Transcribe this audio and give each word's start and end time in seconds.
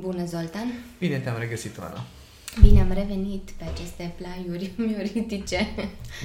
Bună, 0.00 0.24
Zoltan! 0.24 0.72
Bine 0.98 1.18
te-am 1.18 1.38
regăsit, 1.38 1.78
Oana! 1.78 2.04
Bine 2.60 2.80
am 2.80 2.92
revenit 2.92 3.50
pe 3.50 3.64
aceste 3.64 4.14
plaiuri 4.16 4.72
mioritice. 4.86 5.68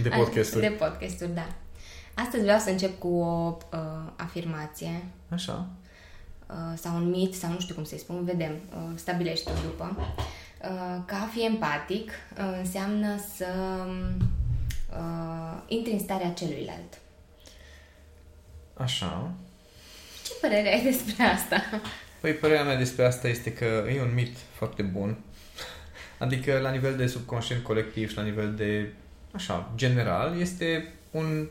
De 0.01 0.09
podcasturi. 0.09 0.61
De 0.61 0.69
podcasturi, 0.69 1.33
da. 1.33 1.47
Astăzi 2.13 2.43
vreau 2.43 2.59
să 2.59 2.69
încep 2.69 2.99
cu 2.99 3.07
o 3.07 3.57
uh, 3.73 3.79
afirmație. 4.15 5.03
Așa. 5.29 5.67
Uh, 6.47 6.77
sau 6.77 6.95
un 6.95 7.09
mit, 7.09 7.33
sau 7.33 7.51
nu 7.51 7.59
știu 7.59 7.75
cum 7.75 7.83
să-i 7.83 7.97
spun, 7.99 8.23
vedem, 8.23 8.51
uh, 8.51 8.91
stabilește 8.95 9.51
după. 9.63 9.95
Uh, 9.97 11.03
că 11.05 11.15
a 11.15 11.29
fi 11.31 11.45
empatic 11.45 12.11
uh, 12.37 12.57
înseamnă 12.59 13.19
să 13.35 13.47
uh, 14.97 15.61
intri 15.67 15.91
în 15.91 15.99
starea 15.99 16.31
celuilalt. 16.31 16.99
Așa. 18.73 19.31
Ce 20.25 20.31
părere 20.41 20.73
ai 20.73 20.83
despre 20.83 21.23
asta? 21.23 21.61
Păi, 22.23 22.33
părerea 22.33 22.63
mea 22.63 22.75
despre 22.75 23.05
asta 23.05 23.27
este 23.27 23.53
că 23.53 23.65
e 23.95 24.01
un 24.01 24.13
mit 24.13 24.37
foarte 24.53 24.81
bun. 24.81 25.17
Adică, 26.17 26.59
la 26.59 26.71
nivel 26.71 26.95
de 26.95 27.07
subconștient 27.07 27.63
colectiv 27.63 28.09
și 28.09 28.15
la 28.15 28.23
nivel 28.23 28.53
de, 28.55 28.91
așa, 29.31 29.71
general, 29.75 30.39
este 30.39 30.93
un, 31.11 31.49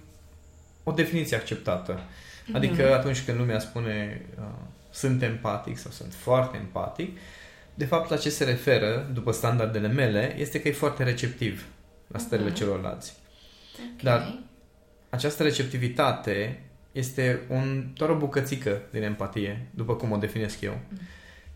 o 0.83 0.93
definiție 0.93 1.37
acceptată. 1.37 2.01
Adică, 2.53 2.89
mm-hmm. 2.89 2.99
atunci 2.99 3.25
când 3.25 3.39
lumea 3.39 3.59
spune 3.59 4.23
uh, 4.39 4.45
sunt 4.91 5.23
empatic 5.23 5.79
sau 5.79 5.91
sunt 5.91 6.15
foarte 6.15 6.57
empatic, 6.57 7.19
de 7.75 7.85
fapt, 7.85 8.11
la 8.11 8.17
ce 8.17 8.31
se 8.31 8.45
referă, 8.45 9.11
după 9.13 9.33
standardele 9.33 9.89
mele, 9.89 10.35
este 10.39 10.61
că 10.61 10.69
e 10.69 10.73
foarte 10.73 11.03
receptiv 11.03 11.67
la 12.07 12.19
stările 12.19 12.51
mm-hmm. 12.51 12.55
celorlalți. 12.55 13.17
Okay. 13.75 13.97
Dar 14.03 14.39
această 15.11 15.43
receptivitate 15.43 16.63
este 16.93 17.41
un, 17.49 17.87
doar 17.95 18.11
o 18.11 18.17
bucățică 18.17 18.83
din 18.91 19.03
empatie, 19.03 19.67
după 19.71 19.95
cum 19.95 20.11
o 20.11 20.17
definesc 20.17 20.61
eu. 20.61 20.81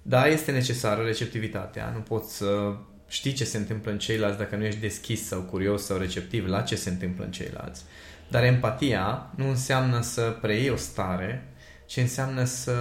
Da, 0.02 0.26
este 0.26 0.52
necesară 0.52 1.02
receptivitatea, 1.02 1.90
nu 1.94 2.00
poți 2.00 2.36
să 2.36 2.74
știi 3.08 3.32
ce 3.32 3.44
se 3.44 3.56
întâmplă 3.56 3.90
în 3.90 3.98
ceilalți 3.98 4.38
dacă 4.38 4.56
nu 4.56 4.64
ești 4.64 4.80
deschis 4.80 5.26
sau 5.26 5.40
curios 5.40 5.84
sau 5.84 5.98
receptiv 5.98 6.46
la 6.46 6.60
ce 6.60 6.76
se 6.76 6.90
întâmplă 6.90 7.24
în 7.24 7.30
ceilalți. 7.30 7.82
Dar 8.28 8.44
empatia 8.44 9.32
nu 9.36 9.48
înseamnă 9.48 10.00
să 10.00 10.36
preiei 10.40 10.70
o 10.70 10.76
stare, 10.76 11.52
ci 11.86 11.96
înseamnă 11.96 12.44
să 12.44 12.74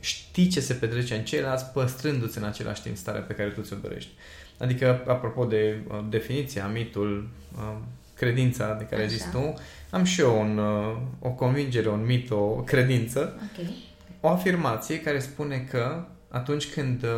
știi 0.00 0.48
ce 0.48 0.60
se 0.60 0.74
petrece 0.74 1.14
în 1.14 1.24
ceilalți, 1.24 1.64
păstrându-ți 1.64 2.38
în 2.38 2.44
același 2.44 2.82
timp 2.82 2.96
starea 2.96 3.20
pe 3.20 3.34
care 3.34 3.48
tu 3.48 3.60
ți-o 3.60 3.76
dorești. 3.76 4.10
Adică, 4.58 5.04
apropo 5.06 5.44
de 5.44 5.80
uh, 5.88 6.04
definiția, 6.08 6.66
mitul, 6.66 7.28
uh, 7.56 7.76
credința 8.20 8.74
de 8.74 8.84
care 8.84 9.06
zici 9.06 9.22
tu, 9.32 9.54
am 9.90 10.04
și 10.04 10.20
eu 10.20 10.40
un, 10.40 10.58
uh, 10.58 10.96
o 11.18 11.28
convingere, 11.28 11.88
un 11.88 12.04
mit, 12.04 12.30
o 12.30 12.54
credință, 12.54 13.40
okay. 13.52 13.74
o 14.20 14.28
afirmație 14.28 15.00
care 15.00 15.18
spune 15.18 15.66
că 15.70 16.04
atunci 16.28 16.72
când 16.72 17.02
uh, 17.02 17.10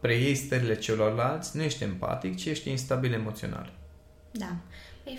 preiei 0.00 0.34
stările 0.34 0.76
celorlalți, 0.76 1.56
nu 1.56 1.62
ești 1.62 1.82
empatic, 1.82 2.36
ci 2.36 2.44
ești 2.44 2.70
instabil 2.70 3.12
emoțional. 3.12 3.72
Da. 4.30 4.56
Păi, 5.02 5.18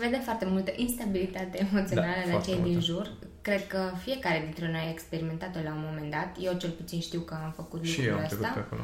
vedem 0.00 0.20
foarte 0.20 0.44
multă 0.44 0.72
instabilitate 0.76 1.68
emoțională 1.70 2.22
da, 2.26 2.32
la 2.32 2.40
cei 2.40 2.54
multă. 2.54 2.68
din 2.68 2.80
jur. 2.80 3.12
Cred 3.42 3.66
că 3.66 3.90
fiecare 4.02 4.40
dintre 4.44 4.70
noi 4.70 4.80
a 4.86 4.90
experimentat-o 4.90 5.58
la 5.64 5.72
un 5.72 5.84
moment 5.90 6.10
dat. 6.10 6.36
Eu 6.40 6.52
cel 6.58 6.70
puțin 6.70 7.00
știu 7.00 7.20
că 7.20 7.34
am 7.44 7.52
făcut 7.56 7.84
și 7.84 7.96
lucrul 7.96 8.12
eu 8.12 8.18
am 8.18 8.24
ăsta. 8.24 8.48
pe 8.54 8.58
acolo. 8.58 8.82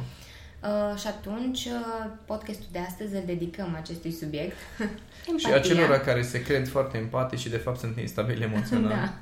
Uh, 0.62 0.98
și 0.98 1.06
atunci, 1.06 1.64
uh, 1.64 2.06
podcastul 2.27 2.66
de 2.72 2.78
astăzi 2.78 3.14
îl 3.14 3.22
dedicăm 3.27 3.77
acestui 3.80 4.12
subiect. 4.12 4.56
și 5.41 5.52
acelora 5.54 5.98
care 6.00 6.22
se 6.22 6.42
cred 6.42 6.69
foarte 6.69 6.96
empatici 6.98 7.38
și 7.38 7.48
de 7.48 7.56
fapt 7.56 7.78
sunt 7.78 7.96
instabili 7.98 8.42
emoțional. 8.52 8.88
da. 8.88 9.14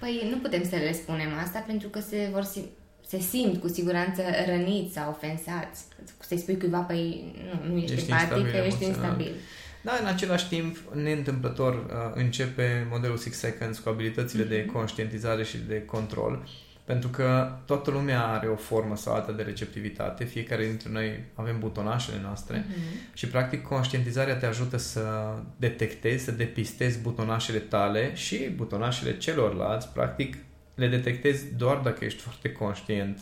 Păi 0.00 0.28
nu 0.30 0.36
putem 0.38 0.64
să 0.64 0.76
le 0.76 0.92
spunem 0.92 1.28
asta 1.42 1.58
pentru 1.66 1.88
că 1.88 2.00
se 2.00 2.28
vor 2.32 2.42
sim- 2.44 2.70
se 3.06 3.18
simt 3.18 3.60
cu 3.60 3.68
siguranță 3.68 4.22
răniți 4.46 4.92
sau 4.94 5.10
ofensați. 5.10 5.82
Să-i 6.20 6.38
spui 6.38 6.58
cuiva, 6.58 6.78
păi 6.78 7.34
nu, 7.64 7.72
nu 7.72 7.78
ești, 7.78 7.92
Ești 7.92 8.10
empatic, 8.10 8.36
instabil 8.36 8.50
că 8.60 8.66
ești 8.66 8.84
emoțional. 8.84 9.10
instabil. 9.20 9.34
Da, 9.82 9.92
în 10.00 10.06
același 10.06 10.48
timp, 10.48 10.76
neîntâmplător 10.94 11.74
uh, 11.74 11.90
începe 12.14 12.86
modelul 12.90 13.16
Six 13.16 13.38
Seconds 13.38 13.78
cu 13.78 13.88
abilitățile 13.88 14.44
de 14.44 14.62
Mhm. 14.66 14.74
conștientizare 14.76 15.44
și 15.44 15.56
de 15.56 15.84
control, 15.84 16.48
pentru 16.86 17.08
că 17.08 17.52
toată 17.64 17.90
lumea 17.90 18.26
are 18.26 18.46
o 18.46 18.56
formă 18.56 18.96
sau 18.96 19.14
alta 19.14 19.32
de 19.32 19.42
receptivitate, 19.42 20.24
fiecare 20.24 20.66
dintre 20.66 20.88
noi 20.90 21.24
avem 21.34 21.58
butonașele 21.58 22.20
noastre 22.22 22.64
Mhm. 22.68 22.76
și 23.14 23.26
practic 23.26 23.62
conștientizarea 23.62 24.36
te 24.36 24.46
ajută 24.46 24.76
să 24.76 25.34
detectezi, 25.56 26.24
să 26.24 26.30
depistezi 26.30 26.98
butonașele 27.00 27.58
tale 27.58 28.14
și 28.14 28.36
butonașele 28.36 29.16
celorlalți, 29.18 29.88
practic 29.88 30.36
le 30.74 30.88
detectezi 30.88 31.54
doar 31.54 31.76
dacă 31.76 32.04
ești 32.04 32.20
foarte 32.20 32.52
conștient, 32.52 33.18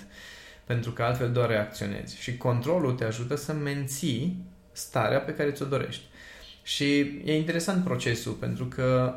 pentru 0.64 0.90
că 0.90 1.02
altfel 1.02 1.32
doar 1.32 1.48
reacționezi. 1.48 2.20
Și 2.20 2.36
controlul 2.36 2.92
te 2.92 3.04
ajută 3.04 3.36
să 3.36 3.52
menții 3.52 4.44
starea 4.72 5.18
pe 5.18 5.34
care 5.34 5.50
ți-o 5.50 5.66
dorești. 5.66 6.02
Și 6.62 6.98
e 7.24 7.36
interesant 7.36 7.84
procesul, 7.84 8.32
pentru 8.32 8.64
că 8.66 9.14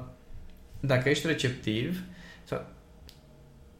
dacă 0.79 1.09
ești 1.09 1.28
receptiv, 1.28 2.00
sau 2.00 2.16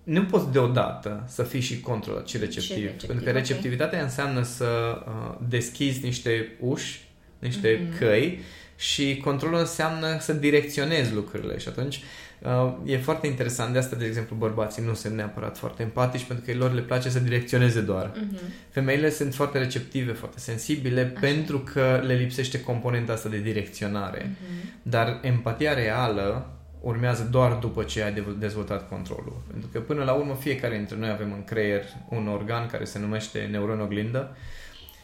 nu 0.08 0.24
poți 0.24 0.52
deodată 0.52 1.24
să 1.28 1.44
fii 1.44 1.60
și 1.60 1.80
controlat 1.80 2.28
și 2.28 2.38
receptiv. 2.38 2.76
Și 2.76 2.82
receptiv, 2.82 3.08
pentru 3.08 3.24
că 3.24 3.30
ok. 3.30 3.36
receptivitatea 3.36 4.02
înseamnă 4.04 4.44
să 4.44 4.66
uh, 5.08 5.36
deschizi 5.48 6.04
niște 6.04 6.48
uși, 6.60 7.08
niște 7.40 7.88
Mhm. 7.90 7.98
căi 7.98 8.40
și 8.78 9.22
controlul 9.24 9.60
înseamnă 9.60 10.18
să 10.20 10.34
direcționezi 10.34 11.14
lucrurile. 11.14 11.58
Și 11.58 11.68
atunci 11.68 12.02
uh, 12.42 12.74
e 12.86 12.98
foarte 12.98 13.28
interesant. 13.28 13.74
De 13.74 13.80
asta, 13.80 13.96
de 13.96 14.06
exemplu, 14.06 14.36
bărbații 14.36 14.84
nu 14.84 14.94
sunt 14.94 15.16
neapărat 15.16 15.58
foarte 15.58 15.82
empatici 15.84 16.24
pentru 16.24 16.46
că 16.46 16.58
lor 16.58 16.74
le 16.74 16.82
place 16.82 17.10
să 17.10 17.20
direcționeze 17.20 17.82
doar. 17.82 18.12
Mhm. 18.16 18.40
Femeile 18.70 19.10
sunt 19.10 19.34
foarte 19.36 19.58
receptive, 19.58 20.12
foarte 20.12 20.40
sensibile 20.40 21.02
Așa. 21.02 21.20
pentru 21.20 21.60
că 21.60 22.02
le 22.06 22.14
lipsește 22.14 22.62
componenta 22.62 23.14
asta 23.14 23.30
de 23.30 23.40
direcționare. 23.40 24.36
Mhm. 24.42 24.70
Dar 24.82 25.20
empatia 25.22 25.74
reală 25.74 26.52
urmează 26.88 27.24
doar 27.32 27.54
după 27.54 27.84
ce 27.84 28.04
ai 28.04 28.14
dev- 28.14 28.36
dezvoltat 28.40 28.90
controlul. 28.90 29.42
Pentru 29.52 29.70
că 29.72 29.80
până 29.80 30.04
la 30.04 30.14
urmă 30.14 30.36
fiecare 30.36 30.76
dintre 30.76 30.96
noi 30.98 31.10
avem 31.10 31.32
în 31.34 31.44
creier 31.44 31.84
un 32.10 32.28
organ 32.28 32.68
care 32.68 32.84
se 32.84 33.00
numește 33.00 33.48
neuron 33.52 33.82
oglindă 33.82 34.36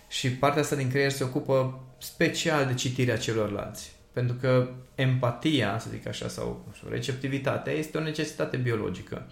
și 0.07 0.31
partea 0.31 0.61
asta 0.61 0.75
din 0.75 0.89
creier 0.89 1.11
se 1.11 1.23
ocupă 1.23 1.79
special 1.97 2.65
de 2.65 2.73
citirea 2.73 3.17
celorlalți. 3.17 3.91
Pentru 4.13 4.35
că 4.41 4.69
empatia, 4.95 5.79
să 5.79 5.87
zic 5.91 6.07
așa, 6.07 6.27
sau 6.27 6.63
nu 6.67 6.73
știu, 6.73 6.87
receptivitatea 6.89 7.73
este 7.73 7.97
o 7.97 8.01
necesitate 8.01 8.57
biologică. 8.57 9.27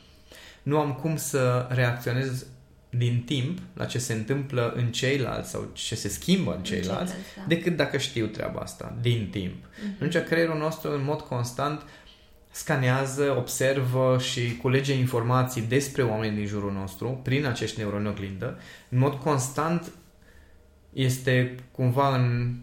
Nu 0.64 0.80
am 0.80 0.94
cum 0.94 1.16
să 1.18 1.68
reacționez 1.70 2.46
din 2.90 3.24
timp 3.26 3.60
la 3.74 3.86
ce 3.86 3.98
se 3.98 4.14
întâmplă 4.14 4.74
în 4.76 4.92
ceilalți 4.92 5.50
sau 5.50 5.70
ce 5.74 5.96
se 5.96 6.08
schimbă 6.08 6.56
în 6.56 6.64
ceilalți, 6.64 7.12
Ceilalți, 7.12 7.36
da. 7.36 7.44
decât 7.48 7.76
dacă 7.76 7.98
știu 7.98 8.26
treaba 8.26 8.60
asta, 8.60 8.98
din 9.02 9.28
timp. 9.32 9.56
Mhm. 9.84 9.94
Atunci 9.94 10.18
creierul 10.26 10.58
nostru 10.58 10.92
în 10.94 11.04
mod 11.04 11.22
constant 11.22 11.82
scanează, 12.52 13.36
observă 13.38 14.18
și 14.20 14.58
culege 14.58 14.94
informații 14.94 15.62
despre 15.62 16.04
oamenii 16.04 16.38
din 16.38 16.46
jurul 16.46 16.72
nostru 16.72 17.20
prin 17.24 17.46
acești 17.46 17.80
neuroni 17.80 18.08
oglindă. 18.08 18.60
În 18.90 18.98
mod 18.98 19.14
constant 19.14 19.92
este 20.94 21.56
cumva 21.72 22.16
în 22.16 22.56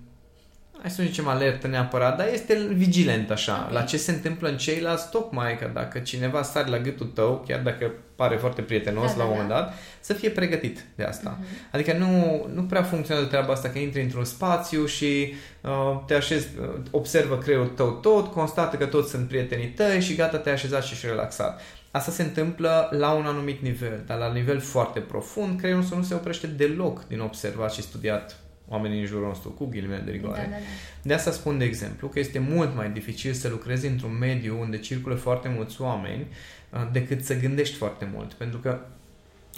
hai 0.80 0.90
să 0.90 1.00
nu 1.02 1.06
zicem 1.06 1.28
alertă 1.28 1.66
neapărat, 1.66 2.16
dar 2.16 2.28
este 2.32 2.68
vigilent 2.72 3.30
așa, 3.30 3.64
Ok. 3.66 3.72
la 3.72 3.82
ce 3.82 3.96
se 3.96 4.10
întâmplă 4.10 4.48
în 4.48 4.56
ceilalți, 4.56 5.10
tocmai 5.10 5.58
că 5.58 5.70
dacă 5.74 5.98
cineva 5.98 6.42
sare 6.42 6.68
la 6.68 6.78
gâtul 6.78 7.06
tău, 7.06 7.44
chiar 7.46 7.60
dacă 7.60 7.92
pare 8.16 8.36
foarte 8.36 8.62
prietenos 8.62 9.10
Da, 9.10 9.16
la 9.16 9.16
da, 9.16 9.24
un 9.24 9.30
moment 9.30 9.48
da. 9.48 9.54
dat, 9.54 9.74
să 10.00 10.12
fie 10.12 10.30
pregătit 10.30 10.84
de 10.94 11.02
asta. 11.04 11.38
Mhm. 11.40 11.48
Adică 11.72 11.92
nu, 11.92 12.46
nu 12.54 12.62
prea 12.62 12.82
funcționează 12.82 13.28
treaba 13.28 13.52
asta 13.52 13.68
că 13.68 13.78
intri 13.78 14.02
într-un 14.02 14.24
spațiu 14.24 14.86
și 14.86 15.34
uh, 15.60 16.00
te 16.06 16.14
așezi, 16.14 16.48
uh, 16.60 16.68
observă 16.90 17.38
creierul 17.38 17.66
tău 17.68 17.90
tot, 17.90 18.32
constată 18.32 18.76
că 18.76 18.86
toți 18.86 19.10
sunt 19.10 19.28
prietenii 19.28 19.68
tăi 19.68 20.00
și 20.00 20.14
gata, 20.14 20.36
te-ai 20.36 20.54
așezat 20.54 20.84
și 20.84 20.92
ești 20.92 21.06
relaxat. 21.06 21.60
Asta 21.90 22.10
se 22.10 22.22
întâmplă 22.22 22.88
la 22.98 23.10
un 23.10 23.24
anumit 23.26 23.62
nivel, 23.62 24.02
dar 24.06 24.18
la 24.18 24.32
nivel 24.32 24.60
foarte 24.60 25.00
profund, 25.00 25.58
creierul 25.58 25.80
nostru 25.80 25.98
nu 25.98 26.04
se 26.04 26.14
oprește 26.14 26.46
deloc 26.46 27.06
din 27.06 27.20
observat 27.20 27.72
și 27.72 27.82
studiat 27.82 28.36
oamenii 28.68 29.00
în 29.00 29.06
jurul 29.06 29.26
nostru, 29.26 29.50
cu 29.50 29.66
ghilimele 29.66 30.00
de 30.00 30.10
Da, 30.10 30.16
rigoare. 30.16 30.40
da, 30.40 30.48
da. 30.48 30.56
De 31.02 31.14
asta 31.14 31.30
spun, 31.30 31.58
de 31.58 31.64
exemplu, 31.64 32.08
că 32.08 32.18
este 32.18 32.38
mult 32.38 32.74
mai 32.74 32.90
dificil 32.90 33.32
să 33.32 33.48
lucrezi 33.48 33.86
într-un 33.86 34.18
mediu 34.18 34.60
unde 34.60 34.78
circulă 34.78 35.14
foarte 35.14 35.48
mulți 35.48 35.80
oameni 35.80 36.26
uh, 36.70 36.88
decât 36.92 37.24
să 37.24 37.34
gândești 37.38 37.76
foarte 37.76 38.10
mult. 38.14 38.32
Pentru 38.32 38.58
că 38.58 38.80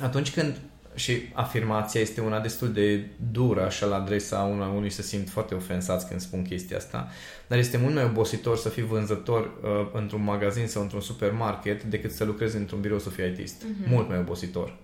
atunci 0.00 0.32
când 0.32 0.56
și 0.94 1.22
afirmația 1.32 2.00
este 2.00 2.20
una 2.20 2.40
destul 2.40 2.72
de 2.72 3.06
dură 3.32 3.64
așa 3.64 3.86
la 3.86 3.96
adresa 3.96 4.38
una, 4.38 4.68
unui 4.68 4.90
se 4.90 5.02
simt 5.02 5.28
foarte 5.28 5.54
ofensați 5.54 6.08
când 6.08 6.20
spun 6.20 6.42
chestia 6.42 6.76
asta, 6.76 7.08
dar 7.46 7.58
este 7.58 7.76
mult 7.76 7.94
mai 7.94 8.04
obositor 8.04 8.56
să 8.56 8.68
fii 8.68 8.82
vânzător 8.82 9.44
uh, 9.62 9.70
într-un 9.92 10.22
magazin 10.22 10.66
sau 10.66 10.82
într-un 10.82 11.00
supermarket 11.00 11.82
decât 11.82 12.12
să 12.12 12.24
lucrezi 12.24 12.56
într-un 12.56 12.80
birou 12.80 12.98
să 12.98 13.10
fii 13.10 13.24
ITist. 13.26 13.62
Mhm. 13.62 13.90
Mult 13.90 14.08
mai 14.08 14.18
obositor. 14.18 14.76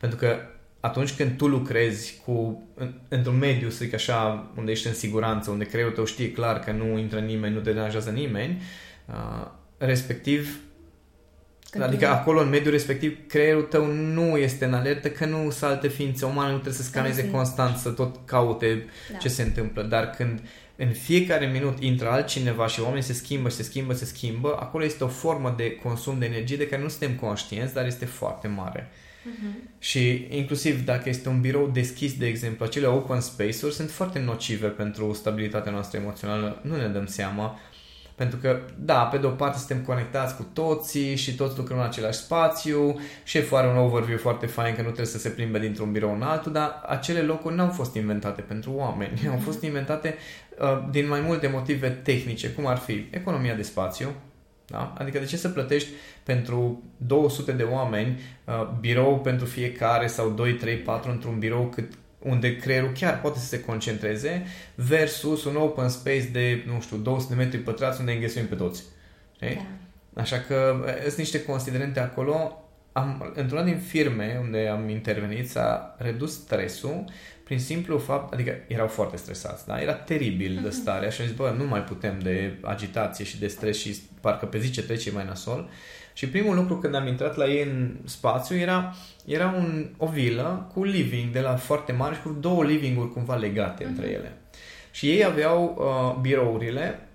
Pentru 0.00 0.18
că 0.18 0.36
atunci 0.80 1.12
când 1.12 1.36
tu 1.36 1.46
lucrezi 1.46 2.20
cu, 2.24 2.62
în, 2.74 2.94
într-un 3.08 3.38
mediu, 3.38 3.68
să 3.68 3.84
zic 3.84 3.94
așa, 3.94 4.50
unde 4.56 4.70
ești 4.70 4.86
în 4.86 4.94
siguranță, 4.94 5.50
unde 5.50 5.64
creierul 5.64 5.94
tău 5.94 6.04
știe 6.04 6.32
clar 6.32 6.60
că 6.60 6.70
nu 6.70 6.98
intră 6.98 7.18
nimeni, 7.18 7.54
nu 7.54 7.60
te 7.60 7.72
deranjează 7.72 8.10
nimeni, 8.10 8.62
uh, 9.06 9.46
respectiv 9.78 10.58
Când 11.70 11.84
adică 11.84 12.04
tu... 12.06 12.10
acolo, 12.12 12.40
în 12.40 12.48
mediul 12.48 12.72
respectiv, 12.72 13.18
creierul 13.26 13.62
tău 13.62 13.86
nu 13.86 14.36
este 14.36 14.64
în 14.64 14.74
alertă, 14.74 15.10
că 15.10 15.24
nu 15.24 15.50
sunt 15.50 15.70
alte 15.70 15.88
ființe 15.88 16.24
umane, 16.24 16.50
nu 16.50 16.58
trebuie 16.58 16.82
să 16.82 16.82
scaneze 16.82 17.22
da, 17.22 17.30
constant, 17.30 17.76
să 17.76 17.90
tot 17.90 18.16
caute 18.24 18.84
da. 19.12 19.18
ce 19.18 19.28
se 19.28 19.42
întâmplă. 19.42 19.82
Dar 19.82 20.10
când 20.10 20.40
în 20.76 20.92
fiecare 20.92 21.46
minut 21.46 21.82
intră 21.82 22.10
altcineva 22.10 22.66
și 22.66 22.80
oamenii 22.80 23.02
se 23.02 23.12
schimbă, 23.12 23.48
se 23.48 23.62
schimbă, 23.62 23.92
se 23.92 24.04
schimbă, 24.04 24.56
acolo 24.60 24.84
este 24.84 25.04
o 25.04 25.08
formă 25.08 25.54
de 25.56 25.74
consum 25.74 26.18
de 26.18 26.26
energie 26.26 26.56
de 26.56 26.68
care 26.68 26.82
nu 26.82 26.88
suntem 26.88 27.14
conștienți, 27.14 27.74
dar 27.74 27.86
este 27.86 28.04
foarte 28.04 28.48
mare. 28.48 28.90
Uh-huh. 29.20 29.78
Și 29.78 30.26
inclusiv 30.30 30.84
dacă 30.84 31.08
este 31.08 31.28
un 31.28 31.40
birou 31.40 31.68
deschis, 31.68 32.16
de 32.16 32.26
exemplu, 32.26 32.64
acele 32.64 32.86
open 32.86 33.20
space-uri 33.20 33.74
sunt 33.74 33.90
foarte 33.90 34.18
nocive 34.18 34.66
pentru 34.66 35.12
stabilitatea 35.12 35.72
noastră 35.72 35.98
emoțională, 35.98 36.60
nu 36.62 36.76
ne 36.76 36.86
dăm 36.86 37.06
seama, 37.06 37.58
pentru 38.20 38.38
că, 38.38 38.60
da, 38.78 39.02
pe 39.02 39.18
de 39.18 39.26
o 39.26 39.30
parte 39.30 39.58
suntem 39.58 39.84
conectați 39.84 40.36
cu 40.36 40.46
toții 40.52 41.16
și 41.16 41.34
toți 41.34 41.56
lucrăm 41.58 41.78
în 41.78 41.84
același 41.84 42.18
spațiu, 42.18 43.00
șeful 43.24 43.56
are 43.56 43.68
un 43.68 43.76
overview 43.76 44.18
foarte 44.18 44.46
fain 44.46 44.74
că 44.74 44.80
nu 44.80 44.86
trebuie 44.86 45.06
să 45.06 45.18
se 45.18 45.28
plimbe 45.28 45.58
dintr-un 45.58 45.92
birou 45.92 46.14
în 46.14 46.22
altul, 46.22 46.52
dar 46.52 46.82
acele 46.86 47.20
locuri 47.20 47.54
nu 47.54 47.62
au 47.62 47.68
fost 47.68 47.94
inventate 47.94 48.40
pentru 48.40 48.72
oameni, 48.72 49.12
mm-hmm. 49.12 49.30
au 49.30 49.38
fost 49.38 49.62
inventate 49.62 50.14
uh, 50.58 50.88
din 50.90 51.08
mai 51.08 51.20
multe 51.20 51.46
motive 51.46 51.88
tehnice, 51.88 52.50
cum 52.50 52.66
ar 52.66 52.76
fi 52.76 53.06
economia 53.10 53.54
de 53.54 53.62
spațiu, 53.62 54.08
da? 54.70 54.94
Adică 54.98 55.18
de 55.18 55.24
ce 55.24 55.36
să 55.36 55.48
plătești 55.48 55.88
pentru 56.22 56.82
200 56.96 57.52
de 57.52 57.62
oameni 57.62 58.20
uh, 58.44 58.68
birou 58.80 59.20
pentru 59.20 59.46
fiecare 59.46 60.06
sau 60.06 60.30
2, 60.30 60.54
3, 60.54 60.76
4 60.76 61.10
într-un 61.10 61.38
birou 61.38 61.66
cât 61.66 61.92
unde 62.18 62.56
creierul 62.56 62.92
chiar 62.92 63.20
poate 63.20 63.38
să 63.38 63.46
se 63.46 63.60
concentreze 63.60 64.46
versus 64.74 65.44
un 65.44 65.56
open 65.56 65.88
space 65.88 66.28
de, 66.32 66.64
nu 66.66 66.80
știu, 66.80 66.96
200 66.96 67.34
de 67.34 67.42
metri 67.42 67.58
pătrați 67.58 68.00
unde 68.00 68.12
înghesuim 68.12 68.46
pe 68.46 68.54
toți. 68.54 68.82
Da. 69.38 69.46
Așa 70.20 70.38
că 70.38 70.84
eh, 70.86 71.02
sunt 71.02 71.16
niște 71.16 71.44
considerente 71.44 72.00
acolo. 72.00 72.64
Am, 72.92 73.32
într-una 73.34 73.62
din 73.62 73.78
firme 73.78 74.38
unde 74.42 74.68
am 74.68 74.88
intervenit 74.88 75.50
s-a 75.50 75.94
redus 75.98 76.32
stresul 76.32 77.04
prin 77.44 77.58
simplu 77.58 77.98
fapt, 77.98 78.32
adică 78.32 78.52
erau 78.66 78.86
foarte 78.86 79.16
stresați, 79.16 79.66
da? 79.66 79.80
Era 79.80 79.92
teribil 79.92 80.54
de 80.54 80.68
mhm. 80.68 80.70
stare 80.70 81.10
și 81.10 81.20
am 81.20 81.26
zis, 81.26 81.36
bă, 81.36 81.54
nu 81.56 81.64
mai 81.64 81.80
putem 81.80 82.18
de 82.18 82.58
agitație 82.62 83.24
și 83.24 83.38
de 83.38 83.46
stres 83.46 83.78
și 83.78 83.96
parcă 84.20 84.46
pe 84.46 84.58
zi 84.58 84.70
ce 84.70 84.82
trece 84.82 85.10
mai 85.10 85.24
nasol. 85.24 85.68
Și 86.12 86.28
primul 86.28 86.54
lucru 86.54 86.76
când 86.76 86.94
am 86.94 87.06
intrat 87.06 87.36
la 87.36 87.46
ei 87.46 87.62
în 87.62 87.96
spațiu 88.04 88.56
era, 88.56 88.94
era 89.24 89.54
un, 89.56 89.90
o 89.96 90.06
vilă 90.06 90.70
cu 90.72 90.84
living 90.84 91.32
de 91.32 91.40
la 91.40 91.56
foarte 91.56 91.92
mare 91.92 92.14
și 92.14 92.22
cu 92.22 92.36
două 92.40 92.64
livinguri 92.64 93.12
cumva 93.12 93.34
legate 93.34 93.84
uh-huh. 93.84 93.88
între 93.88 94.06
mhm. 94.06 94.14
ele. 94.14 94.32
Și 94.90 95.10
ei 95.10 95.24
aveau 95.24 95.76
uh, 95.78 96.20
birourile 96.20 97.09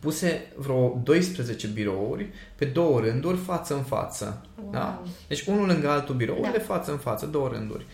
puse 0.00 0.52
vreo 0.56 1.00
12 1.02 1.66
birouri 1.66 2.26
pe 2.54 2.64
două 2.64 3.00
rânduri 3.00 3.36
față 3.36 3.74
în 3.74 3.82
față. 3.82 4.46
Wow. 4.62 4.70
Da? 4.72 5.02
Deci 5.28 5.46
unul 5.46 5.66
lângă 5.66 5.88
altul 5.88 6.14
birourile 6.14 6.58
da. 6.58 6.64
față 6.64 6.90
în 6.90 6.98
față, 6.98 7.26
două 7.26 7.48
rânduri. 7.48 7.86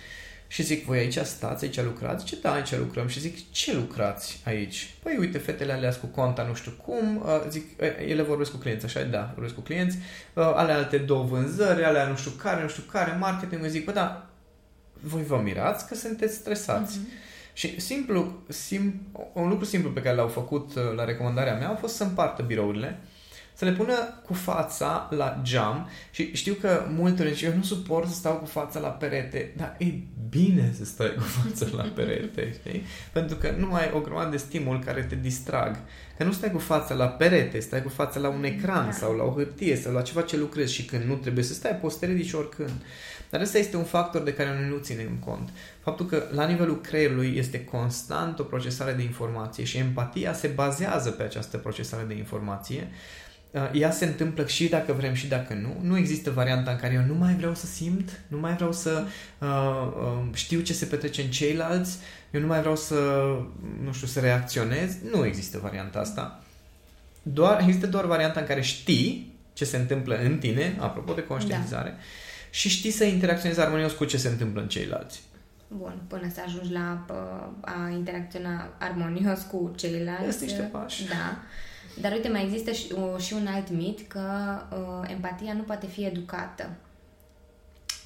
Și 0.47 0.63
zic, 0.63 0.85
voi 0.85 0.99
aici 0.99 1.19
stați, 1.19 1.65
aici 1.65 1.83
lucrați? 1.83 2.25
Zice, 2.25 2.41
da, 2.43 2.53
aici 2.53 2.77
lucrăm. 2.77 3.07
Și 3.07 3.21
zic, 3.21 3.51
ce 3.51 3.75
lucrați 3.75 4.41
aici? 4.45 4.95
Păi 5.03 5.17
uite, 5.19 5.39
fetele 5.39 5.73
alea 5.73 5.95
cu 5.95 6.07
conta 6.07 6.43
nu 6.43 6.55
știu 6.55 6.73
cum. 6.87 7.17
Uh, 7.17 7.45
zic, 7.49 7.81
ele 8.07 8.23
vorbesc 8.23 8.51
cu 8.51 8.57
clienți, 8.57 8.85
așa, 8.85 9.03
da, 9.03 9.31
vorbesc 9.35 9.55
cu 9.55 9.61
clienți. 9.61 9.97
Uh, 10.35 10.53
ale 10.55 10.73
alte 10.73 10.99
două 10.99 11.25
vânzări, 11.25 11.85
alea 11.85 12.09
nu 12.09 12.17
știu 12.17 12.31
care, 12.31 12.63
nu 12.63 12.69
știu 12.69 12.83
care, 12.83 13.17
marketing. 13.21 13.67
Zic, 13.67 13.85
bă, 13.85 13.93
da, 13.93 14.31
voi 15.01 15.23
vă 15.23 15.41
mirați 15.45 15.87
că 15.87 15.95
sunteți 15.95 16.35
stresați. 16.35 16.99
Uh-huh. 16.99 17.30
Și 17.53 17.81
simplu, 17.81 18.43
sim, 18.49 19.01
un 19.33 19.49
lucru 19.49 19.65
simplu 19.65 19.91
pe 19.91 20.03
care 20.03 20.17
l-au 20.17 20.29
făcut 20.29 20.75
uh, 20.75 20.83
la 20.97 21.05
recomandarea 21.05 21.57
mea 21.57 21.71
a 21.71 21.75
fost 21.75 21.95
să 21.95 22.05
împartă 22.05 22.43
birourile 22.43 23.01
să 23.61 23.67
le 23.67 23.73
pună 23.73 23.95
cu 24.25 24.35
fața 24.35 25.09
la 25.11 25.41
geam 25.43 25.89
și 26.11 26.35
știu 26.35 26.55
că 26.55 26.87
multe 26.97 27.23
ori 27.23 27.45
eu 27.45 27.55
nu 27.55 27.63
suport 27.63 28.09
să 28.09 28.15
stau 28.15 28.35
cu 28.35 28.45
fața 28.45 28.81
la 28.81 28.89
perete, 28.89 29.53
dar 29.57 29.77
e 29.79 29.85
bine 30.29 30.73
să 30.77 30.85
stai 30.85 31.15
cu 31.15 31.23
fața 31.23 31.67
la 31.77 31.83
perete, 31.83 32.53
știi? 32.59 32.83
Pentru 33.13 33.37
că 33.37 33.55
nu 33.59 33.73
ai 33.75 33.91
o 33.95 34.01
grămadă 34.01 34.31
de 34.31 34.37
stimul 34.37 34.83
care 34.85 35.03
te 35.03 35.15
distrag. 35.15 35.79
Că 36.17 36.25
nu 36.25 36.33
stai 36.33 36.51
cu 36.51 36.59
fața 36.59 36.95
la 36.95 37.07
perete, 37.07 37.59
stai 37.59 37.83
cu 37.83 37.89
fața 37.89 38.21
la 38.21 38.29
un 38.29 38.45
ecran 38.45 38.85
da. 38.85 38.93
sau 38.93 39.17
la 39.17 39.25
o 39.25 39.33
hârtie 39.33 39.77
sau 39.77 39.93
la 39.93 40.03
ceva 40.03 40.23
ce 40.23 40.37
lucrezi 40.37 40.75
și 40.75 40.85
când 40.85 41.05
nu 41.05 41.15
trebuie 41.15 41.45
să 41.45 41.53
stai, 41.53 41.73
poți 41.73 41.95
să 41.95 42.01
te 42.01 42.07
ridici 42.07 42.33
oricând. 42.33 42.83
Dar 43.31 43.41
ăsta 43.41 43.59
este 43.59 43.77
un 43.77 43.85
factor 43.85 44.23
de 44.23 44.35
care 44.35 44.59
noi 44.59 44.69
nu 44.69 44.77
ținem 44.77 45.17
cont. 45.25 45.49
Faptul 45.83 46.07
că 46.07 46.23
la 46.33 46.47
nivelul 46.47 46.81
creierului 46.81 47.35
este 47.37 47.65
constant 47.65 48.39
o 48.39 48.43
procesare 48.43 48.93
de 48.93 49.03
informație 49.03 49.65
și 49.65 49.79
empatia 49.79 50.33
se 50.33 50.49
bazează 50.49 51.11
pe 51.11 51.23
această 51.23 51.57
procesare 51.57 52.05
de 52.09 52.15
informație 52.15 52.89
Uh, 53.51 53.71
ea 53.73 53.91
se 53.91 54.05
întâmplă 54.05 54.47
și 54.47 54.69
dacă 54.69 54.93
vrem 54.93 55.15
și 55.15 55.27
dacă 55.27 55.55
nu. 55.55 55.77
Nu 55.89 55.97
există 55.97 56.31
varianta 56.31 56.71
în 56.71 56.77
care 56.77 56.95
eu 56.95 57.15
nu 57.15 57.15
mai 57.15 57.35
vreau 57.35 57.55
să 57.55 57.67
simt, 57.67 58.21
nu 58.29 58.39
mai 58.39 58.55
vreau 58.55 58.73
să 58.73 59.05
uh, 59.39 59.93
uh, 59.97 60.35
știu 60.35 60.61
ce 60.61 60.73
se 60.73 60.85
petrece 60.85 61.23
în 61.23 61.31
ceilalți, 61.31 61.99
eu 62.31 62.41
nu 62.41 62.47
mai 62.47 62.61
vreau 62.61 62.77
să, 62.77 62.95
nu 63.85 63.93
știu, 63.93 64.07
să 64.07 64.21
reacționez. 64.21 64.97
Nu 65.13 65.27
există 65.27 65.59
varianta 65.63 65.99
asta. 65.99 66.43
Doar, 67.23 67.61
există 67.61 67.87
doar 67.87 68.05
varianta 68.05 68.41
în 68.41 68.47
care 68.47 68.61
știi 68.61 69.35
ce 69.53 69.65
se 69.65 69.77
întâmplă 69.77 70.17
în 70.17 70.39
tine, 70.39 70.77
apropo 70.79 71.13
de 71.13 71.23
conștientizare, 71.25 71.91
da. 71.91 71.97
Și 72.51 72.69
știi 72.69 72.91
să 72.91 73.05
interacționezi 73.05 73.61
armonios 73.61 73.93
cu 73.93 74.05
ce 74.05 74.17
se 74.17 74.29
întâmplă 74.29 74.61
în 74.61 74.69
ceilalți. 74.69 75.23
Bun, 75.69 76.01
până 76.07 76.31
să 76.35 76.41
ajungi 76.47 76.73
la 76.73 77.07
a 77.61 77.89
interacționa 77.93 78.73
armonios 78.79 79.43
cu 79.43 79.73
ceilalți. 79.77 80.37
Sunt 80.37 80.41
niște 80.41 80.63
pași. 80.63 81.07
Da. 81.07 81.39
Dar 82.01 82.13
uite, 82.13 82.29
mai 82.29 82.45
există 82.45 82.71
și, 82.71 82.87
uh, 82.93 83.23
și 83.23 83.33
un 83.33 83.47
alt 83.47 83.71
mit 83.71 84.09
că 84.09 84.21
uh, 84.71 85.11
empatia 85.11 85.53
nu 85.53 85.63
poate 85.63 85.87
fi 85.87 86.05
educată. 86.05 86.71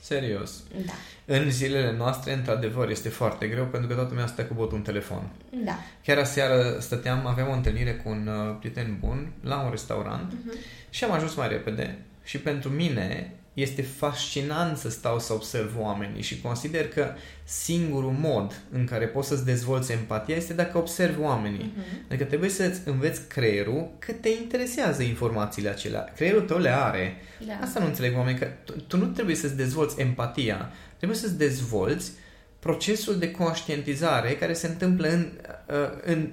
Serios. 0.01 0.63
Da. 0.87 0.93
În 1.35 1.51
zilele 1.51 1.97
noastre, 1.97 2.33
într-adevăr, 2.33 2.89
este 2.89 3.09
foarte 3.09 3.47
greu 3.47 3.65
pentru 3.65 3.89
că 3.89 3.95
toată 3.95 4.11
lumea 4.11 4.27
stă 4.27 4.45
cu 4.45 4.55
botul 4.55 4.77
în 4.77 4.83
telefon. 4.83 5.31
Da. 5.65 5.79
Chiar 6.03 6.19
aseară 6.19 6.77
stăteam, 6.81 7.27
aveam 7.27 7.49
o 7.49 7.53
întâlnire 7.53 7.95
cu 7.95 8.09
un 8.09 8.27
uh, 8.27 8.57
prieten 8.59 8.97
bun 9.01 9.33
la 9.41 9.61
un 9.61 9.71
restaurant 9.71 10.33
uh-huh. 10.33 10.91
și 10.91 11.05
am 11.05 11.13
ajuns 11.13 11.35
mai 11.35 11.49
repede. 11.49 11.99
Și 12.25 12.39
pentru 12.39 12.69
mine 12.69 13.35
este 13.55 13.83
fascinant 13.83 14.77
să 14.77 14.91
stau 14.91 15.19
să 15.19 15.33
observ 15.33 15.75
oamenii 15.79 16.23
și 16.23 16.41
consider 16.41 16.89
că 16.89 17.15
singurul 17.45 18.17
mod 18.21 18.63
în 18.71 18.85
care 18.85 19.07
poți 19.07 19.29
să-ți 19.29 19.45
dezvolți 19.45 19.93
empatia 19.93 20.37
este 20.37 20.53
dacă 20.53 20.79
observi 20.79 21.21
oamenii. 21.21 21.73
Uh-huh. 21.73 22.09
Adică 22.09 22.25
trebuie 22.25 22.51
să-ți 22.51 22.81
înveți 22.85 23.29
creierul 23.29 23.91
că 23.99 24.13
te 24.13 24.29
interesează 24.29 25.03
informațiile 25.03 25.69
acelea. 25.69 26.13
Creierul 26.15 26.43
tău 26.43 26.59
le 26.59 26.75
are. 26.75 27.17
Da. 27.47 27.59
Asta 27.63 27.81
nu 27.81 27.87
înțeleg 27.87 28.17
oameni, 28.17 28.39
că 28.39 28.47
tu, 28.65 28.73
tu 28.73 28.97
nu 28.97 29.07
trebuie 29.07 29.37
să-ți 29.37 29.57
dezvolți 29.57 30.01
empatia, 30.01 30.73
trebuie 30.97 31.19
să-ți 31.19 31.39
dezvolți 31.39 32.13
procesul 32.59 33.19
de 33.19 33.31
conștientizare 33.31 34.35
care 34.35 34.53
se 34.53 34.67
întâmplă 34.67 35.09
în, 35.09 35.33
uh, 35.69 36.01
în 36.05 36.31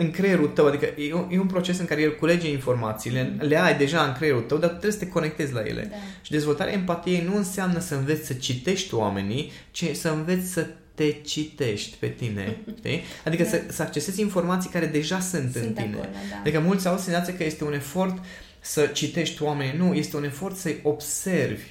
în 0.00 0.10
creierul 0.10 0.48
tău, 0.48 0.66
adică 0.66 0.86
e 0.96 1.14
un, 1.14 1.26
e 1.30 1.38
un 1.38 1.46
proces 1.46 1.78
în 1.78 1.86
care 1.86 2.00
el 2.00 2.16
culege 2.16 2.50
informațiile, 2.50 3.32
mm. 3.32 3.48
le 3.48 3.60
ai 3.60 3.76
deja 3.76 4.02
în 4.02 4.12
creierul 4.12 4.40
tău, 4.40 4.58
dar 4.58 4.68
trebuie 4.68 4.92
să 4.92 4.98
te 4.98 5.08
conectezi 5.08 5.52
la 5.52 5.60
ele. 5.60 5.86
Da. 5.90 5.96
Și 6.22 6.30
dezvoltarea 6.30 6.72
empatiei 6.72 7.24
nu 7.28 7.36
înseamnă 7.36 7.78
să 7.78 7.94
înveți 7.94 8.26
să 8.26 8.32
citești 8.32 8.94
oamenii, 8.94 9.52
ci 9.70 9.84
să 9.92 10.08
înveți 10.08 10.52
să 10.52 10.66
te 10.94 11.12
citești 11.12 11.96
pe 11.96 12.06
tine. 12.06 12.56
Știi? 12.78 13.02
Adică 13.24 13.42
da. 13.42 13.48
să, 13.48 13.62
să 13.68 13.82
accesezi 13.82 14.20
informații 14.20 14.70
care 14.70 14.86
deja 14.86 15.20
sunt, 15.20 15.52
sunt 15.52 15.64
în 15.64 15.72
tine. 15.72 15.94
Acolo, 15.94 16.08
da. 16.30 16.36
Adică 16.40 16.60
mulți 16.60 16.88
au 16.88 16.98
senzația 16.98 17.34
că 17.36 17.44
este 17.44 17.64
un 17.64 17.72
efort 17.72 18.18
să 18.60 18.86
citești 18.86 19.42
oamenii. 19.42 19.78
Nu, 19.78 19.94
este 19.94 20.16
un 20.16 20.24
efort 20.24 20.56
să-i 20.56 20.80
observi. 20.82 21.66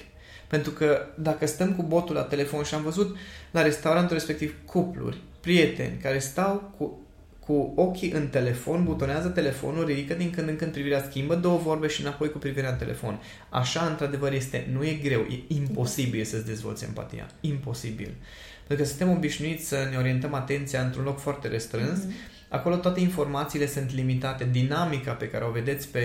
Pentru 0.46 0.70
că 0.70 1.06
dacă 1.18 1.46
stăm 1.46 1.74
cu 1.74 1.82
botul 1.82 2.14
la 2.14 2.22
telefon 2.22 2.62
și 2.62 2.74
am 2.74 2.82
văzut 2.82 3.16
la 3.50 3.62
restaurantul 3.62 4.16
respectiv 4.16 4.54
cupluri, 4.64 5.20
prieteni 5.40 5.98
care 6.02 6.18
stau 6.18 6.72
cu 6.78 7.00
cu 7.50 7.72
ochii 7.76 8.10
în 8.10 8.28
telefon, 8.28 8.84
butonează 8.84 9.28
telefonul, 9.28 9.84
ridică 9.84 10.14
din 10.14 10.30
când 10.30 10.48
în 10.48 10.56
când 10.56 10.72
privirea, 10.72 11.06
schimbă 11.08 11.34
două 11.34 11.58
vorbe 11.58 11.86
și 11.88 12.00
înapoi 12.00 12.30
cu 12.30 12.38
privirea 12.38 12.70
în 12.70 12.76
telefon. 12.76 13.20
Așa, 13.48 13.86
într-adevăr, 13.90 14.32
este, 14.32 14.68
nu 14.72 14.84
e 14.84 14.92
greu, 15.02 15.20
e 15.20 15.54
imposibil 15.54 16.24
să-ți 16.24 16.46
dezvolți 16.46 16.84
empatia. 16.84 17.26
Imposibil. 17.40 18.14
Pentru 18.66 18.84
că 18.84 18.90
suntem 18.90 19.16
obișnuiți 19.16 19.68
să 19.68 19.88
ne 19.90 19.96
orientăm 19.96 20.34
atenția 20.34 20.82
într-un 20.82 21.04
loc 21.04 21.18
foarte 21.18 21.48
restrâns, 21.48 21.98
mm-hmm. 21.98 22.48
acolo 22.48 22.76
toate 22.76 23.00
informațiile 23.00 23.66
sunt 23.66 23.94
limitate. 23.94 24.48
Dinamica 24.52 25.12
pe 25.12 25.28
care 25.28 25.44
o 25.44 25.50
vedeți 25.50 25.88
pe 25.88 26.04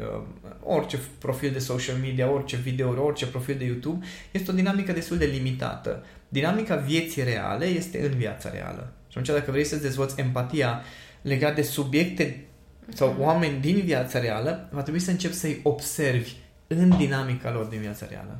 uh, 0.00 0.22
orice 0.62 0.98
profil 1.18 1.50
de 1.50 1.58
social 1.58 1.96
media, 1.96 2.32
orice 2.32 2.56
video, 2.56 3.04
orice 3.04 3.26
profil 3.26 3.54
de 3.58 3.64
YouTube, 3.64 4.06
este 4.30 4.50
o 4.50 4.54
dinamică 4.54 4.92
destul 4.92 5.16
de 5.16 5.24
limitată. 5.24 6.04
Dinamica 6.28 6.76
vieții 6.76 7.24
reale 7.24 7.64
este 7.64 8.06
în 8.06 8.16
viața 8.16 8.50
reală. 8.50 8.92
Și 9.16 9.22
atunci 9.22 9.38
dacă 9.38 9.50
vrei 9.50 9.64
să 9.64 9.76
dezvolți 9.76 10.20
empatia 10.20 10.82
legat 11.22 11.54
de 11.54 11.62
subiecte 11.62 12.44
sau 12.94 13.08
mhm. 13.08 13.20
oameni 13.20 13.60
din 13.60 13.80
viața 13.84 14.18
reală, 14.18 14.68
va 14.72 14.82
trebui 14.82 15.00
să 15.00 15.10
începi 15.10 15.34
să-i 15.34 15.60
observi 15.62 16.32
în 16.66 16.96
dinamica 16.96 17.52
lor 17.52 17.64
din 17.64 17.80
viața 17.80 18.06
reală. 18.10 18.38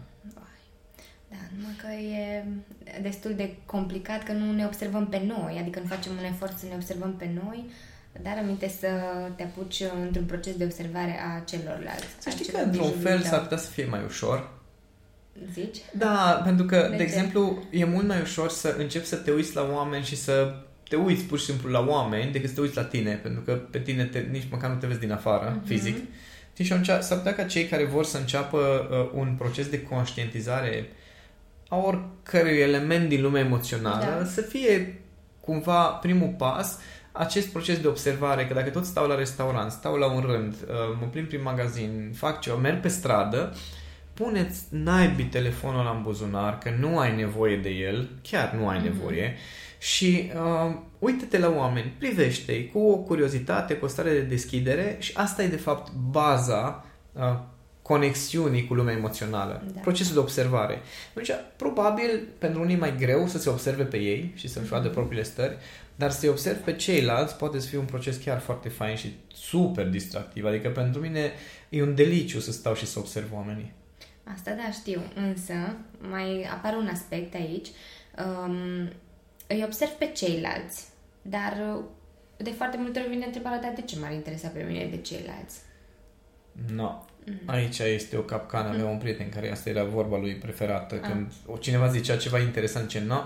Da, 1.28 1.36
numai 1.56 1.76
că 1.76 1.86
e 1.92 2.44
destul 3.02 3.34
de 3.34 3.56
complicat 3.66 4.22
că 4.22 4.32
nu 4.32 4.52
ne 4.52 4.64
observăm 4.64 5.06
pe 5.06 5.22
noi, 5.26 5.58
adică 5.60 5.80
nu 5.80 5.86
facem 5.86 6.12
un 6.18 6.24
efort 6.24 6.58
să 6.58 6.66
ne 6.68 6.74
observăm 6.74 7.14
pe 7.16 7.30
noi, 7.44 7.70
Dar 8.22 8.38
aminte 8.38 8.68
să 8.80 8.88
te 9.36 9.42
apuci 9.42 9.82
într-un 10.04 10.24
proces 10.24 10.56
de 10.56 10.64
observare 10.64 11.18
a 11.20 11.40
celorlalți. 11.40 12.06
Să 12.18 12.30
știi 12.30 12.52
că, 12.52 12.58
într-un 12.58 12.90
fel, 12.90 13.22
s-ar 13.22 13.40
putea 13.40 13.56
să 13.56 13.70
fie 13.70 13.84
mai 13.84 14.04
ușor. 14.04 14.50
Zici? 15.52 15.78
Da, 15.92 16.40
pentru 16.44 16.64
că, 16.64 16.86
de, 16.90 16.96
de 16.96 17.02
exemplu, 17.02 17.62
e 17.70 17.84
mult 17.84 18.06
mai 18.06 18.20
ușor 18.20 18.50
să 18.50 18.74
începi 18.78 19.06
să 19.06 19.16
te 19.16 19.30
uiți 19.30 19.54
la 19.54 19.70
oameni 19.72 20.04
și 20.04 20.16
să 20.16 20.54
te 20.88 20.96
uiți 20.96 21.24
pur 21.24 21.38
și 21.38 21.44
simplu 21.44 21.70
la 21.70 21.86
oameni 21.88 22.32
decât 22.32 22.48
să 22.48 22.54
te 22.54 22.60
uiți 22.60 22.76
la 22.76 22.84
tine, 22.84 23.14
pentru 23.22 23.40
că 23.40 23.52
pe 23.52 23.78
tine 23.78 24.04
te, 24.04 24.18
nici 24.18 24.48
măcar 24.50 24.70
nu 24.70 24.76
te 24.76 24.86
vezi 24.86 24.98
din 24.98 25.12
afară, 25.12 25.60
uh-huh. 25.60 25.66
fizic. 25.66 25.96
Și 26.62 26.72
atunci 26.72 27.04
s-ar 27.04 27.18
putea 27.18 27.34
ca 27.34 27.44
cei 27.44 27.64
care 27.64 27.84
vor 27.84 28.04
să 28.04 28.18
înceapă 28.18 28.58
uh, 28.90 29.20
un 29.20 29.34
proces 29.38 29.68
de 29.68 29.82
conștientizare 29.82 30.88
a 31.68 31.76
oricărui 31.76 32.58
element 32.58 33.08
din 33.08 33.22
lumea 33.22 33.44
emoțională 33.44 34.18
da. 34.18 34.24
să 34.24 34.40
fie 34.40 35.02
cumva 35.40 35.84
primul 35.84 36.34
pas 36.38 36.78
acest 37.12 37.48
proces 37.48 37.80
de 37.80 37.88
observare, 37.88 38.46
că 38.46 38.54
dacă 38.54 38.70
tot 38.70 38.84
stau 38.84 39.06
la 39.06 39.14
restaurant, 39.14 39.70
stau 39.70 39.96
la 39.96 40.12
un 40.12 40.20
rând, 40.20 40.54
uh, 40.54 40.96
mă 41.00 41.06
plimb 41.06 41.28
prin 41.28 41.42
magazin, 41.42 42.12
fac 42.14 42.40
ceva, 42.40 42.56
merg 42.56 42.80
pe 42.80 42.88
stradă, 42.88 43.54
puneți 44.14 44.62
naibii 44.70 45.24
telefonul 45.24 45.84
la 45.84 45.90
în 45.90 46.02
buzunar, 46.02 46.58
că 46.58 46.70
nu 46.78 46.98
ai 46.98 47.16
nevoie 47.16 47.56
de 47.56 47.68
el, 47.68 48.10
chiar 48.22 48.52
nu 48.52 48.68
ai 48.68 48.78
mm-hmm. 48.78 48.82
nevoie, 48.82 49.36
și 49.78 50.30
uh, 50.34 50.74
uite-te 50.98 51.38
la 51.38 51.54
oameni, 51.56 51.94
privește-i 51.98 52.70
cu 52.72 52.78
o 52.78 52.96
curiozitate, 52.96 53.74
cu 53.74 53.84
o 53.84 53.88
stare 53.88 54.10
de 54.10 54.20
deschidere 54.20 54.96
și 54.98 55.12
asta 55.14 55.42
e 55.42 55.48
de 55.48 55.56
fapt 55.56 55.92
baza 56.10 56.84
uh, 57.12 57.38
conexiunii 57.82 58.66
cu 58.66 58.74
lumea 58.74 58.94
emoțională, 58.94 59.62
da. 59.74 59.80
procesul 59.80 60.14
de 60.14 60.18
observare. 60.18 60.80
Deci, 61.14 61.30
probabil 61.56 62.28
pentru 62.38 62.60
unii 62.60 62.74
e 62.74 62.78
mai 62.78 62.96
greu 62.96 63.26
să 63.26 63.38
se 63.38 63.48
observe 63.48 63.82
pe 63.82 63.96
ei 63.96 64.32
și 64.34 64.48
să-și 64.48 64.68
vadă 64.68 64.90
mm-hmm. 64.90 64.92
propriile 64.92 65.22
stări, 65.22 65.56
dar 65.96 66.10
să-i 66.10 66.28
observ 66.28 66.56
pe 66.56 66.72
ceilalți 66.72 67.36
poate 67.36 67.58
să 67.58 67.68
fie 67.68 67.78
un 67.78 67.84
proces 67.84 68.16
chiar 68.16 68.40
foarte 68.40 68.68
fain 68.68 68.96
și 68.96 69.16
super 69.34 69.88
distractiv. 69.88 70.44
Adică 70.44 70.68
pentru 70.68 71.00
mine 71.00 71.32
e 71.68 71.82
un 71.82 71.94
deliciu 71.94 72.40
să 72.40 72.52
stau 72.52 72.74
și 72.74 72.86
să 72.86 72.98
observ 72.98 73.32
oamenii. 73.32 73.72
Asta 74.34 74.50
da, 74.50 74.70
știu, 74.70 75.00
însă 75.14 75.54
mai 76.10 76.48
apare 76.52 76.76
un 76.76 76.88
aspect 76.92 77.34
aici. 77.34 77.68
Um, 78.18 78.88
îi 79.46 79.62
observ 79.64 79.90
pe 79.90 80.06
ceilalți, 80.06 80.84
dar 81.22 81.82
de 82.36 82.50
foarte 82.50 82.76
multe 82.76 83.00
ori 83.00 83.08
vine 83.08 83.24
întrebarea, 83.24 83.60
dar 83.60 83.72
de 83.74 83.82
ce 83.82 83.98
m-ar 83.98 84.12
interesa 84.12 84.48
pe 84.48 84.62
mine 84.62 84.86
de 84.86 84.96
ceilalți? 84.96 85.58
No. 86.72 87.04
Mm. 87.26 87.40
Aici 87.44 87.78
este 87.78 88.16
o 88.16 88.20
capcană. 88.20 88.68
Mm. 88.68 88.74
Aveam 88.74 88.90
un 88.90 88.98
prieten 88.98 89.28
care 89.28 89.50
asta 89.50 89.70
era 89.70 89.84
vorba 89.84 90.18
lui 90.18 90.34
preferată. 90.34 90.94
Ah. 90.94 91.08
Când 91.08 91.32
cineva 91.60 91.88
zicea 91.88 92.16
ceva 92.16 92.38
interesant, 92.38 92.88
ce 92.88 93.00
no, 93.00 93.22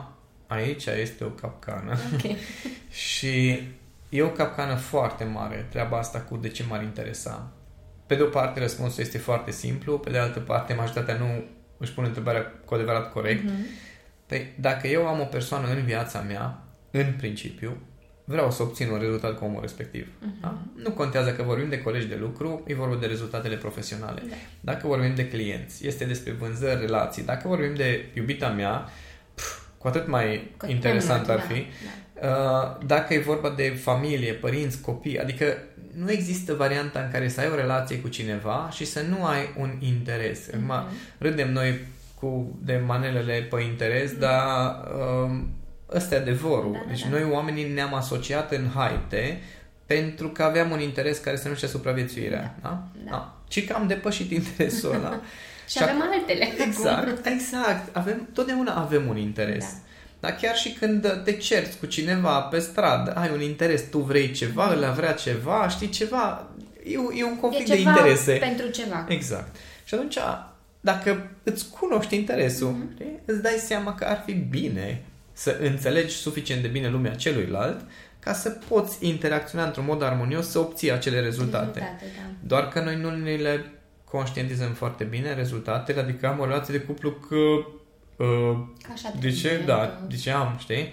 aici 0.47 0.87
este 0.87 1.25
o 1.25 1.29
capcană. 1.29 1.97
Okay. 2.15 2.37
și 3.09 3.62
e 4.09 4.23
o 4.23 4.31
capcană 4.31 4.75
foarte 4.75 5.25
mare, 5.25 5.67
treaba 5.71 5.99
asta 5.99 6.21
cu 6.21 6.37
de 6.37 6.49
ce 6.49 6.65
m-ar 6.69 6.83
interesa. 6.83 7.53
Pe 8.07 8.15
de 8.15 8.23
o 8.23 8.27
parte, 8.27 8.61
răspunsul 8.61 9.03
este 9.03 9.19
foarte 9.19 9.50
simplu, 9.50 9.99
pe 9.99 10.11
de 10.11 10.19
altă 10.19 10.41
parte, 10.41 10.75
majoritatea 10.75 11.17
nu 11.17 11.45
își 11.79 11.93
pune 11.93 12.07
întrebarea 12.07 12.43
cu 12.65 12.75
adevărat 12.75 13.12
corect. 13.12 13.45
Mm-hmm. 13.45 13.89
Păi, 14.31 14.53
dacă 14.61 14.87
eu 14.87 15.07
am 15.07 15.21
o 15.21 15.25
persoană 15.25 15.69
în 15.69 15.85
viața 15.85 16.21
mea, 16.21 16.63
în 16.91 17.15
principiu, 17.17 17.77
vreau 18.25 18.51
să 18.51 18.63
obțin 18.63 18.89
un 18.89 18.99
rezultat 18.99 19.39
cu 19.39 19.45
omul 19.45 19.61
respectiv. 19.61 20.07
Uh-huh. 20.07 20.41
Da? 20.41 20.59
Nu 20.75 20.91
contează 20.91 21.33
că 21.33 21.43
vorbim 21.43 21.69
de 21.69 21.83
colegi 21.83 22.07
de 22.07 22.17
lucru, 22.21 22.63
e 22.67 22.75
vorba 22.75 22.97
de 22.97 23.07
rezultatele 23.07 23.57
profesionale. 23.57 24.23
Da. 24.29 24.35
Dacă 24.61 24.87
vorbim 24.87 25.15
de 25.15 25.29
clienți, 25.29 25.87
este 25.87 26.05
despre 26.05 26.33
vânzări, 26.33 26.81
relații. 26.81 27.23
Dacă 27.23 27.49
vorbim 27.49 27.75
de 27.75 28.05
iubita 28.15 28.49
mea, 28.49 28.89
pf, 29.35 29.61
cu 29.79 29.89
atât 29.89 30.07
mai 30.07 30.51
cu 30.57 30.67
interesant 30.67 31.29
ar 31.29 31.41
fi. 31.41 31.55
Da, 31.55 31.67
da. 32.21 32.79
Uh, 32.79 32.87
dacă 32.87 33.15
e 33.15 33.19
vorba 33.19 33.51
de 33.51 33.69
familie, 33.69 34.33
părinți, 34.33 34.81
copii, 34.81 35.19
adică 35.19 35.57
nu 35.95 36.11
există 36.11 36.55
varianta 36.55 37.01
în 37.01 37.11
care 37.11 37.29
să 37.29 37.41
ai 37.41 37.49
o 37.49 37.55
relație 37.55 37.99
cu 37.99 38.09
cineva 38.09 38.69
și 38.73 38.85
să 38.85 39.01
nu 39.09 39.25
ai 39.25 39.55
un 39.57 39.71
interes. 39.79 40.49
Uh-huh. 40.49 40.55
Acum, 40.55 40.73
râdem 41.19 41.53
noi 41.53 41.81
cu 42.21 42.59
de 42.65 42.83
manelele 42.87 43.47
pe 43.50 43.62
interes, 43.62 44.12
mm. 44.12 44.19
dar 44.19 44.77
uh, 45.25 45.41
ăsta 45.93 46.15
e 46.15 46.19
adevărul. 46.19 46.73
Da, 46.73 46.79
da, 46.79 46.85
deci 46.89 47.03
da. 47.03 47.09
noi 47.09 47.25
oamenii 47.31 47.73
ne-am 47.73 47.95
asociat 47.95 48.53
în 48.53 48.69
haite 48.75 49.41
pentru 49.87 50.29
că 50.29 50.43
aveam 50.43 50.71
un 50.71 50.81
interes 50.81 51.19
care 51.19 51.37
se 51.37 51.43
numește 51.45 51.67
supraviețuirea. 51.67 52.55
Da? 52.62 52.69
Da? 52.69 52.83
da. 53.05 53.11
da. 53.11 53.35
Și 53.49 53.65
că 53.65 53.73
am 53.73 53.87
depășit 53.87 54.31
interesul 54.31 54.95
ăla. 54.95 55.21
și, 55.69 55.77
și 55.77 55.83
avem 55.83 56.03
altele. 56.12 56.49
Exact, 56.67 57.27
exact. 57.35 57.97
Avem, 57.97 58.29
totdeauna 58.33 58.75
avem 58.75 59.09
un 59.09 59.17
interes. 59.17 59.65
Da. 59.65 59.79
Dar 60.21 60.39
chiar 60.41 60.57
și 60.57 60.73
când 60.73 61.23
te 61.25 61.33
cerți 61.33 61.79
cu 61.79 61.87
cineva 61.87 62.41
pe 62.41 62.59
stradă, 62.59 63.12
ai 63.12 63.31
un 63.33 63.41
interes, 63.41 63.83
tu 63.91 63.99
vrei 63.99 64.31
ceva, 64.31 64.65
mm. 64.65 64.73
ăla 64.73 64.91
vrea 64.91 65.12
ceva, 65.12 65.69
știi 65.69 65.89
ceva, 65.89 66.50
e, 66.85 67.19
e 67.19 67.25
un 67.25 67.37
conflict 67.37 67.71
e 67.71 67.75
de 67.75 67.81
interese. 67.81 68.33
pentru 68.33 68.69
ceva. 68.69 69.07
Exact. 69.09 69.57
Și 69.85 69.95
atunci 69.95 70.19
dacă 70.81 71.31
îți 71.43 71.71
cunoști 71.71 72.17
interesul, 72.17 72.75
mm-hmm. 72.75 73.25
îți 73.25 73.43
dai 73.43 73.57
seama 73.59 73.95
că 73.95 74.05
ar 74.05 74.23
fi 74.27 74.33
bine 74.33 75.03
să 75.33 75.57
înțelegi 75.61 76.15
suficient 76.15 76.63
de 76.63 76.69
bine 76.69 76.89
lumea 76.89 77.15
celuilalt 77.15 77.81
ca 78.19 78.33
să 78.33 78.51
poți 78.51 79.07
interacționa 79.07 79.65
într-un 79.65 79.85
mod 79.85 80.03
armonios 80.03 80.49
să 80.49 80.59
obții 80.59 80.93
acele 80.93 81.21
rezultate. 81.21 81.79
rezultate 81.79 82.05
da. 82.17 82.47
Doar 82.47 82.69
că 82.69 82.81
noi 82.81 82.97
nu 82.97 83.11
ne 83.11 83.35
le 83.35 83.73
conștientizăm 84.05 84.73
foarte 84.73 85.05
bine 85.05 85.35
rezultatele, 85.35 86.01
adică 86.01 86.27
am 86.27 86.39
o 86.39 86.45
relație 86.45 86.79
de 86.79 86.85
cuplu 86.85 87.11
că 87.11 87.37
uh, 88.25 88.59
Așa 88.93 89.13
de 89.21 89.31
ce, 89.31 89.63
da, 89.67 90.01
de 90.09 90.17
ce 90.17 90.31
am, 90.31 90.57
știi? 90.59 90.89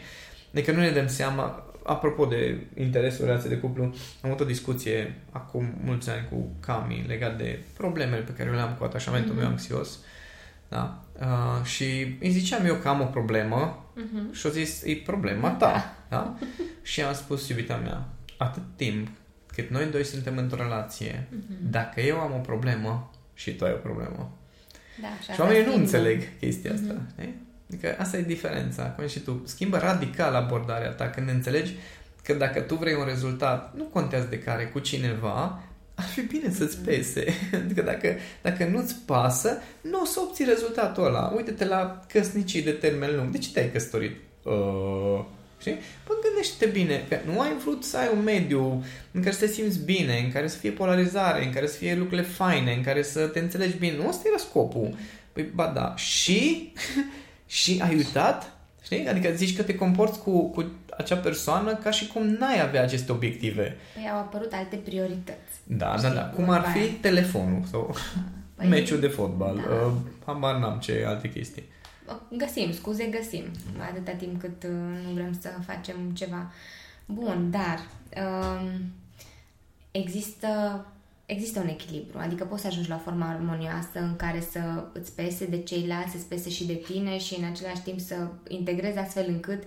Adică 0.53 0.72
nu 0.72 0.79
ne 0.79 0.89
dăm 0.89 1.08
seama, 1.08 1.66
apropo 1.88 2.25
de 2.25 2.58
interesul 2.75 3.25
relației 3.25 3.50
de 3.50 3.58
cuplu, 3.58 3.84
am 3.84 3.94
avut 4.29 4.39
o 4.39 4.46
discuție 4.46 5.15
acum 5.32 5.74
mulți 5.84 6.10
ani 6.10 6.27
cu 6.29 6.56
Cami 6.60 7.06
legat 7.08 7.38
de 7.38 7.60
problemele 7.77 8.22
pe 8.22 8.32
care 8.32 8.51
le 8.51 8.60
am 8.60 8.75
cu 8.77 8.84
atașamentul 8.84 9.34
mm-hmm. 9.34 9.38
meu 9.38 9.48
anxios. 9.48 10.00
Da? 10.70 11.03
Uh, 11.20 11.65
și 11.65 12.17
îi 12.20 12.29
ziceam 12.29 12.65
eu 12.65 12.75
că 12.75 12.88
am 12.88 13.01
o 13.01 13.06
problemă 13.06 13.86
mm-hmm. 13.96 14.34
și 14.34 14.46
o 14.46 14.50
zis, 14.50 14.84
e 14.84 14.96
problema 15.06 15.50
ta. 15.50 15.91
Da? 16.10 16.38
și 16.82 17.01
am 17.01 17.13
spus, 17.13 17.50
iubita 17.50 17.75
mea, 17.75 18.08
atât 18.38 18.63
timp 18.75 19.08
cât 19.46 19.70
noi 19.70 19.86
doi 19.86 20.03
suntem 20.03 20.38
într-o 20.38 20.62
relație, 20.62 21.27
mm-hmm. 21.29 21.70
dacă 21.70 22.01
eu 22.01 22.20
am 22.20 22.34
o 22.34 22.39
problemă 22.39 23.12
și 23.34 23.56
tu 23.56 23.65
ai 23.65 23.72
o 23.72 23.77
problemă. 23.77 24.38
Da, 25.01 25.08
și, 25.24 25.32
și 25.32 25.41
oamenii 25.41 25.65
nu 25.65 25.74
înțeleg 25.74 26.38
chestia 26.39 26.74
asta. 26.74 26.94
Mm-hmm. 26.94 27.46
Adică 27.69 27.95
asta 28.00 28.17
e 28.17 28.21
diferența. 28.21 28.83
Cum 28.83 29.07
și 29.07 29.19
tu, 29.19 29.41
schimbă 29.45 29.77
radical 29.77 30.36
abordarea 30.36 30.89
ta 30.89 31.09
când 31.09 31.29
înțelegi 31.29 31.74
că 32.24 32.33
dacă 32.33 32.59
tu 32.59 32.75
vrei 32.75 32.93
un 32.93 33.05
rezultat, 33.05 33.74
nu 33.75 33.83
contează 33.83 34.27
de 34.29 34.39
care, 34.39 34.65
cu 34.65 34.79
cineva, 34.79 35.63
ar 35.95 36.05
fi 36.05 36.21
bine 36.21 36.51
să-ți 36.51 36.77
pese. 36.77 37.25
Adică 37.63 37.81
dacă, 37.81 38.15
dacă 38.41 38.65
nu-ți 38.65 38.95
pasă, 39.05 39.62
nu 39.81 40.01
o 40.01 40.05
să 40.05 40.19
obții 40.19 40.45
rezultatul 40.45 41.05
ăla. 41.05 41.33
Uite-te 41.36 41.65
la 41.65 42.05
căsnicii 42.12 42.62
de 42.62 42.71
termen 42.71 43.15
lung. 43.15 43.29
De 43.29 43.38
ce 43.38 43.51
te-ai 43.51 43.71
căsătorit? 43.71 44.15
Uh, 44.43 45.24
știi? 45.59 45.77
Păi 46.03 46.15
gândește-te 46.24 46.71
bine. 46.71 47.05
Că 47.09 47.17
nu 47.25 47.39
ai 47.39 47.57
vrut 47.63 47.83
să 47.83 47.97
ai 47.97 48.09
un 48.17 48.24
mediu 48.24 48.83
în 49.12 49.21
care 49.21 49.33
să 49.33 49.45
te 49.45 49.51
simți 49.51 49.79
bine, 49.79 50.21
în 50.25 50.31
care 50.31 50.47
să 50.47 50.57
fie 50.57 50.71
polarizare, 50.71 51.45
în 51.45 51.51
care 51.51 51.67
să 51.67 51.77
fie 51.77 51.95
lucrurile 51.95 52.27
faine, 52.27 52.74
în 52.74 52.83
care 52.83 53.01
să 53.01 53.27
te 53.27 53.39
înțelegi 53.39 53.77
bine. 53.77 53.97
Nu, 53.97 54.07
ăsta 54.07 54.24
era 54.27 54.38
scopul. 54.38 54.95
Păi, 55.33 55.43
ba 55.53 55.71
da. 55.75 55.95
Și 55.95 56.71
și 57.47 57.81
ai 57.83 57.95
uitat, 57.95 58.57
știi? 58.83 59.07
Adică 59.07 59.29
zici 59.35 59.55
că 59.55 59.63
te 59.63 59.75
comporți 59.75 60.19
cu, 60.19 60.49
cu 60.49 60.71
acea 60.97 61.15
persoană 61.15 61.75
ca 61.75 61.91
și 61.91 62.07
cum 62.07 62.27
n-ai 62.27 62.61
avea 62.61 62.81
aceste 62.81 63.11
obiective. 63.11 63.77
Păi 63.93 64.09
au 64.11 64.17
apărut 64.17 64.53
alte 64.53 64.75
priorități. 64.75 65.51
Da, 65.63 65.97
știi? 65.97 66.09
da, 66.09 66.13
da. 66.13 66.21
Cum 66.21 66.49
ar 66.49 66.65
fi 66.65 66.91
telefonul 66.91 67.61
sau 67.71 67.95
păi, 68.55 68.67
meciul 68.67 68.99
de 68.99 69.07
fotbal. 69.07 69.55
Da. 69.55 69.85
Uh, 69.85 69.91
habar 70.25 70.55
n-am 70.55 70.79
ce 70.79 71.03
alte 71.07 71.31
chestii. 71.31 71.63
Găsim, 72.29 72.73
scuze, 72.73 73.03
găsim. 73.05 73.43
Atâta 73.89 74.11
timp 74.11 74.39
cât 74.39 74.63
uh, 74.63 74.69
nu 75.05 75.13
vrem 75.13 75.37
să 75.41 75.49
facem 75.65 75.95
ceva 76.13 76.51
bun, 77.05 77.51
dar 77.51 77.79
uh, 78.17 78.69
există 79.91 80.85
există 81.27 81.60
un 81.60 81.67
echilibru, 81.67 82.17
adică 82.17 82.43
poți 82.43 82.62
să 82.62 82.67
ajungi 82.67 82.89
la 82.89 82.96
o 82.96 83.03
formă 83.03 83.25
armonioasă 83.25 84.00
în 84.00 84.15
care 84.15 84.43
să 84.51 84.60
îți 84.93 85.15
pese 85.15 85.46
de 85.46 85.57
ceilalți, 85.57 86.12
să-ți 86.12 86.27
pese 86.27 86.50
și 86.50 86.65
de 86.65 86.74
tine 86.74 87.17
și 87.17 87.36
în 87.39 87.43
același 87.43 87.81
timp 87.81 88.00
să 88.00 88.15
integrezi 88.48 88.98
astfel 88.98 89.25
încât 89.27 89.63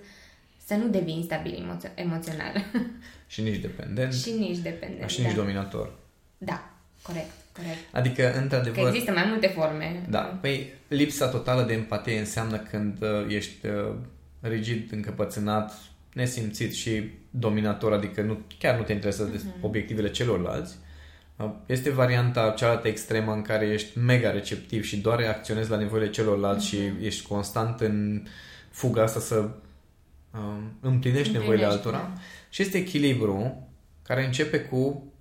să 0.65 0.73
nu 0.73 0.87
devii 0.87 1.15
instabil 1.15 1.53
emo- 1.53 1.93
emoțional. 1.95 2.53
Și 3.27 3.41
nici 3.41 3.57
dependent. 3.57 4.13
și 4.13 4.31
nici 4.31 4.57
dependent. 4.57 5.09
Și 5.09 5.21
nici 5.21 5.29
da. 5.29 5.35
dominator. 5.35 5.93
Da, 6.37 6.69
corect, 7.01 7.31
corect. 7.55 7.77
Adică, 7.91 8.33
într-adevăr... 8.35 8.83
Că 8.83 8.89
există 8.89 9.11
mai 9.11 9.25
multe 9.27 9.47
forme. 9.47 10.05
Da, 10.09 10.19
păi 10.19 10.73
lipsa 10.87 11.27
totală 11.27 11.63
de 11.63 11.73
empatie 11.73 12.19
înseamnă 12.19 12.57
când 12.57 13.01
uh, 13.01 13.25
ești 13.27 13.65
uh, 13.65 13.95
rigid, 14.39 14.91
încăpățânat, 14.91 15.73
nesimțit 16.13 16.73
și 16.73 17.09
dominator, 17.29 17.93
adică 17.93 18.21
nu, 18.21 18.39
chiar 18.59 18.77
nu 18.77 18.83
te 18.83 18.93
interesează 18.93 19.31
mm-hmm. 19.31 19.41
de 19.41 19.47
mhm. 19.55 19.65
obiectivele 19.65 20.11
celorlalți. 20.11 20.75
Uh, 20.79 20.90
este 21.65 21.89
varianta 21.89 22.53
cealaltă 22.57 22.87
extremă 22.87 23.33
în 23.33 23.41
care 23.41 23.67
ești 23.67 23.97
mega 23.97 24.31
receptiv 24.31 24.83
și 24.83 24.97
doar 24.97 25.19
reacționezi 25.19 25.69
la 25.69 25.77
nevoile 25.77 26.09
celorlalți 26.09 26.65
mm-hmm. 26.65 26.69
și 26.69 26.91
mhm. 26.93 27.03
ești 27.03 27.27
constant 27.27 27.79
în 27.79 28.27
fuga 28.69 29.03
asta 29.03 29.19
să 29.19 29.35
um, 29.35 29.51
împlinești, 30.79 30.81
împlinești 30.81 31.31
nevoile 31.31 31.65
altora. 31.65 31.97
Da. 31.97 32.13
Și 32.49 32.61
este 32.61 32.77
echilibru 32.77 33.67
care 34.03 34.25
începe 34.25 34.59
cu 34.59 35.11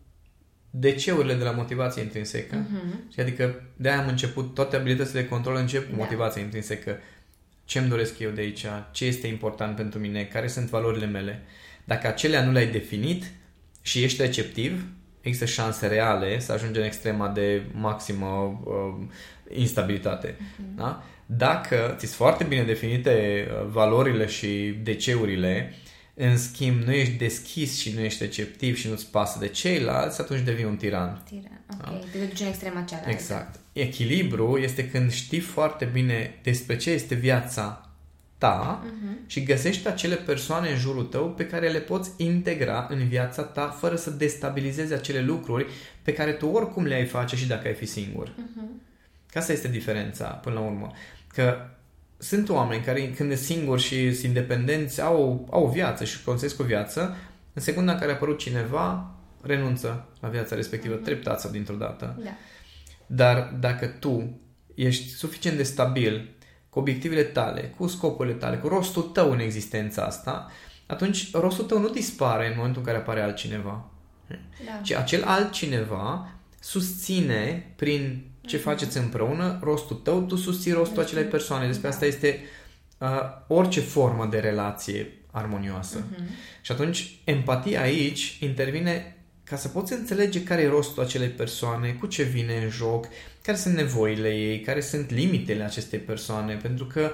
DC-urile 0.70 1.34
de 1.34 1.44
la 1.44 1.50
motivație 1.50 2.02
intrinsecă. 2.02 2.56
Mhm. 2.56 3.12
Și 3.12 3.20
adică 3.20 3.62
de-aia 3.76 4.00
am 4.00 4.08
început, 4.08 4.54
toate 4.54 4.76
abilitățile 4.76 5.20
de 5.20 5.28
control 5.28 5.56
încep 5.56 5.84
cu 5.84 5.96
Da. 5.96 6.02
motivația 6.02 6.42
intrinsecă. 6.42 6.98
Ce-mi 7.64 7.88
doresc 7.88 8.18
eu 8.18 8.30
de 8.30 8.40
aici? 8.40 8.66
Ce 8.90 9.04
este 9.04 9.26
important 9.26 9.76
pentru 9.76 9.98
mine? 9.98 10.24
Care 10.24 10.46
sunt 10.48 10.68
valorile 10.68 11.06
mele? 11.06 11.42
Dacă 11.84 12.06
acelea 12.06 12.44
nu 12.44 12.52
le-ai 12.52 12.70
definit 12.70 13.24
și 13.82 14.02
ești 14.02 14.22
receptiv, 14.22 14.84
există 15.20 15.44
șanse 15.44 15.86
reale 15.86 16.38
să 16.38 16.52
ajungi 16.52 16.78
în 16.78 16.84
extrema 16.84 17.28
de 17.28 17.62
maximă 17.72 18.60
uh, 18.64 19.06
instabilitate. 19.54 20.36
Mhm. 20.38 20.76
Da? 20.76 21.02
Dacă 21.26 21.94
ți 21.96 22.06
sunt 22.06 22.16
foarte 22.16 22.44
bine 22.44 22.62
definite 22.62 23.46
uh, 23.50 23.66
valorile 23.70 24.26
și 24.26 24.74
DC-urile, 24.82 25.74
în 26.14 26.36
schimb 26.36 26.82
nu 26.82 26.92
ești 26.92 27.14
deschis 27.14 27.78
și 27.78 27.92
nu 27.94 28.00
ești 28.00 28.22
receptiv 28.22 28.76
și 28.76 28.88
nu-ți 28.88 29.10
pasă 29.10 29.38
de 29.38 29.48
ceilalți, 29.48 30.20
atunci 30.20 30.40
devii 30.40 30.64
un 30.64 30.76
tiran. 30.76 31.22
Tiran. 31.28 31.64
Ok, 31.94 32.10
te 32.10 32.18
duci 32.18 32.40
în 32.40 32.46
extrema 32.46 32.82
cealaltă. 32.82 33.10
Exact. 33.10 33.60
Echilibru 33.72 34.58
este 34.58 34.88
când 34.88 35.12
știi 35.12 35.40
foarte 35.40 35.84
bine 35.84 36.38
despre 36.42 36.76
ce 36.76 36.90
este 36.90 37.14
viața 37.14 37.89
ta 38.40 38.84
Mhm. 38.84 39.18
și 39.26 39.42
găsești 39.42 39.88
acele 39.88 40.14
persoane 40.14 40.70
în 40.70 40.76
jurul 40.76 41.04
tău 41.04 41.30
pe 41.30 41.46
care 41.46 41.68
le 41.68 41.78
poți 41.78 42.10
integra 42.16 42.86
în 42.90 43.08
viața 43.08 43.42
ta 43.42 43.68
fără 43.68 43.96
să 43.96 44.10
destabilizezi 44.10 44.92
acele 44.92 45.20
lucruri 45.22 45.66
pe 46.02 46.12
care 46.12 46.32
tu 46.32 46.46
oricum 46.46 46.84
le 46.84 46.94
ai 46.94 47.04
face 47.06 47.36
și 47.36 47.46
dacă 47.46 47.68
ai 47.68 47.74
fi 47.74 47.86
singur. 47.86 48.32
Mhm. 48.36 48.82
Că 49.32 49.38
asta 49.38 49.52
este 49.52 49.68
diferența 49.68 50.26
până 50.26 50.54
la 50.54 50.60
urmă. 50.60 50.90
Că 51.34 51.56
sunt 52.18 52.48
oameni 52.48 52.82
care 52.82 53.10
când 53.10 53.36
sunt 53.36 53.38
singuri 53.46 53.82
și 53.82 54.12
sunt 54.12 54.26
independenți 54.26 55.00
au, 55.00 55.48
au 55.50 55.64
o 55.64 55.70
viață 55.70 56.04
și 56.04 56.22
construiesc 56.22 56.60
o 56.60 56.64
viață, 56.64 57.16
în 57.52 57.62
secunda 57.62 57.92
în 57.92 57.98
care 57.98 58.10
a 58.10 58.14
apărut 58.14 58.38
cineva, 58.38 59.14
renunță 59.42 60.08
la 60.20 60.28
viața 60.28 60.54
respectivă, 60.56 60.94
treptat 60.94 61.40
sau 61.40 61.50
dintr-o 61.50 61.74
dată. 61.74 62.20
Da. 62.24 62.30
Dar 63.06 63.54
dacă 63.60 63.86
tu 63.86 64.40
ești 64.74 65.08
suficient 65.08 65.56
de 65.56 65.62
stabil 65.62 66.28
cu 66.70 66.78
obiectivele 66.78 67.22
tale, 67.22 67.74
cu 67.76 67.86
scopurile 67.86 68.34
tale, 68.34 68.56
cu 68.56 68.68
rostul 68.68 69.02
tău 69.02 69.30
în 69.30 69.38
existența 69.38 70.02
asta, 70.02 70.50
atunci 70.86 71.32
rostul 71.32 71.64
tău 71.64 71.80
nu 71.80 71.88
dispare 71.88 72.46
în 72.46 72.52
momentul 72.56 72.80
în 72.80 72.86
care 72.86 72.98
apare 72.98 73.20
altcineva. 73.20 73.90
Da. 74.64 74.80
Ci 74.82 74.92
acel 74.92 75.24
altcineva 75.24 76.32
susține 76.60 77.72
prin 77.76 78.24
ce 78.40 78.56
faceți 78.56 78.98
împreună 78.98 79.58
rostul 79.62 79.96
tău, 79.96 80.22
tu 80.22 80.36
susții 80.36 80.72
rostul 80.72 81.02
acelei 81.02 81.24
persoane. 81.24 81.66
Despre 81.66 81.88
asta 81.88 82.06
este 82.06 82.40
uh, 82.98 83.08
orice 83.46 83.80
formă 83.80 84.26
de 84.26 84.38
relație 84.38 85.12
armonioasă. 85.30 86.04
Mhm. 86.10 86.24
Și 86.60 86.72
atunci 86.72 87.18
empatia 87.24 87.80
aici 87.80 88.38
intervine 88.40 89.16
ca 89.50 89.56
să 89.56 89.68
poți 89.68 89.92
înțelege 89.92 90.42
care 90.42 90.62
e 90.62 90.68
rostul 90.68 91.02
acelei 91.02 91.28
persoane, 91.28 91.90
cu 91.90 92.06
ce 92.06 92.22
vine 92.22 92.62
în 92.62 92.68
joc, 92.68 93.06
care 93.42 93.56
sunt 93.56 93.74
nevoile 93.74 94.28
ei, 94.28 94.60
care 94.60 94.80
sunt 94.80 95.10
limitele 95.10 95.62
acestei 95.62 95.98
persoane, 95.98 96.54
pentru 96.54 96.84
că, 96.84 97.10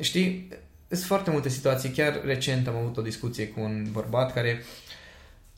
știi, 0.00 0.48
sunt 0.88 1.04
foarte 1.04 1.30
multe 1.30 1.48
situații. 1.48 1.90
Chiar 1.90 2.20
recent 2.24 2.68
am 2.68 2.76
avut 2.76 2.96
o 2.96 3.02
discuție 3.02 3.48
cu 3.48 3.60
un 3.60 3.86
bărbat 3.92 4.32
care 4.32 4.62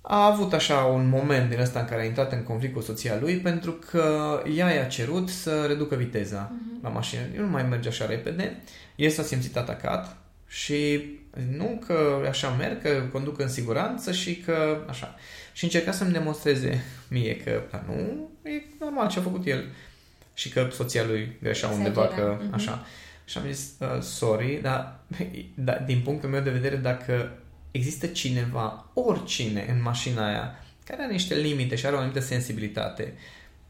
a 0.01 0.27
avut 0.27 0.53
așa 0.53 0.77
un 0.77 1.09
moment 1.09 1.49
din 1.51 1.61
ăsta 1.61 1.81
în 1.81 1.87
care 1.87 2.03
a 2.03 2.05
intrat 2.05 2.33
în 2.33 2.43
conflict 2.43 2.75
cu 2.75 2.81
soția 2.81 3.19
lui 3.21 3.37
pentru 3.37 3.73
că 3.73 4.43
ea 4.57 4.71
i-a 4.71 4.85
cerut 4.85 5.29
să 5.29 5.65
reducă 5.67 5.95
viteza 5.95 6.53
la 6.83 6.89
mașină. 6.89 7.21
Nu 7.37 7.47
mai 7.47 7.63
merge 7.63 7.89
așa 7.89 8.07
repede. 8.07 8.63
El 8.97 9.11
s-a 9.11 9.23
simțit 9.23 9.57
atacat 9.57 10.17
și 10.47 11.03
nu 11.57 11.83
că 11.87 12.27
așa 12.29 12.49
merg, 12.49 12.83
că 12.83 13.03
conduc 13.13 13.41
în 13.41 13.49
siguranță 13.49 14.13
și 14.13 14.37
că 14.37 14.85
așa. 14.89 15.15
Și 15.53 15.65
încerca 15.65 15.93
să-mi 15.93 16.13
demonstreze 16.13 16.85
mie 17.09 17.37
că 17.37 17.63
da, 17.71 17.85
nu, 17.87 18.31
e 18.51 18.63
normal 18.81 19.09
ce 19.09 19.19
a 19.19 19.23
făcut 19.23 19.47
el. 19.47 19.65
Și 20.35 20.49
că 20.49 20.69
soția 20.73 21.05
lui 21.05 21.37
greșea 21.43 21.69
undeva, 21.69 22.05
Exagera. 22.05 22.37
că 22.37 22.43
Mhm. 22.45 22.55
așa. 22.55 22.87
Și 23.25 23.39
am 23.39 23.45
zis, 23.53 23.71
uh, 23.79 24.01
sorry, 24.03 24.59
dar 24.63 25.01
da, 25.55 25.73
din 25.73 26.01
punctul 26.05 26.29
meu 26.29 26.41
de 26.41 26.51
vedere, 26.51 26.77
dacă 26.77 27.33
există 27.71 28.07
cineva, 28.07 28.91
oricine 28.95 29.67
în 29.71 29.83
mașina 29.83 30.27
aia, 30.29 30.65
care 30.85 31.03
are 31.03 31.13
niște 31.13 31.35
limite 31.35 31.75
și 31.75 31.87
are 31.87 31.95
o 31.95 31.99
anumită 31.99 32.21
sensibilitate, 32.21 33.15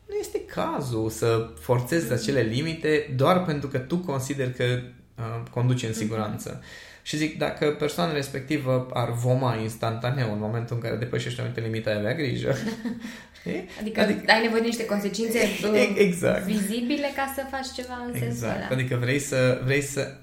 nu 0.08 0.14
este 0.20 0.40
cazul 0.44 1.10
să 1.10 1.50
forțezi 1.60 2.12
acele 2.12 2.40
limite 2.40 3.12
doar 3.16 3.44
pentru 3.44 3.68
că 3.68 3.78
tu 3.78 3.96
consideri 3.96 4.54
că 4.54 4.64
uh, 4.64 5.42
conduce 5.50 5.86
în 5.86 5.92
siguranță. 5.92 6.62
Și 7.06 7.16
zic, 7.16 7.38
dacă 7.38 7.66
persoana 7.70 8.12
respectivă 8.12 8.88
ar 8.92 9.12
voma 9.12 9.54
instantaneu 9.56 10.32
în 10.32 10.38
momentul 10.38 10.76
în 10.76 10.82
care 10.82 10.96
depășește 10.96 11.40
o 11.40 11.44
anumită 11.44 11.66
limită, 11.66 11.90
ai 11.90 11.96
avea 11.98 12.14
grijă. 12.14 12.54
Știi? 13.40 13.64
Adică, 13.80 14.00
adică 14.00 14.32
ai 14.32 14.42
nevoie 14.42 14.60
de 14.60 14.66
niște 14.66 14.84
consecințe 14.86 15.38
E- 15.74 16.00
exact. 16.00 16.44
vizibile 16.44 17.12
ca 17.16 17.32
să 17.34 17.42
faci 17.50 17.66
ceva 17.74 17.94
în 18.06 18.12
sensul 18.12 18.28
Exact. 18.28 18.56
ăla. 18.56 18.68
Adică 18.70 18.96
vrei 18.96 19.18
să, 19.18 19.60
vrei 19.64 19.80
să 19.82 20.16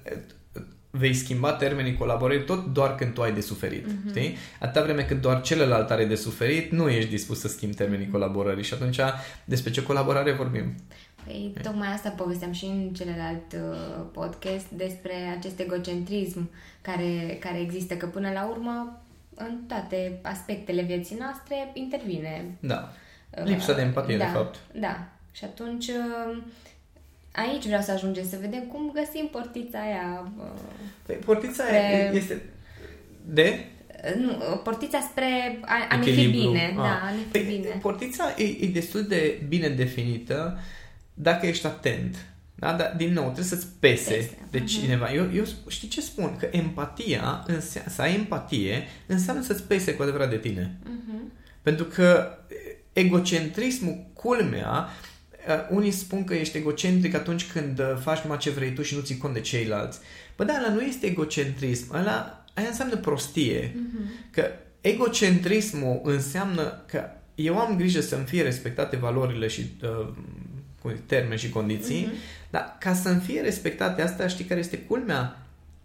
vei 0.90 1.14
schimba 1.14 1.52
termenii 1.52 1.94
colaborării 1.96 2.44
tot 2.44 2.66
doar 2.66 2.94
când 2.94 3.12
tu 3.14 3.22
ai 3.22 3.32
de 3.32 3.40
suferit. 3.40 3.86
Mhm. 3.86 3.94
Mm-hmm. 3.96 4.10
Știi? 4.10 4.36
Atâta 4.60 4.84
vreme 4.84 5.02
cât 5.02 5.20
doar 5.20 5.40
celălalt 5.40 5.90
are 5.90 6.04
de 6.04 6.14
suferit, 6.14 6.70
nu 6.70 6.88
ești 6.88 7.10
dispus 7.10 7.40
să 7.40 7.48
schimbi 7.48 7.74
termenii 7.74 8.08
colaborării 8.10 8.64
și 8.64 8.74
atunci 8.74 8.98
despre 9.44 9.70
ce 9.70 9.82
colaborare 9.82 10.32
vorbim? 10.32 10.74
Păi, 11.24 11.52
tocmai 11.62 11.88
asta 11.88 12.08
povesteam 12.08 12.52
și 12.52 12.64
în 12.64 12.88
celălalt 12.94 13.52
uh, 13.52 14.04
podcast 14.12 14.66
despre 14.68 15.12
acest 15.38 15.58
egocentrism 15.60 16.50
care, 16.82 17.36
care 17.40 17.60
există, 17.60 17.94
că 17.94 18.06
până 18.06 18.30
la 18.34 18.46
urmă 18.46 19.02
în 19.34 19.58
toate 19.68 20.18
aspectele 20.22 20.82
vieții 20.82 21.16
noastre 21.20 21.70
intervine. 21.72 22.44
Da. 22.60 22.92
uh, 23.38 23.44
Lipsa 23.44 23.72
de 23.72 23.80
empatie, 23.82 24.16
da, 24.16 24.24
de 24.24 24.30
fapt. 24.30 24.56
Da. 24.80 25.06
Și 25.32 25.44
atunci 25.44 25.86
uh, 25.88 26.42
aici 27.32 27.66
vreau 27.66 27.80
să 27.82 27.90
ajungem 27.92 28.24
să 28.28 28.36
vedem 28.40 28.62
cum 28.62 28.90
găsim 28.94 29.28
portița 29.32 29.78
aia. 29.80 30.32
uh, 30.38 30.44
Păi, 31.06 31.14
portița 31.14 31.62
Spre- 31.64 31.76
aia 31.96 32.10
este 32.10 32.42
de 33.26 33.64
Nu, 34.20 34.30
uh, 34.30 34.60
portița 34.62 35.00
spre 35.10 35.58
a, 35.64 35.74
a 35.90 35.96
ne 35.96 36.02
fi 36.02 36.10
echilibru. 36.10 36.48
bine. 36.50 36.66
Ah. 36.68 36.74
Da, 36.76 37.00
a 37.06 37.10
ne 37.10 37.16
fi 37.30 37.38
Păi, 37.38 37.42
bine. 37.56 37.78
Portița 37.80 38.34
e, 38.36 38.42
e 38.60 38.66
destul 38.72 39.02
de 39.02 39.42
bine 39.48 39.68
definită 39.68 40.58
dacă 41.14 41.46
ești 41.46 41.66
atent. 41.66 42.16
Da? 42.54 42.72
Dar, 42.72 42.94
din 42.96 43.12
nou, 43.12 43.24
trebuie 43.24 43.44
să-ți 43.44 43.66
pese 43.78 44.12
Pese. 44.14 44.38
de 44.50 44.58
Mhm. 44.58 44.66
cineva. 44.66 45.12
Eu, 45.12 45.30
eu 45.34 45.44
știi 45.68 45.88
ce 45.88 46.00
spun? 46.00 46.36
Că 46.38 46.48
empatia, 46.50 47.44
înse- 47.46 47.84
să 47.88 48.02
ai 48.02 48.14
empatie, 48.14 48.82
înseamnă 49.06 49.42
să-ți 49.42 49.62
pese 49.62 49.94
cu 49.94 50.02
adevărat 50.02 50.30
de 50.30 50.36
tine. 50.38 50.78
Mhm. 50.84 51.32
Pentru 51.62 51.84
că 51.84 52.28
egocentrismul, 52.92 54.06
culmea, 54.12 54.88
uh, 55.48 55.76
unii 55.76 55.90
spun 55.90 56.24
că 56.24 56.34
ești 56.34 56.56
egocentric 56.56 57.14
atunci 57.14 57.46
când 57.50 57.78
uh, 57.78 57.96
faci 58.02 58.20
numai 58.20 58.38
ce 58.38 58.50
vrei 58.50 58.72
tu 58.72 58.82
și 58.82 58.94
nu 58.94 59.00
ții 59.00 59.16
cont 59.18 59.34
de 59.34 59.40
ceilalți. 59.40 59.98
Bă, 60.36 60.44
da, 60.44 60.54
ăla 60.64 60.74
nu 60.74 60.80
este 60.80 61.06
egocentrism. 61.06 61.94
Ăla, 61.94 62.44
aia 62.54 62.68
înseamnă 62.68 62.96
prostie. 62.96 63.74
Mhm. 63.76 64.10
Că 64.30 64.44
egocentrismul 64.80 66.00
înseamnă 66.04 66.84
că 66.86 67.04
eu 67.34 67.58
am 67.58 67.76
grijă 67.76 68.00
să-mi 68.00 68.24
fie 68.24 68.42
respectate 68.42 68.96
valorile 68.96 69.46
și 69.48 69.60
uh, 69.82 70.08
cu 70.84 70.92
termeni 71.06 71.40
și 71.40 71.48
condiții, 71.48 72.04
Mhm. 72.06 72.14
dar 72.50 72.76
ca 72.80 72.94
să-mi 72.94 73.20
fie 73.20 73.40
respectate 73.40 74.02
astea, 74.02 74.26
știi 74.26 74.44
care 74.44 74.60
este 74.60 74.78
culmea? 74.78 75.38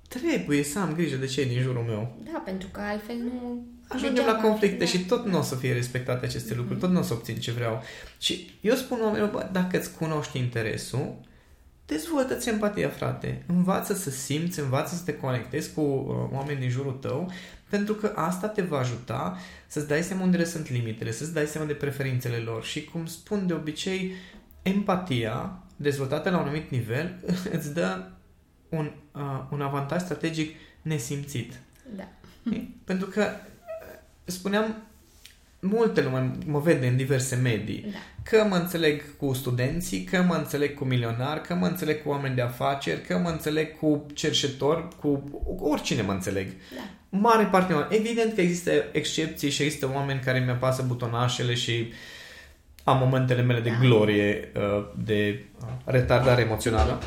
Trebuie 0.07 0.63
să 0.63 0.79
am 0.79 0.93
grijă 0.93 1.15
de 1.15 1.25
cei 1.25 1.45
din 1.45 1.62
jurul 1.62 1.83
meu. 1.88 2.17
Da, 2.31 2.41
pentru 2.45 2.67
că 2.71 2.79
altfel 2.81 3.15
nu... 3.15 3.65
Ajungem 3.88 4.15
la 4.25 4.31
degeaba. 4.31 4.47
conflicte 4.47 4.77
Da. 4.77 4.85
și 4.85 4.99
tot 4.99 5.25
nu 5.25 5.38
o 5.38 5.41
să 5.41 5.55
fie 5.55 5.73
respectate 5.73 6.25
aceste 6.25 6.53
lucruri, 6.53 6.79
tot 6.79 6.89
nu 6.89 6.99
o 6.99 7.01
să 7.01 7.13
obțin 7.13 7.35
ce 7.35 7.51
vreau. 7.51 7.83
Și 8.19 8.57
eu 8.62 8.75
spun 8.75 8.99
oamenilor, 9.01 9.29
bă, 9.29 9.49
dacă 9.51 9.77
îți 9.77 9.93
cunoști 9.95 10.38
interesul, 10.38 11.15
dezvoltă-ți 11.85 12.49
empatia, 12.49 12.89
frate. 12.89 13.43
Învață 13.47 13.93
să 13.93 14.09
simți, 14.09 14.59
învață 14.59 14.95
să 14.95 15.01
te 15.05 15.15
conectezi 15.15 15.73
cu 15.73 15.81
uh, 15.81 16.38
oameni 16.38 16.59
din 16.59 16.69
jurul 16.69 16.91
tău, 17.01 17.31
pentru 17.69 17.93
că 17.93 18.12
asta 18.15 18.47
te 18.47 18.62
va 18.62 18.77
ajuta 18.79 19.38
să-ți 19.67 19.88
dai 19.88 20.01
seama 20.03 20.23
unde 20.23 20.43
sunt 20.45 20.69
limitele, 20.69 21.12
să-ți 21.12 21.33
dai 21.33 21.45
seama 21.45 21.67
de 21.67 21.73
preferințele 21.73 22.38
lor. 22.38 22.63
Și 22.63 22.83
cum 22.85 23.05
spun 23.05 23.47
de 23.47 23.53
obicei, 23.53 24.12
empatia 24.73 25.63
dezvoltată 25.75 26.29
la 26.29 26.38
un 26.38 26.43
anumit 26.43 26.69
nivel 26.69 27.15
îți 27.58 27.73
dă 27.73 28.03
un, 28.69 28.91
uh, 29.15 29.43
un 29.51 29.62
avantaj 29.62 30.01
strategic 30.01 30.55
nesimțit. 30.82 31.53
Da. 31.95 32.08
Știi? 32.45 32.75
Pentru 32.86 33.08
că, 33.08 33.27
spuneam, 34.23 34.75
multe 35.60 36.01
lume 36.01 36.32
mă 36.45 36.60
vede 36.60 36.88
în 36.88 36.95
diverse 36.95 37.36
medii. 37.36 37.86
Da. 37.91 37.97
Că 38.23 38.45
mă 38.49 38.55
înțeleg 38.55 39.17
cu 39.17 39.34
studenții, 39.34 40.03
că 40.03 40.21
mă 40.21 40.36
înțeleg 40.36 40.73
cu 40.73 40.86
milionari, 40.86 41.41
că 41.41 41.55
mă 41.55 41.67
înțeleg 41.67 42.03
cu 42.03 42.10
oameni 42.10 42.36
de 42.36 42.41
afaceri, 42.41 43.01
că 43.01 43.17
mă 43.17 43.29
înțeleg 43.29 43.77
cu 43.77 44.05
cerșetori, 44.13 44.88
cu 44.99 45.15
cu 45.58 45.65
oricine 45.65 46.01
mă 46.01 46.12
înțeleg. 46.12 46.47
Da. 46.47 46.82
Mare 47.17 47.45
parte 47.45 47.73
oameni. 47.73 47.95
Evident 47.95 48.34
că 48.34 48.41
există 48.41 48.71
excepții 48.91 49.49
și 49.49 49.63
există 49.63 49.91
oameni 49.93 50.19
care 50.19 50.39
mi 50.39 50.49
apasă 50.49 50.84
butonașele 50.88 51.53
și 51.53 51.91
am 52.83 52.97
momentele 52.97 53.41
mele 53.41 53.59
de 53.59 53.69
Da. 53.69 53.75
glorie, 53.79 54.51
uh, 54.55 54.85
de 55.03 55.45
uh, 55.61 55.67
retardare 55.85 56.41
emoțională. 56.41 56.99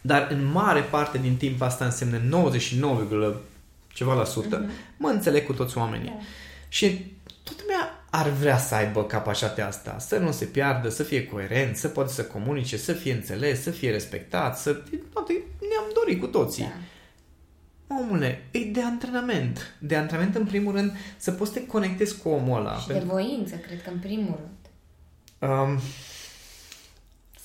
Dar 0.00 0.28
în 0.30 0.44
mare 0.44 0.80
parte 0.80 1.18
din 1.18 1.36
timp 1.36 1.62
asta 1.62 1.84
înseamnă 1.84 2.20
99, 2.28 3.34
ceva 3.88 4.14
la 4.14 4.24
sută, 4.24 4.56
Mhm. 4.56 4.70
mă 4.96 5.08
înțeleg 5.08 5.46
cu 5.46 5.52
toți 5.52 5.78
oamenii. 5.78 6.06
Da. 6.08 6.18
Și 6.68 7.12
toată 7.42 7.62
lumea 7.66 8.04
ar 8.10 8.28
vrea 8.28 8.58
să 8.58 8.74
aibă 8.74 9.04
capacitatea 9.04 9.66
asta, 9.66 9.96
să 9.98 10.16
nu 10.18 10.30
se 10.30 10.44
piardă, 10.44 10.88
să 10.88 11.02
fie 11.02 11.26
coerent, 11.26 11.76
să 11.76 11.88
poată 11.88 12.12
să 12.12 12.24
comunice, 12.24 12.76
să 12.76 12.92
fie 12.92 13.12
înțeles, 13.12 13.62
să 13.62 13.70
fie 13.70 13.90
respectat, 13.90 14.58
să... 14.58 14.72
Toate 15.12 15.32
ne-am 15.60 15.84
dorit 15.94 16.20
cu 16.20 16.26
toții. 16.26 16.62
Da. 16.62 17.96
Omule, 18.00 18.42
e 18.50 18.58
de 18.58 18.82
antrenament. 18.82 19.74
De 19.78 19.96
antrenament, 19.96 20.34
în 20.34 20.44
primul 20.44 20.72
rând, 20.74 20.92
să 21.16 21.30
poți 21.30 21.52
să 21.52 21.58
te 21.58 21.66
conectezi 21.66 22.18
cu 22.18 22.28
omul 22.28 22.58
ăla. 22.58 22.78
Și 22.78 22.86
pentru... 22.86 23.06
de 23.06 23.12
voință, 23.12 23.54
cred 23.56 23.82
că, 23.82 23.90
în 23.90 23.98
primul 23.98 24.34
rând. 24.40 24.48
Um, 25.48 25.78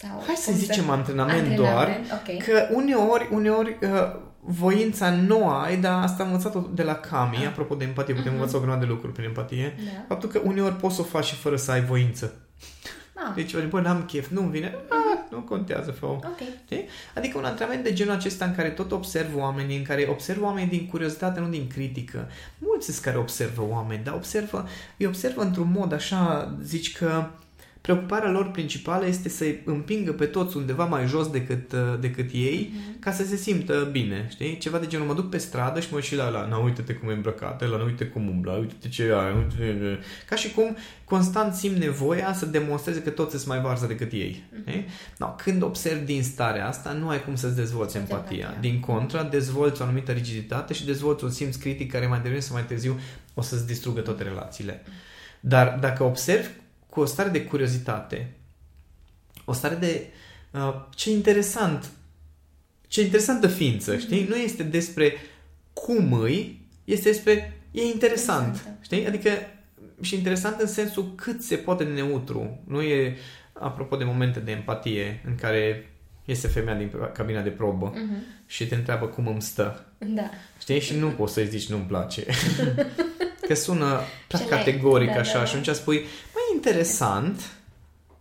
sau 0.01 0.23
Hai 0.25 0.35
să 0.35 0.51
zicem 0.51 0.85
să... 0.85 0.91
antrenament, 0.91 1.39
antrenament 1.39 1.55
doar, 1.55 2.19
okay. 2.21 2.37
că 2.45 2.67
uneori, 2.73 3.27
uneori 3.31 3.77
uh, 3.81 4.15
voința 4.39 5.09
nu 5.09 5.49
ai, 5.49 5.77
dar 5.77 6.03
asta 6.03 6.23
am 6.23 6.31
învățat 6.31 6.65
de 6.65 6.83
la 6.83 6.95
Cami, 6.95 7.37
ah. 7.37 7.47
apropo 7.47 7.75
de 7.75 7.83
empatie, 7.83 8.13
putem 8.13 8.31
uh-huh. 8.31 8.35
învăța 8.35 8.57
o 8.57 8.59
grămadă 8.59 8.85
de 8.85 8.91
lucruri 8.91 9.13
prin 9.13 9.25
empatie, 9.25 9.75
da. 9.77 10.05
faptul 10.07 10.29
că 10.29 10.41
uneori 10.43 10.75
poți 10.75 10.95
să 10.95 11.01
o 11.01 11.03
faci 11.03 11.25
și 11.25 11.35
fără 11.35 11.55
să 11.55 11.71
ai 11.71 11.81
voință. 11.81 12.33
Ah. 13.13 13.33
Deci, 13.35 13.65
bă, 13.65 13.81
n-am 13.81 14.03
chef, 14.03 14.27
nu-mi 14.27 14.51
vine, 14.51 14.75
ah, 14.89 15.19
nu 15.29 15.37
contează, 15.37 15.91
fă 15.91 16.05
okay. 16.05 16.87
Adică 17.15 17.37
un 17.37 17.43
antrenament 17.43 17.83
de 17.83 17.93
genul 17.93 18.13
acesta 18.13 18.45
în 18.45 18.55
care 18.55 18.69
tot 18.69 18.91
observ 18.91 19.35
oamenii, 19.35 19.77
în 19.77 19.83
care 19.83 20.07
observ 20.09 20.43
oamenii 20.43 20.77
din 20.77 20.87
curiozitate, 20.87 21.39
nu 21.39 21.47
din 21.47 21.67
critică. 21.67 22.27
Mulți 22.57 22.91
sunt 22.91 23.05
care 23.05 23.17
observă 23.17 23.65
oameni, 23.69 24.03
dar 24.03 24.13
observă, 24.13 24.67
îi 24.97 25.05
observă 25.05 25.41
într-un 25.41 25.71
mod 25.71 25.93
așa, 25.93 26.53
zici 26.61 26.97
că 26.97 27.25
preocuparea 27.81 28.31
lor 28.31 28.51
principală 28.51 29.05
este 29.05 29.29
să 29.29 29.45
împingă 29.65 30.11
pe 30.11 30.25
toți 30.25 30.57
undeva 30.57 30.85
mai 30.85 31.07
jos 31.07 31.29
decât, 31.29 31.71
uh, 31.71 31.99
decât 31.99 32.29
ei 32.33 32.71
mm-hmm. 32.71 32.99
ca 32.99 33.11
să 33.11 33.25
se 33.25 33.35
simtă 33.35 33.87
bine, 33.91 34.27
știi? 34.31 34.57
Ceva 34.57 34.77
de 34.77 34.87
genul, 34.87 35.05
mă 35.07 35.13
duc 35.13 35.29
pe 35.29 35.37
stradă 35.37 35.79
și 35.79 35.87
mă 35.91 35.99
și 35.99 36.15
la 36.15 36.29
la, 36.29 36.47
na, 36.47 36.57
uite-te 36.57 36.93
cum 36.93 37.09
e 37.09 37.13
îmbrăcată, 37.13 37.65
la, 37.65 37.83
uite 37.83 38.05
cum 38.05 38.29
umbla, 38.29 38.53
uite-te 38.53 38.87
ce 38.87 39.03
ai, 39.03 39.33
uite 39.35 39.99
ca 40.25 40.35
și 40.35 40.51
cum 40.51 40.77
constant 41.03 41.53
simt 41.53 41.77
nevoia 41.77 42.33
să 42.33 42.45
demonstreze 42.45 43.01
că 43.01 43.09
toți 43.09 43.35
sunt 43.35 43.47
mai 43.47 43.61
varză 43.61 43.85
decât 43.85 44.11
ei. 44.11 44.43
Mm-hmm. 44.53 44.83
No, 45.17 45.27
când 45.27 45.63
observi 45.63 46.05
din 46.05 46.23
starea 46.23 46.67
asta, 46.67 46.91
nu 46.91 47.09
ai 47.09 47.23
cum 47.23 47.35
să-ți 47.35 47.55
dezvolți 47.55 47.97
empatia. 47.97 48.37
empatia. 48.37 48.57
Din 48.61 48.79
contra, 48.79 49.23
dezvolți 49.23 49.81
o 49.81 49.83
anumită 49.83 50.11
rigiditate 50.11 50.73
și 50.73 50.85
dezvolți 50.85 51.23
un 51.23 51.29
simț 51.29 51.55
critic 51.55 51.91
care 51.91 52.07
mai 52.07 52.17
devreme 52.19 52.39
sau 52.39 52.55
mai 52.55 52.65
târziu 52.65 52.99
o 53.33 53.41
să-ți 53.41 53.67
distrugă 53.67 54.01
toate 54.01 54.23
relațiile. 54.23 54.83
Dar 55.39 55.77
dacă 55.81 56.03
observi 56.03 56.49
cu 56.89 56.99
o 56.99 57.05
stare 57.05 57.29
de 57.29 57.43
curiozitate, 57.43 58.35
o 59.45 59.53
stare 59.53 59.75
de 59.75 60.07
uh, 60.51 60.75
ce 60.95 61.11
interesant, 61.11 61.89
ce 62.87 63.01
interesantă 63.01 63.47
ființă, 63.47 63.95
mm-hmm. 63.95 63.99
știi? 63.99 64.25
Nu 64.29 64.35
este 64.35 64.63
despre 64.63 65.13
cum 65.73 66.13
îi, 66.13 66.67
este 66.83 67.09
despre 67.09 67.59
e 67.71 67.83
interesant, 67.83 68.45
interesant, 68.45 68.77
știi? 68.81 69.07
Adică 69.07 69.29
și 70.01 70.15
interesant 70.15 70.59
în 70.59 70.67
sensul 70.67 71.15
cât 71.15 71.41
se 71.41 71.55
poate 71.55 71.83
de 71.83 71.91
neutru. 71.91 72.59
Nu 72.67 72.81
e, 72.81 73.17
apropo 73.53 73.95
de 73.95 74.03
momente 74.03 74.39
de 74.39 74.51
empatie 74.51 75.21
în 75.25 75.35
care 75.35 75.89
este 76.25 76.47
femeia 76.47 76.77
din 76.77 76.91
cabina 77.13 77.41
de 77.41 77.49
probă 77.49 77.93
uh-huh. 77.93 78.45
și 78.47 78.67
te 78.67 78.75
întreabă 78.75 79.05
cum 79.05 79.27
îmi 79.27 79.41
stă. 79.41 79.85
Da. 79.97 80.29
Știi? 80.59 80.79
Și 80.79 80.95
nu 80.95 81.09
poți 81.09 81.33
să-i 81.33 81.47
zici 81.47 81.69
nu-mi 81.69 81.85
place. 81.85 82.25
că 83.49 83.55
sună 83.55 84.01
prea 84.27 84.45
categoric 84.49 85.13
da, 85.13 85.19
așa 85.19 85.33
da, 85.33 85.39
da. 85.39 85.45
și 85.45 85.55
atunci 85.55 85.75
spui, 85.75 85.97
mai 86.33 86.43
interesant, 86.53 87.41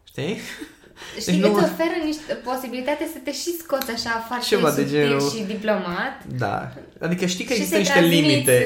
știi? 0.05 0.39
Știi 1.21 1.33
deci 1.33 1.41
că 1.41 1.47
nu... 1.47 1.55
îți 1.55 1.65
oferă 1.65 1.97
niște 2.05 2.33
posibilitate 2.33 3.09
să 3.13 3.19
te 3.25 3.33
și 3.33 3.57
scoți 3.59 3.91
așa 3.91 4.25
foarte 4.27 4.47
Ceva 4.47 4.71
de 4.71 4.87
genul... 4.87 5.31
și 5.31 5.43
diplomat. 5.43 6.15
Da. 6.39 6.73
Adică 7.01 7.27
știi 7.27 7.45
că 7.45 7.53
există 7.53 7.77
niște 7.77 8.01
limite. 8.01 8.57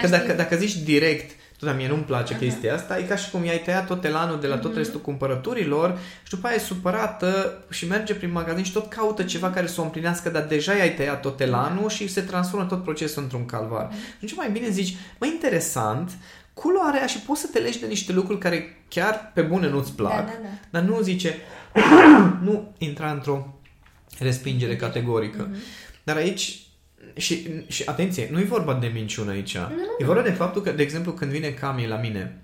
Că 0.00 0.06
dacă, 0.06 0.32
dacă 0.32 0.56
zici 0.56 0.76
direct, 0.76 1.39
tot 1.60 1.76
mie 1.76 1.88
nu-mi 1.88 2.02
place 2.02 2.34
uh-huh. 2.34 2.38
chestia 2.38 2.74
asta, 2.74 2.98
e 2.98 3.02
ca 3.02 3.16
și 3.16 3.30
cum 3.30 3.44
i-ai 3.44 3.58
tăiat 3.58 3.86
tot 3.86 4.04
elanul 4.04 4.40
de 4.40 4.46
la 4.46 4.58
tot 4.58 4.72
uh-huh. 4.72 4.76
restul 4.76 5.00
cumpărăturilor 5.00 5.98
și 6.22 6.30
după 6.30 6.46
aia 6.46 6.56
e 6.56 6.58
supărată 6.58 7.62
și 7.70 7.86
merge 7.86 8.14
prin 8.14 8.32
magazin 8.32 8.64
și 8.64 8.72
tot 8.72 8.88
caută 8.88 9.22
ceva 9.22 9.50
care 9.50 9.66
să 9.66 9.80
o 9.80 9.84
împlinească, 9.84 10.28
dar 10.28 10.42
deja 10.42 10.72
i-ai 10.72 10.94
tăiat 10.94 11.20
tot 11.20 11.40
elanul 11.40 11.90
uh-huh. 11.90 11.94
și 11.94 12.08
se 12.08 12.20
transformă 12.20 12.66
tot 12.66 12.82
procesul 12.82 13.22
într-un 13.22 13.46
calvar. 13.46 13.88
Uh-huh. 13.88 14.20
Deci 14.20 14.34
mai 14.34 14.50
bine 14.50 14.68
zici, 14.68 14.96
mai 15.18 15.28
interesant, 15.28 16.10
culoarea 16.54 17.06
și 17.06 17.18
poți 17.18 17.40
să 17.40 17.46
te 17.52 17.58
legi 17.58 17.80
de 17.80 17.86
niște 17.86 18.12
lucruri 18.12 18.38
care 18.38 18.84
chiar 18.88 19.30
pe 19.34 19.42
bune 19.42 19.68
nu-ți 19.68 19.92
plac, 19.92 20.26
da, 20.26 20.32
da, 20.32 20.38
da. 20.42 20.48
dar 20.70 20.82
nu 20.82 21.00
zice, 21.00 21.36
nu 22.46 22.74
intra 22.78 23.10
într-o 23.10 23.60
respingere 24.18 24.76
categorică. 24.76 25.48
Uh-huh. 25.48 25.56
Dar 26.02 26.16
aici 26.16 26.69
și, 27.20 27.64
și 27.66 27.82
atenție, 27.86 28.28
nu 28.30 28.40
e 28.40 28.44
vorba 28.44 28.74
de 28.74 28.86
minciună 28.86 29.30
aici. 29.30 29.56
Nu, 29.56 29.68
nu. 29.68 29.96
E 29.98 30.04
vorba 30.04 30.22
de 30.22 30.30
faptul 30.30 30.62
că, 30.62 30.72
de 30.72 30.82
exemplu, 30.82 31.12
când 31.12 31.30
vine 31.30 31.48
Cami 31.48 31.86
la 31.86 31.96
mine, 31.96 32.42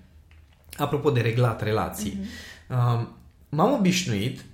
apropo 0.77 1.11
de 1.11 1.21
reglat 1.21 1.63
relații, 1.63 2.19
uh-huh. 2.19 2.69
uh, 2.69 3.07
m-am 3.49 3.73
obișnuit 3.73 4.45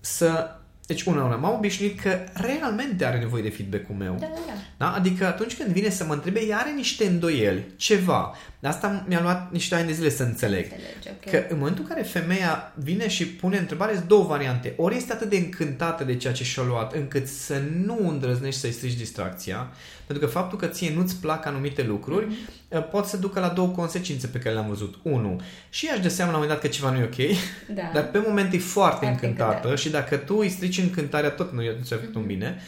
să 0.00 0.56
deci, 0.86 1.02
una, 1.02 1.24
una, 1.24 1.36
m-am 1.36 1.54
obișnuit 1.54 2.00
că 2.00 2.18
realmente 2.32 3.04
are 3.04 3.18
nevoie 3.18 3.42
de 3.42 3.48
feedback-ul 3.48 3.94
meu. 3.94 4.16
Da, 4.20 4.26
da, 4.26 4.40
da. 4.46 4.52
da? 4.76 4.92
Adică 4.92 5.26
atunci 5.26 5.56
când 5.56 5.68
vine 5.68 5.88
să 5.88 6.04
mă 6.04 6.12
întrebe, 6.12 6.40
ea 6.46 6.58
are 6.58 6.70
niște 6.70 7.06
îndoieli, 7.06 7.66
ceva. 7.76 8.34
Asta 8.62 9.04
mi-a 9.08 9.20
luat 9.20 9.52
niște 9.52 9.74
ani 9.74 9.86
de 9.86 9.92
zile 9.92 10.08
să 10.08 10.22
înțeleg. 10.22 10.62
Înțelegi, 10.62 11.08
okay. 11.08 11.40
Că 11.40 11.52
în 11.52 11.58
momentul 11.58 11.82
în 11.82 11.88
care 11.88 12.02
femeia 12.02 12.72
vine 12.74 13.08
și 13.08 13.26
pune 13.26 13.58
întrebare, 13.58 13.94
sunt 13.94 14.06
două 14.06 14.24
variante. 14.24 14.74
Ori 14.76 14.96
este 14.96 15.12
atât 15.12 15.28
de 15.28 15.36
încântată 15.36 16.04
de 16.04 16.16
ceea 16.16 16.32
ce 16.32 16.44
și-a 16.44 16.62
luat, 16.62 16.94
încât 16.94 17.26
să 17.26 17.62
nu 17.84 18.08
îndrăznești 18.08 18.60
să-i 18.60 18.72
strici 18.72 18.96
distracția, 18.96 19.72
pentru 20.06 20.26
că 20.26 20.32
faptul 20.32 20.58
că 20.58 20.66
ție 20.66 20.92
nu-ți 20.94 21.16
plac 21.16 21.46
anumite 21.46 21.82
lucruri 21.82 22.26
mm-hmm. 22.26 22.90
pot 22.90 23.06
să 23.06 23.16
ducă 23.16 23.40
la 23.40 23.48
două 23.48 23.68
consecințe 23.68 24.26
pe 24.26 24.38
care 24.38 24.54
le-am 24.54 24.68
văzut. 24.68 24.94
Unu, 25.02 25.40
și 25.70 25.86
ea 25.86 25.92
își 25.92 26.02
dă 26.02 26.08
seama 26.08 26.30
la 26.30 26.36
un 26.36 26.42
moment 26.42 26.60
dat 26.62 26.70
că 26.70 26.76
ceva 26.76 26.90
nu 26.90 26.98
e 26.98 27.04
ok, 27.04 27.36
da. 27.74 27.90
dar 27.94 28.10
pe 28.10 28.22
moment 28.26 28.52
e 28.52 28.58
foarte 28.58 29.04
Foarte 29.04 29.26
încântată 29.26 29.68
da. 29.68 29.74
și 29.74 29.90
dacă 29.90 30.16
tu 30.16 30.36
îi 30.38 30.48
strici 30.48 30.73
încântarea, 30.80 31.30
tot 31.30 31.52
nu 31.52 31.62
i-a 31.62 31.72
făcut 31.84 32.10
mm-hmm. 32.10 32.14
un 32.14 32.26
bine. 32.26 32.60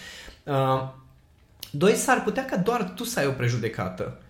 Uh, 0.44 0.88
doi, 1.70 1.94
s-ar 1.94 2.22
putea 2.22 2.44
ca 2.44 2.56
doar 2.56 2.92
tu 2.94 3.04
să 3.04 3.18
ai 3.18 3.26
o 3.26 3.30
prejudecată. 3.30 4.20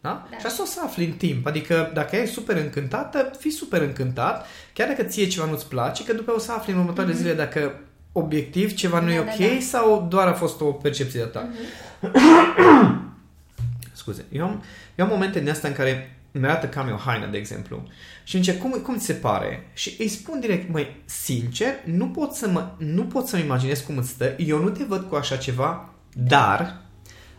Da? 0.00 0.26
da? 0.30 0.38
Și 0.38 0.46
asta 0.46 0.62
o 0.62 0.66
să 0.66 0.80
afli 0.84 1.04
în 1.04 1.12
timp. 1.12 1.46
Adică 1.46 1.90
dacă 1.94 2.16
ești 2.16 2.34
super 2.34 2.56
încântată, 2.56 3.30
fii 3.38 3.50
super 3.50 3.82
încântat, 3.82 4.46
chiar 4.72 4.88
dacă 4.88 5.02
ție 5.02 5.26
ceva 5.26 5.46
nu-ți 5.46 5.68
place, 5.68 6.04
că 6.04 6.12
după 6.12 6.34
o 6.34 6.38
să 6.38 6.52
afli 6.52 6.72
în 6.72 6.78
următoarele 6.78 7.14
mm-hmm. 7.14 7.20
zile 7.20 7.34
dacă 7.34 7.80
obiectiv 8.12 8.74
ceva 8.74 9.00
nu 9.00 9.06
da, 9.06 9.14
e 9.14 9.18
ok 9.18 9.38
da, 9.38 9.54
da. 9.54 9.60
sau 9.60 10.06
doar 10.10 10.26
a 10.26 10.32
fost 10.32 10.60
o 10.60 10.72
percepție 10.72 11.20
de 11.20 11.26
ta. 11.26 11.48
Mm-hmm. 11.48 12.02
Scuze. 13.92 14.24
Eu 14.30 14.44
am, 14.44 14.62
eu 14.94 15.04
am 15.04 15.10
momente 15.10 15.38
din 15.38 15.50
astea 15.50 15.68
în 15.68 15.74
care 15.74 16.21
mi 16.32 16.46
arată 16.46 16.66
cam 16.66 16.92
o 16.92 16.96
haină, 16.96 17.26
de 17.26 17.38
exemplu, 17.38 17.88
și 18.24 18.36
încerc, 18.36 18.58
cum, 18.58 18.70
cum 18.70 18.96
ți 18.96 19.04
se 19.04 19.12
pare? 19.12 19.70
Și 19.74 19.96
îi 19.98 20.08
spun 20.08 20.40
direct, 20.40 20.70
măi, 20.70 21.02
sincer, 21.04 21.74
nu 21.84 22.08
pot, 22.08 22.32
să 22.32 22.48
mă, 22.48 22.70
nu 22.78 23.04
pot 23.04 23.26
să-mi 23.26 23.42
imaginez 23.42 23.80
cum 23.80 23.96
îți 23.96 24.08
stă, 24.08 24.34
eu 24.38 24.62
nu 24.62 24.68
te 24.68 24.84
văd 24.84 25.08
cu 25.08 25.14
așa 25.14 25.36
ceva, 25.36 25.94
dar 26.12 26.80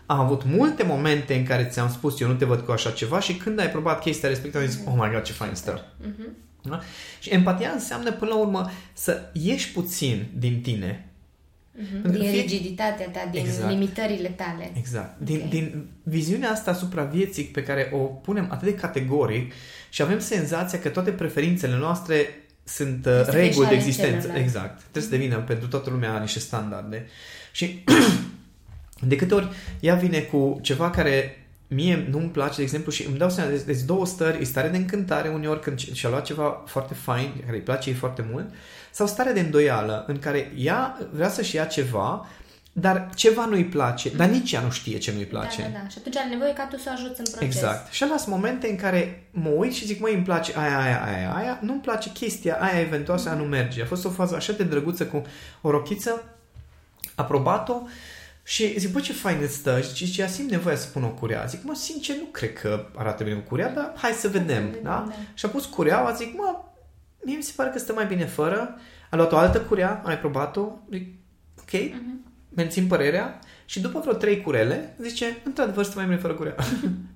am 0.06 0.20
avut 0.20 0.44
multe 0.44 0.84
momente 0.84 1.36
în 1.36 1.44
care 1.44 1.68
ți-am 1.72 1.90
spus 1.90 2.20
eu 2.20 2.28
nu 2.28 2.34
te 2.34 2.46
văd 2.46 2.60
cu 2.60 2.72
așa 2.72 2.92
ceva 2.92 3.20
și 3.20 3.36
când 3.36 3.60
ai 3.60 3.70
probat 3.70 4.02
chestia 4.02 4.30
respectivă, 4.30 4.64
am 4.64 4.70
zis, 4.70 4.80
oh 4.86 4.94
my 4.98 5.12
god, 5.12 5.22
ce 5.22 5.32
fain 5.32 5.54
stă. 5.54 5.86
Uh-huh. 6.02 6.44
Da? 6.62 6.80
Și 7.20 7.30
empatia 7.30 7.72
înseamnă, 7.72 8.12
până 8.12 8.32
la 8.32 8.38
urmă, 8.38 8.72
să 8.94 9.30
ieși 9.34 9.72
puțin 9.72 10.28
din 10.38 10.62
tine. 10.62 11.13
Uh-huh. 11.80 12.12
Din 12.12 12.22
fie... 12.22 12.42
rigiditatea 12.42 13.10
ta, 13.10 13.30
din 13.32 13.46
exact. 13.46 13.72
limitările 13.72 14.28
tale. 14.28 14.72
Exact. 14.78 15.20
Din, 15.20 15.36
okay. 15.36 15.50
din 15.50 15.88
viziunea 16.04 16.52
asta 16.52 16.72
asupra 16.72 17.04
vieții 17.04 17.44
pe 17.44 17.64
care 17.64 17.90
o 17.94 17.98
punem 17.98 18.48
atât 18.50 18.68
de 18.68 18.76
categoric 18.76 19.54
și 19.90 20.02
avem 20.02 20.20
senzația 20.20 20.80
că 20.80 20.90
toate 20.90 21.12
preferințele 21.12 21.78
noastre 21.78 22.28
sunt 22.64 23.06
uh, 23.06 23.26
reguli 23.28 23.68
de 23.68 23.74
existență. 23.74 24.20
Celălalt. 24.20 24.44
Exact. 24.44 24.78
Trebuie 24.78 25.04
uh-huh. 25.04 25.06
să 25.06 25.18
devină 25.18 25.38
pentru 25.38 25.68
toată 25.68 25.90
lumea 25.90 26.20
niște 26.20 26.40
standarde. 26.40 27.08
Și 27.52 27.84
de 29.10 29.16
câte 29.16 29.34
ori 29.34 29.50
ea 29.80 29.96
vine 29.96 30.20
cu 30.20 30.60
ceva 30.62 30.90
care 30.90 31.43
mie 31.74 32.08
nu-mi 32.10 32.30
place, 32.30 32.56
de 32.56 32.62
exemplu, 32.62 32.92
și 32.92 33.06
îmi 33.06 33.18
dau 33.18 33.30
seama, 33.30 33.50
de 33.50 33.64
deci 33.66 33.82
două 33.82 34.06
stări, 34.06 34.42
e 34.42 34.44
stare 34.44 34.68
de 34.68 34.78
încântare 34.78 35.30
uneori 35.30 35.60
când 35.60 35.80
și-a 35.80 36.10
luat 36.10 36.26
ceva 36.26 36.64
foarte 36.66 36.94
fain, 36.94 37.34
care 37.46 37.58
îi 37.58 37.64
place 37.64 37.90
ei 37.90 37.96
foarte 37.96 38.26
mult, 38.32 38.50
sau 38.92 39.08
stare 39.08 39.32
de 39.32 39.40
îndoială, 39.40 40.04
în 40.08 40.20
care 40.20 40.52
ea 40.56 40.98
vrea 41.12 41.30
să-și 41.30 41.56
ia 41.56 41.66
ceva, 41.66 42.28
dar 42.76 43.10
ceva 43.16 43.46
nu-i 43.46 43.66
place, 43.66 44.10
dar 44.10 44.28
nici 44.28 44.52
ea 44.52 44.62
nu 44.62 44.70
știe 44.70 44.98
ce 44.98 45.12
nu-i 45.12 45.26
place. 45.26 45.62
Da, 45.62 45.68
da, 45.68 45.80
da. 45.82 45.88
Și 45.88 45.98
atunci 46.00 46.18
are 46.18 46.30
nevoie 46.30 46.54
ca 46.54 46.64
tu 46.64 46.78
să 46.78 46.90
ajuți 46.90 47.20
în 47.20 47.26
proces. 47.32 47.56
Exact. 47.56 47.92
Și 47.92 48.06
las 48.10 48.26
momente 48.26 48.70
în 48.70 48.76
care 48.76 49.24
mă 49.32 49.50
uit 49.50 49.74
și 49.74 49.86
zic, 49.86 50.00
măi, 50.00 50.14
îmi 50.14 50.24
place 50.24 50.54
aia, 50.58 50.80
aia, 50.80 51.04
aia, 51.06 51.34
aia, 51.36 51.60
nu-mi 51.62 51.82
place 51.82 52.12
chestia 52.12 52.58
aia, 52.60 52.80
eventual 52.80 53.18
să 53.18 53.34
mm-hmm. 53.34 53.38
nu 53.38 53.44
merge. 53.44 53.82
A 53.82 53.86
fost 53.86 54.06
o 54.06 54.10
fază 54.10 54.36
așa 54.36 54.54
de 54.54 54.64
drăguță 54.64 55.06
cu 55.06 55.22
o 55.62 55.70
rochiță, 55.70 56.24
aprobat-o, 57.16 57.82
și 58.44 58.80
zic, 58.80 58.92
bă, 58.92 59.00
ce 59.00 59.14
fain 59.14 59.40
îți 59.42 59.54
stă. 59.54 59.82
Și 59.82 60.06
zice, 60.06 60.28
simt 60.28 60.50
nevoia 60.50 60.76
să 60.76 60.88
pun 60.88 61.04
o 61.04 61.10
curea. 61.10 61.46
Zic, 61.46 61.64
mă, 61.64 61.74
sincer, 61.74 62.16
nu 62.16 62.24
cred 62.24 62.54
că 62.54 62.86
arată 62.96 63.24
bine 63.24 63.36
cu 63.36 63.48
curea, 63.48 63.74
dar 63.74 63.94
hai 63.96 64.12
să 64.12 64.28
vedem. 64.28 64.64
Hai 64.64 64.80
da? 64.84 65.06
da? 65.08 65.14
Și 65.34 65.46
a 65.46 65.50
pus 65.50 65.66
cureaua, 65.66 66.12
zic, 66.12 66.36
mă, 66.36 66.64
mie 67.24 67.36
mi 67.36 67.44
se 67.44 67.54
pare 67.56 67.70
că 67.70 67.80
stă 67.80 67.94
mai 67.94 68.06
bine 68.06 68.26
fără. 68.26 68.78
A 69.10 69.16
luat 69.16 69.32
o 69.32 69.38
altă 69.38 69.62
curea, 69.62 69.90
am 69.90 70.02
mai 70.06 70.20
probat-o. 70.20 70.72
Zic, 70.92 71.08
ok, 71.60 71.70
uh-huh. 71.70 72.24
mențin 72.50 72.88
părerea. 72.88 73.40
Și 73.66 73.82
după 73.82 74.00
vreo 74.00 74.14
trei 74.14 74.42
curele, 74.42 74.96
zice, 75.02 75.38
într-adevăr, 75.44 75.84
stă 75.84 75.94
mai 75.96 76.06
bine 76.06 76.18
fără 76.18 76.34
curea. 76.34 76.56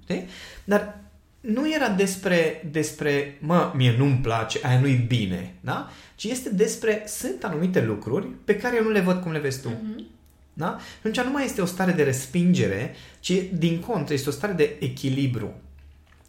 Dar 0.64 1.00
nu 1.40 1.74
era 1.74 1.90
despre, 1.90 2.68
despre 2.72 3.38
mă, 3.42 3.72
mie 3.76 3.96
nu-mi 3.98 4.20
place, 4.22 4.60
aia 4.64 4.80
nu-i 4.80 5.06
bine, 5.08 5.56
da? 5.62 5.90
Ci 6.16 6.24
este 6.24 6.50
despre, 6.50 7.04
sunt 7.08 7.44
anumite 7.44 7.84
lucruri 7.84 8.26
pe 8.26 8.56
care 8.56 8.76
eu 8.76 8.84
nu 8.84 8.90
le 8.90 9.00
văd 9.00 9.22
cum 9.22 9.32
le 9.32 9.40
vezi 9.40 9.62
tu. 9.62 9.70
Mm-hmm. 9.70 10.17
Da? 10.58 10.80
Atunci 10.98 11.20
nu 11.20 11.32
mai 11.32 11.46
este 11.46 11.62
o 11.62 11.66
stare 11.66 11.92
de 11.92 12.04
respingere, 12.04 12.96
ci 13.20 13.34
din 13.54 13.80
contră 13.80 14.14
este 14.14 14.30
o 14.30 14.32
stare 14.32 14.54
de 14.54 14.76
echilibru. 14.80 15.62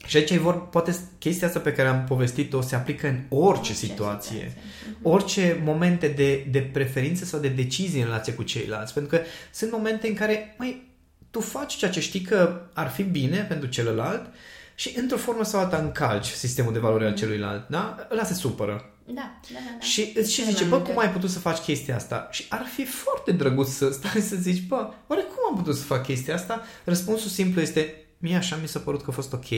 Și 0.07 0.17
aici 0.17 0.37
vor, 0.37 0.69
poate 0.69 0.97
chestia 1.19 1.47
asta 1.47 1.59
pe 1.59 1.73
care 1.73 1.89
am 1.89 2.05
povestit-o 2.05 2.61
se 2.61 2.75
aplică 2.75 3.07
în 3.07 3.21
orice, 3.29 3.59
orice 3.59 3.73
situație, 3.73 4.37
situație, 4.37 4.53
mhm. 4.91 4.99
orice 5.03 5.61
momente 5.65 6.09
de, 6.09 6.47
de 6.51 6.61
preferință 6.61 7.25
sau 7.25 7.41
de 7.41 7.49
decizie 7.49 8.01
în 8.01 8.07
relație 8.07 8.33
cu 8.33 8.43
ceilalți. 8.43 8.93
Pentru 8.93 9.17
că 9.17 9.25
sunt 9.53 9.71
momente 9.71 10.09
în 10.09 10.15
care, 10.15 10.55
mai 10.59 10.83
tu 11.31 11.41
faci 11.41 11.77
ceea 11.77 11.91
ce 11.91 12.01
știi 12.01 12.21
că 12.21 12.61
ar 12.73 12.89
fi 12.89 13.03
bine 13.03 13.43
pentru 13.49 13.69
celălalt 13.69 14.27
și 14.75 14.99
într-o 14.99 15.17
formă 15.17 15.45
sau 15.45 15.61
alta 15.61 15.77
încalci 15.77 16.27
sistemul 16.27 16.73
de 16.73 16.79
valori 16.79 17.05
al 17.05 17.11
mhm. 17.11 17.19
celuilalt, 17.19 17.69
da? 17.69 18.09
Ăla 18.11 18.25
se 18.25 18.35
supără. 18.35 18.93
Da, 19.15 19.39
da, 19.53 19.53
da. 19.53 19.59
da. 19.79 19.85
Și 19.85 20.13
îți 20.15 20.33
și 20.33 20.45
zice, 20.45 20.65
bă, 20.65 20.81
cum 20.81 20.99
ai 20.99 21.11
putut 21.11 21.31
să 21.31 21.39
faci 21.39 21.59
chestia 21.59 21.95
asta? 21.95 22.29
Și 22.31 22.47
ar 22.49 22.67
fi 22.75 22.85
foarte 22.85 23.33
drăguț 23.33 23.69
să 23.69 23.91
stai 23.91 24.21
să 24.21 24.37
zici, 24.37 24.67
bă, 24.67 24.93
oare 25.07 25.23
cum 25.23 25.37
am 25.51 25.57
putut 25.57 25.77
să 25.77 25.85
fac 25.85 26.03
chestia 26.03 26.35
asta? 26.35 26.63
Răspunsul 26.85 27.31
simplu 27.31 27.61
este, 27.61 27.95
mie 28.19 28.37
așa 28.37 28.59
mi 28.61 28.69
s-a 28.69 28.79
părut 28.79 29.03
că 29.03 29.11
a 29.11 29.13
fost 29.13 29.33
ok, 29.33 29.49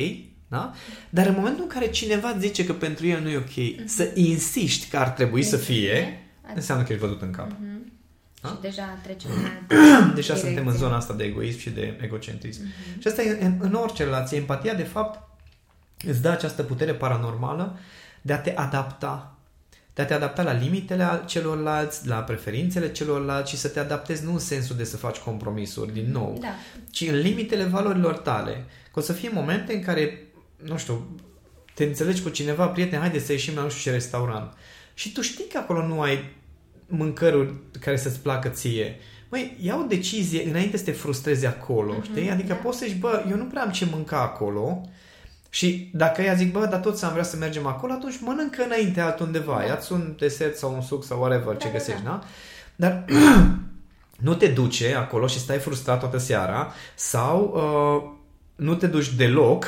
da? 0.49 0.73
Dar 1.11 1.27
în 1.27 1.35
momentul 1.37 1.63
în 1.63 1.69
care 1.69 1.91
cineva 1.91 2.37
zice 2.39 2.65
că 2.65 2.73
pentru 2.73 3.07
el 3.07 3.23
nu 3.23 3.29
e 3.29 3.37
ok, 3.37 3.45
mm-hmm. 3.45 3.85
să 3.85 4.11
insisti 4.15 4.89
că 4.89 4.97
ar 4.97 5.09
trebui 5.09 5.43
să 5.43 5.57
fie, 5.57 6.23
înseamnă 6.55 6.85
că 6.85 6.93
ești 6.93 7.05
văzut 7.05 7.23
în 7.23 7.31
cap. 7.31 7.51
Mm-hmm. 7.53 7.81
Da? 8.43 8.49
Și 8.49 8.55
deja 8.61 8.99
trecem 9.03 9.31
în 10.03 10.15
Deja 10.15 10.37
suntem 10.37 10.67
în 10.67 10.77
zona 10.77 10.97
asta 10.97 11.15
de 11.15 11.25
egoism 11.25 11.59
și 11.59 11.71
de 11.71 11.99
egocentrism. 12.01 12.61
Mm-hmm. 12.63 12.99
Și 12.99 13.09
asta 13.09 13.23
e 13.23 13.45
în, 13.45 13.57
în 13.59 13.75
orice 13.75 14.05
relație. 14.05 14.39
Empatia, 14.39 14.75
de 14.75 14.83
fapt, 14.83 15.29
îți 16.07 16.23
dă 16.23 16.29
această 16.29 16.63
putere 16.63 16.95
paranormală 16.95 17.79
de 18.23 18.33
a 18.33 18.39
te 18.39 18.55
adapta 18.55 19.35
de 20.01 20.07
a 20.07 20.09
te 20.09 20.25
adapta 20.25 20.43
la 20.43 20.53
limitele 20.53 21.23
celorlalți, 21.27 22.07
la 22.07 22.17
preferințele 22.17 22.93
celorlalți 22.93 23.51
și 23.51 23.57
să 23.57 23.69
te 23.69 23.79
adaptezi 23.79 24.25
nu 24.25 24.33
în 24.33 24.39
sensul 24.39 24.77
de 24.77 24.85
să 24.85 24.97
faci 24.97 25.17
compromisuri 25.17 25.93
din 25.93 26.11
nou, 26.13 26.39
da. 26.41 26.49
ci 26.91 27.01
în 27.01 27.19
limitele 27.19 27.65
valorilor 27.65 28.17
tale. 28.17 28.65
Că 28.93 28.99
o 28.99 29.03
să 29.03 29.13
fie 29.13 29.31
momente 29.33 29.75
în 29.75 29.83
care, 29.83 30.27
nu 30.63 30.77
știu, 30.77 31.17
te 31.75 31.85
înțelegi 31.85 32.23
cu 32.23 32.29
cineva, 32.29 32.67
prieten, 32.67 32.99
haide 33.01 33.19
să 33.19 33.33
ieșim 33.33 33.55
la 33.55 33.63
nu 33.63 33.69
știu 33.69 33.91
ce 33.91 33.97
restaurant. 33.97 34.53
Și 34.95 35.13
tu 35.13 35.21
știi 35.21 35.47
că 35.53 35.59
acolo 35.59 35.87
nu 35.87 36.01
ai 36.01 36.37
mâncăruri 36.87 37.55
care 37.81 37.97
să-ți 37.97 38.21
placă 38.21 38.49
ție. 38.49 38.99
Măi, 39.29 39.57
ia 39.61 39.77
o 39.77 39.87
decizie 39.87 40.49
înainte 40.49 40.77
să 40.77 40.85
te 40.85 40.93
frustrezi 40.93 41.47
acolo, 41.47 41.95
mm-hmm, 41.95 42.05
știi? 42.05 42.31
Adică 42.31 42.53
da. 42.53 42.55
poți 42.55 42.79
să 42.79 42.85
zici, 42.89 42.99
bă, 42.99 43.25
eu 43.31 43.37
nu 43.37 43.45
prea 43.45 43.63
am 43.63 43.71
ce 43.71 43.87
mânca 43.91 44.21
acolo, 44.21 44.81
și 45.51 45.91
dacă 45.93 46.23
ea 46.23 46.35
zic, 46.35 46.53
bă, 46.53 46.67
dar 46.71 46.81
toți 46.81 47.05
am 47.05 47.13
vrea 47.13 47.25
să 47.25 47.37
mergem 47.37 47.67
acolo, 47.67 47.93
atunci 47.93 48.21
mănâncă 48.21 48.63
înainte 48.65 49.01
altundeva. 49.01 49.57
Da. 49.59 49.65
Ia-ți 49.65 49.93
un 49.93 50.15
desert 50.19 50.57
sau 50.57 50.75
un 50.75 50.83
suc 50.83 51.05
sau 51.05 51.21
whatever 51.21 51.53
da, 51.53 51.59
ce 51.59 51.67
da, 51.67 51.73
găsești, 51.73 52.03
da? 52.03 52.21
da? 52.77 52.89
Dar 52.89 53.05
nu 54.27 54.35
te 54.35 54.47
duce 54.47 54.95
acolo 54.95 55.27
și 55.27 55.39
stai 55.39 55.59
frustrat 55.59 55.99
toată 55.99 56.19
seara 56.19 56.73
sau 56.95 57.53
uh, 57.55 58.19
nu 58.57 58.75
te 58.75 58.87
duci 58.87 59.15
deloc, 59.15 59.67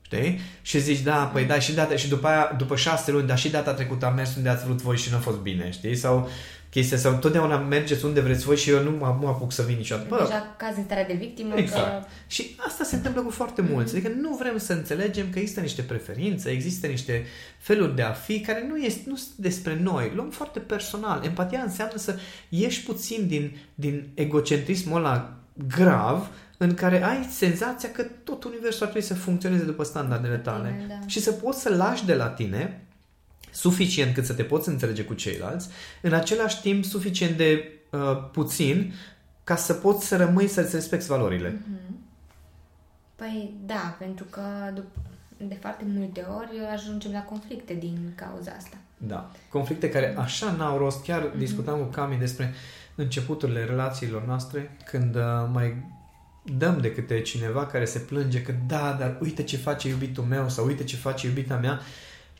știi? 0.00 0.40
Și 0.62 0.80
zici, 0.80 1.00
da, 1.00 1.30
păi 1.32 1.44
da, 1.44 1.58
și 1.58 1.72
data, 1.72 1.96
și 1.96 2.08
după 2.08 2.26
aia, 2.26 2.54
după 2.58 2.76
șase 2.76 3.10
luni, 3.10 3.26
dar 3.26 3.38
și 3.38 3.50
data 3.50 3.72
trecută 3.72 4.06
am 4.06 4.14
mers 4.14 4.36
unde 4.36 4.48
ați 4.48 4.64
vrut 4.64 4.82
voi 4.82 4.96
și 4.96 5.10
nu 5.10 5.16
a 5.16 5.20
fost 5.20 5.38
bine, 5.38 5.70
știi? 5.70 5.96
Sau 5.96 6.28
chestia 6.74 6.96
sau 6.96 7.14
totdeauna 7.14 7.56
mergeți 7.56 8.04
unde 8.04 8.20
vreți 8.20 8.44
voi 8.44 8.56
și 8.56 8.70
eu 8.70 8.82
nu 8.82 8.90
mă, 8.90 9.18
nu 9.20 9.26
apuc 9.26 9.52
să 9.52 9.62
vin 9.62 9.76
niciodată. 9.76 10.08
Bă, 10.08 10.18
Deja 10.22 10.54
caz 10.56 10.76
în 10.76 10.84
starea 10.84 11.06
de 11.06 11.14
victimă. 11.14 11.54
Exact. 11.56 12.02
Că... 12.02 12.08
Și 12.26 12.56
asta 12.66 12.84
se 12.84 12.96
întâmplă 12.96 13.22
cu 13.22 13.30
foarte 13.30 13.62
mm-hmm. 13.62 13.70
mulți. 13.70 13.96
Adică 13.96 14.12
nu 14.20 14.36
vrem 14.36 14.58
să 14.58 14.72
înțelegem 14.72 15.26
că 15.30 15.38
există 15.38 15.60
niște 15.60 15.82
preferințe, 15.82 16.50
există 16.50 16.86
niște 16.86 17.24
feluri 17.58 17.94
de 17.94 18.02
a 18.02 18.12
fi 18.12 18.40
care 18.40 18.66
nu, 18.68 18.76
este, 18.76 19.02
nu 19.06 19.16
sunt 19.16 19.34
despre 19.36 19.78
noi. 19.82 20.12
Luăm 20.14 20.30
foarte 20.30 20.58
personal. 20.58 21.24
Empatia 21.24 21.62
înseamnă 21.62 21.96
să 21.96 22.18
ieși 22.48 22.82
puțin 22.82 23.26
din, 23.26 23.56
din 23.74 24.08
egocentrismul 24.14 24.98
ăla 24.98 25.36
grav 25.68 26.30
în 26.56 26.74
care 26.74 27.04
ai 27.04 27.28
senzația 27.30 27.90
că 27.90 28.02
tot 28.02 28.44
universul 28.44 28.86
ar 28.86 28.90
trebui 28.90 29.08
să 29.08 29.14
funcționeze 29.14 29.64
după 29.64 29.82
standardele 29.82 30.36
tale 30.36 30.74
Bine, 30.76 30.86
da. 31.00 31.06
și 31.06 31.20
să 31.20 31.32
poți 31.32 31.60
să 31.60 31.74
lași 31.74 32.06
de 32.06 32.14
la 32.14 32.28
tine 32.28 32.83
suficient 33.54 34.14
cât 34.14 34.24
să 34.24 34.32
te 34.32 34.42
poți 34.42 34.68
înțelege 34.68 35.04
cu 35.04 35.14
ceilalți, 35.14 35.68
în 36.00 36.12
același 36.12 36.60
timp 36.60 36.84
suficient 36.84 37.36
de 37.36 37.72
uh, 37.90 38.00
puțin 38.32 38.94
ca 39.44 39.56
să 39.56 39.72
poți 39.72 40.06
să 40.06 40.16
rămâi 40.16 40.48
să-ți 40.48 40.74
respecti 40.74 41.06
valorile. 41.06 41.50
Mm-hmm. 41.50 41.94
Păi 43.14 43.54
da, 43.66 43.96
pentru 43.98 44.24
că 44.30 44.42
de 45.36 45.56
foarte 45.60 45.84
multe 45.86 46.26
ori 46.38 46.50
ajungem 46.72 47.12
la 47.12 47.22
conflicte 47.22 47.74
din 47.74 48.12
cauza 48.14 48.52
asta. 48.56 48.76
Da, 48.96 49.30
conflicte 49.48 49.88
care 49.88 50.16
așa 50.18 50.52
n-au 50.52 50.78
rost. 50.78 51.02
Chiar 51.02 51.28
mm-hmm. 51.28 51.38
discutam 51.38 51.78
cu 51.78 51.84
Cami 51.84 52.16
despre 52.16 52.54
începuturile 52.94 53.64
relațiilor 53.64 54.26
noastre, 54.26 54.76
când 54.84 55.14
uh, 55.14 55.22
mai 55.52 55.92
dăm 56.58 56.80
de 56.80 56.92
câte 56.92 57.20
cineva 57.20 57.66
care 57.66 57.84
se 57.84 57.98
plânge 57.98 58.42
că 58.42 58.54
da, 58.66 58.96
dar 58.98 59.18
uite 59.20 59.42
ce 59.42 59.56
face 59.56 59.88
iubitul 59.88 60.24
meu 60.24 60.48
sau 60.48 60.66
uite 60.66 60.84
ce 60.84 60.96
face 60.96 61.26
iubita 61.26 61.56
mea 61.56 61.80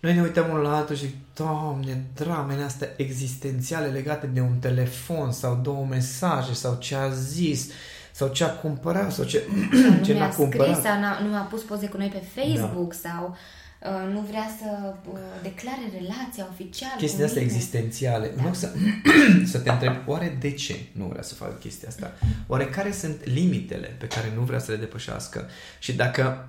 noi 0.05 0.14
ne 0.14 0.23
uităm 0.23 0.49
unul 0.51 0.62
la 0.62 0.77
altul 0.77 0.97
și, 0.97 1.14
Doamne, 1.35 2.05
dramele 2.14 2.62
astea 2.62 2.88
existențiale 2.97 3.87
legate 3.87 4.27
de 4.27 4.40
un 4.40 4.59
telefon 4.61 5.33
sau 5.33 5.61
două 5.62 5.87
mesaje 5.90 6.53
sau 6.53 6.77
ce 6.79 6.95
a 6.95 7.09
zis 7.09 7.71
sau 8.12 8.29
ce 8.29 8.45
a 8.45 8.51
cumpărat 8.51 9.12
sau 9.12 9.25
ce, 9.25 9.43
ce 10.05 10.12
nu 10.12 10.19
n-a 10.19 10.29
cumpărat. 10.29 10.69
Scris, 10.69 10.85
sau 10.85 11.01
n-a, 11.01 11.21
nu 11.21 11.35
a 11.37 11.40
pus 11.40 11.62
poze 11.62 11.87
cu 11.87 11.97
noi 11.97 12.09
pe 12.09 12.40
Facebook 12.40 12.95
da. 13.03 13.09
sau 13.09 13.37
uh, 13.83 14.12
nu 14.12 14.21
vrea 14.21 14.51
să 14.59 14.95
uh, 15.12 15.19
declare 15.43 15.93
relația 16.01 16.49
oficială 16.51 16.95
Chestia 16.99 17.25
asta 17.25 17.40
existențiale. 17.40 18.33
Da. 18.37 18.43
Nu 18.43 18.53
să, 18.53 18.73
să 19.53 19.59
te 19.59 19.71
întreb, 19.71 19.97
oare 20.07 20.37
de 20.40 20.51
ce 20.51 20.77
nu 20.93 21.07
vrea 21.07 21.23
să 21.23 21.35
facă 21.35 21.53
chestia 21.53 21.88
asta? 21.88 22.12
Oare 22.47 22.67
care 22.67 22.93
sunt 22.93 23.25
limitele 23.25 23.97
pe 23.99 24.07
care 24.07 24.33
nu 24.35 24.43
vrea 24.43 24.59
să 24.59 24.71
le 24.71 24.77
depășească? 24.77 25.49
Și 25.79 25.93
dacă 25.93 26.49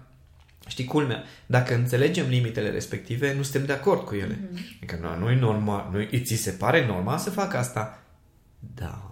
Știi, 0.67 0.85
culmea, 0.85 1.23
dacă 1.45 1.75
înțelegem 1.75 2.27
limitele 2.27 2.69
respective, 2.69 3.33
nu 3.33 3.41
suntem 3.41 3.65
de 3.65 3.73
acord 3.73 4.01
cu 4.01 4.15
ele. 4.15 4.33
Mm-hmm. 4.33 4.77
Adică 4.77 4.97
nu, 5.01 5.23
nu 5.23 5.31
e 5.31 5.39
normal, 5.39 5.89
nu, 5.91 6.19
ți 6.23 6.35
se 6.35 6.51
pare 6.51 6.85
normal 6.85 7.17
să 7.17 7.29
facă 7.29 7.57
asta? 7.57 7.99
Da, 8.75 9.05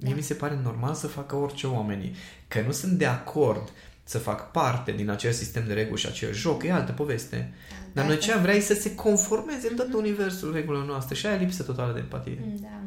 mie 0.00 0.10
da. 0.10 0.16
mi 0.16 0.22
se 0.22 0.34
pare 0.34 0.60
normal 0.62 0.94
să 0.94 1.06
facă 1.06 1.36
orice 1.36 1.66
oamenii. 1.66 2.14
Că 2.48 2.60
nu 2.66 2.70
sunt 2.70 2.92
de 2.92 3.06
acord 3.06 3.72
să 4.04 4.18
fac 4.18 4.50
parte 4.50 4.92
din 4.92 5.10
acel 5.10 5.32
sistem 5.32 5.66
de 5.66 5.72
reguli 5.72 6.00
și 6.00 6.06
acel 6.06 6.32
joc, 6.32 6.62
e 6.62 6.72
altă 6.72 6.92
poveste. 6.92 7.52
Da, 7.68 7.76
Dar 7.92 8.04
noi 8.04 8.18
ce 8.18 8.32
am 8.32 8.42
vrea 8.42 8.60
să 8.60 8.74
se 8.74 8.94
conformeze 8.94 9.68
mm-hmm. 9.68 9.76
tot 9.76 9.88
mhm. 9.88 9.96
universul 9.96 10.52
regulilor 10.52 10.86
noastre 10.86 11.14
și 11.14 11.26
aia 11.26 11.36
lipsă 11.36 11.62
totală 11.62 11.92
de 11.92 11.98
empatie. 11.98 12.38
Da. 12.60 12.82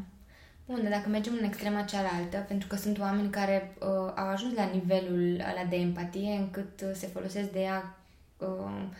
Bun, 0.65 0.87
dacă 0.89 1.09
mergem 1.09 1.33
în 1.39 1.43
extrema 1.43 1.81
cealaltă, 1.81 2.45
pentru 2.47 2.67
că 2.67 2.75
sunt 2.75 2.99
oameni 2.99 3.29
care 3.29 3.75
uh, 3.79 3.87
au 4.15 4.27
ajuns 4.27 4.55
la 4.55 4.69
nivelul 4.73 5.33
ăla 5.51 5.69
de 5.69 5.75
empatie 5.75 6.31
încât 6.39 6.81
uh, 6.81 6.89
se 6.93 7.07
folosesc 7.07 7.49
de 7.51 7.59
ea 7.59 7.97
uh, 8.43 8.95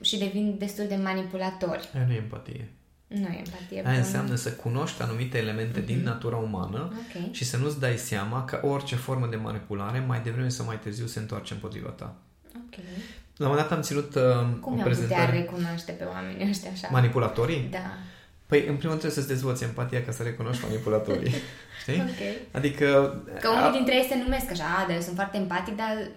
și 0.00 0.18
devin 0.18 0.56
destul 0.58 0.86
de 0.88 0.96
manipulatori. 0.96 1.90
Aia 1.94 2.06
nu 2.06 2.12
e 2.12 2.16
empatie. 2.16 2.68
Nu 3.06 3.26
e 3.26 3.42
empatie. 3.46 3.82
Aia 3.86 3.98
înseamnă 3.98 4.34
să 4.34 4.52
cunoști 4.52 5.02
anumite 5.02 5.38
elemente 5.38 5.82
mm-hmm. 5.82 5.86
din 5.86 5.96
mhm. 5.96 6.04
natura 6.04 6.36
umană 6.36 6.92
okay. 7.08 7.28
și 7.32 7.44
să 7.44 7.56
nu-ți 7.56 7.80
dai 7.80 7.96
seama 7.96 8.44
că 8.44 8.60
orice 8.62 8.96
formă 8.96 9.26
de 9.26 9.36
manipulare, 9.36 9.98
mai 9.98 10.20
devreme 10.20 10.48
sau 10.48 10.66
mai 10.66 10.78
târziu, 10.78 11.06
se 11.06 11.18
întoarce 11.18 11.52
împotriva 11.52 11.88
ta. 11.88 12.16
Ok. 12.46 12.74
La 13.36 13.46
un 13.46 13.50
moment 13.50 13.68
dat 13.68 13.76
am 13.76 13.82
ținut 13.82 14.14
uh, 14.14 14.22
Cum 14.60 14.78
o 14.78 14.82
prezentare... 14.82 15.30
Cum 15.30 15.40
recunoaște 15.40 15.92
pe 15.92 16.04
oamenii 16.04 16.48
ăștia 16.48 16.70
așa? 16.70 16.88
Manipulatorii? 16.90 17.68
Da. 17.70 17.96
Păi, 18.46 18.58
în 18.58 18.64
primul 18.64 18.80
rând 18.80 18.98
trebuie 18.98 19.18
să-ți 19.18 19.34
dezvolți 19.34 19.64
empatia 19.64 20.02
ca 20.02 20.12
să 20.12 20.22
recunoști 20.22 20.64
manipulatorii. 20.64 21.34
Știi? 21.80 22.00
Okay. 22.00 22.34
Adică... 22.50 22.86
Că 23.40 23.48
unii 23.48 23.72
dintre 23.72 23.94
ei 23.94 24.06
se 24.08 24.16
numesc 24.16 24.50
așa, 24.50 24.64
a, 24.64 24.86
dar 24.86 24.94
eu 24.94 25.00
sunt 25.00 25.14
foarte 25.14 25.36
empatic, 25.36 25.76
dar 25.76 26.10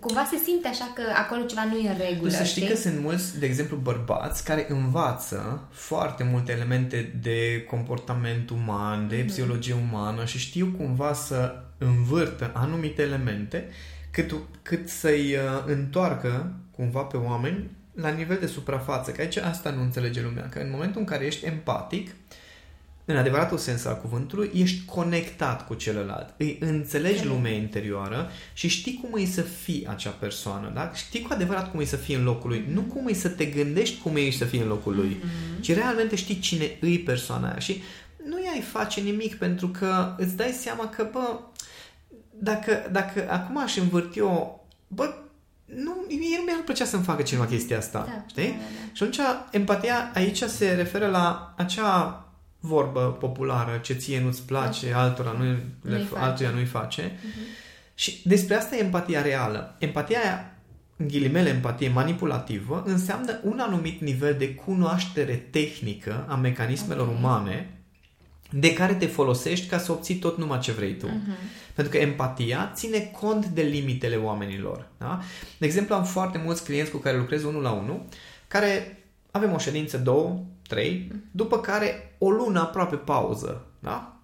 cumva 0.00 0.28
se 0.30 0.36
simte 0.44 0.68
așa 0.68 0.92
că 0.94 1.02
acolo 1.16 1.42
ceva 1.42 1.64
nu 1.64 1.76
e 1.76 1.88
în 1.88 1.96
regulă. 1.98 2.30
Tu 2.30 2.34
să 2.34 2.44
știi, 2.44 2.62
știi? 2.62 2.74
că 2.74 2.80
sunt 2.80 3.00
mulți, 3.00 3.38
de 3.38 3.46
exemplu, 3.46 3.76
bărbați 3.76 4.44
care 4.44 4.66
învață 4.68 5.68
foarte 5.70 6.24
multe 6.24 6.52
elemente 6.52 7.18
de 7.22 7.64
comportament 7.70 8.50
uman, 8.50 9.08
de 9.08 9.22
mm-hmm. 9.22 9.26
psihologie 9.26 9.74
umană 9.90 10.24
și 10.24 10.38
știu 10.38 10.74
cumva 10.78 11.12
să 11.12 11.62
învârtă 11.78 12.50
anumite 12.54 13.02
elemente 13.02 13.68
cât, 14.10 14.32
cât 14.62 14.88
să-i 14.88 15.34
uh, 15.34 15.64
întoarcă 15.66 16.52
cumva 16.70 17.00
pe 17.00 17.16
oameni 17.16 17.70
la 17.94 18.08
nivel 18.08 18.38
de 18.40 18.46
suprafață, 18.46 19.10
că 19.10 19.20
aici 19.20 19.36
asta 19.36 19.70
nu 19.70 19.82
înțelege 19.82 20.22
lumea, 20.22 20.48
că 20.48 20.58
în 20.58 20.70
momentul 20.70 21.00
în 21.00 21.06
care 21.06 21.24
ești 21.24 21.44
empatic, 21.44 22.10
în 23.04 23.16
adevăratul 23.16 23.58
sens 23.58 23.84
al 23.84 23.96
cuvântului, 23.96 24.50
ești 24.54 24.84
conectat 24.84 25.66
cu 25.66 25.74
celălalt. 25.74 26.34
Îi 26.36 26.58
înțelegi 26.60 27.26
lumea 27.26 27.52
interioară 27.52 28.30
și 28.52 28.68
știi 28.68 29.00
cum 29.02 29.20
e 29.20 29.24
să 29.24 29.40
fii 29.40 29.86
acea 29.88 30.10
persoană. 30.10 30.70
Da? 30.74 30.92
Știi 30.94 31.22
cu 31.22 31.32
adevărat 31.32 31.70
cum 31.70 31.80
e 31.80 31.84
să 31.84 31.96
fii 31.96 32.14
în 32.14 32.24
locul 32.24 32.50
lui. 32.50 32.64
Nu 32.72 32.80
cum 32.80 33.08
e 33.08 33.12
să 33.12 33.28
te 33.28 33.44
gândești 33.44 34.00
cum 34.00 34.16
e 34.16 34.30
să 34.30 34.44
fii 34.44 34.60
în 34.60 34.68
locul 34.68 34.94
lui, 34.96 35.16
mm-hmm. 35.16 35.60
ci 35.60 35.74
realmente 35.74 36.16
știi 36.16 36.38
cine 36.38 36.76
îi 36.80 36.98
persoana 36.98 37.48
aia. 37.48 37.58
Și 37.58 37.82
nu 38.24 38.42
i-ai 38.42 38.60
face 38.60 39.00
nimic 39.00 39.34
pentru 39.34 39.68
că 39.68 40.14
îți 40.18 40.36
dai 40.36 40.50
seama 40.50 40.88
că, 40.88 41.08
bă, 41.12 41.38
dacă, 42.30 42.88
dacă 42.92 43.26
acum 43.30 43.58
aș 43.58 43.76
învârti 43.76 44.20
o, 44.20 44.60
bă, 44.88 45.14
nu, 45.74 46.04
mie 46.08 46.36
nu 46.38 46.44
mi-ar 46.44 46.60
plăcea 46.64 46.84
să-mi 46.84 47.02
facă 47.02 47.22
cineva 47.22 47.46
chestia 47.46 47.78
asta, 47.78 48.04
Da, 48.06 48.24
știi? 48.28 48.42
da, 48.44 48.48
da, 48.50 48.56
da. 48.56 48.90
Și 48.92 49.02
atunci, 49.02 49.18
empatia 49.50 50.10
aici 50.14 50.42
se 50.42 50.72
referă 50.72 51.06
la 51.06 51.54
acea 51.56 52.24
vorbă 52.60 53.16
populară, 53.20 53.78
ce 53.82 53.92
ție 53.92 54.20
nu-ți 54.20 54.42
place, 54.46 54.92
altora 54.94 55.34
nu, 55.38 55.42
le, 55.44 55.56
Nu-i 55.82 55.98
face. 56.04 56.14
Mhm. 56.14 56.22
altuia 56.22 56.50
nu-i 56.50 56.64
face. 56.64 57.18
Și 57.94 58.20
despre 58.24 58.54
asta 58.54 58.76
e 58.76 58.80
empatia 58.80 59.22
reală. 59.22 59.76
Empatia 59.78 60.18
aia, 60.20 60.54
în 60.96 61.08
ghilimele 61.08 61.48
empatie 61.48 61.88
manipulativă, 61.88 62.82
înseamnă 62.86 63.38
un 63.42 63.58
anumit 63.58 64.00
nivel 64.00 64.34
de 64.38 64.54
cunoaștere 64.54 65.34
tehnică 65.34 66.24
a 66.28 66.34
mecanismelor 66.34 67.06
Ok. 67.08 67.16
umane 67.18 67.74
de 68.50 68.72
care 68.72 68.94
te 68.94 69.06
folosești 69.06 69.66
ca 69.66 69.78
să 69.78 69.92
obții 69.92 70.14
tot 70.14 70.38
numai 70.38 70.58
ce 70.58 70.72
vrei 70.72 70.96
tu. 70.96 71.06
Mhm. 71.06 71.36
Pentru 71.74 71.92
că 71.92 71.98
empatia 71.98 72.72
ține 72.74 72.98
cont 72.98 73.46
de 73.46 73.62
limitele 73.62 74.16
oamenilor. 74.16 74.88
Da? 74.98 75.20
De 75.58 75.66
exemplu, 75.66 75.94
am 75.94 76.04
foarte 76.04 76.40
mulți 76.44 76.64
clienți 76.64 76.90
cu 76.90 76.96
care 76.96 77.16
lucrez 77.16 77.42
unul 77.42 77.62
la 77.62 77.70
unul, 77.70 78.04
care 78.48 78.98
avem 79.30 79.52
o 79.52 79.58
ședință, 79.58 79.98
două, 79.98 80.44
trei, 80.68 81.12
după 81.30 81.60
care 81.60 82.14
o 82.18 82.30
lună 82.30 82.60
aproape 82.60 82.96
pauză. 82.96 83.66
Da? 83.78 84.20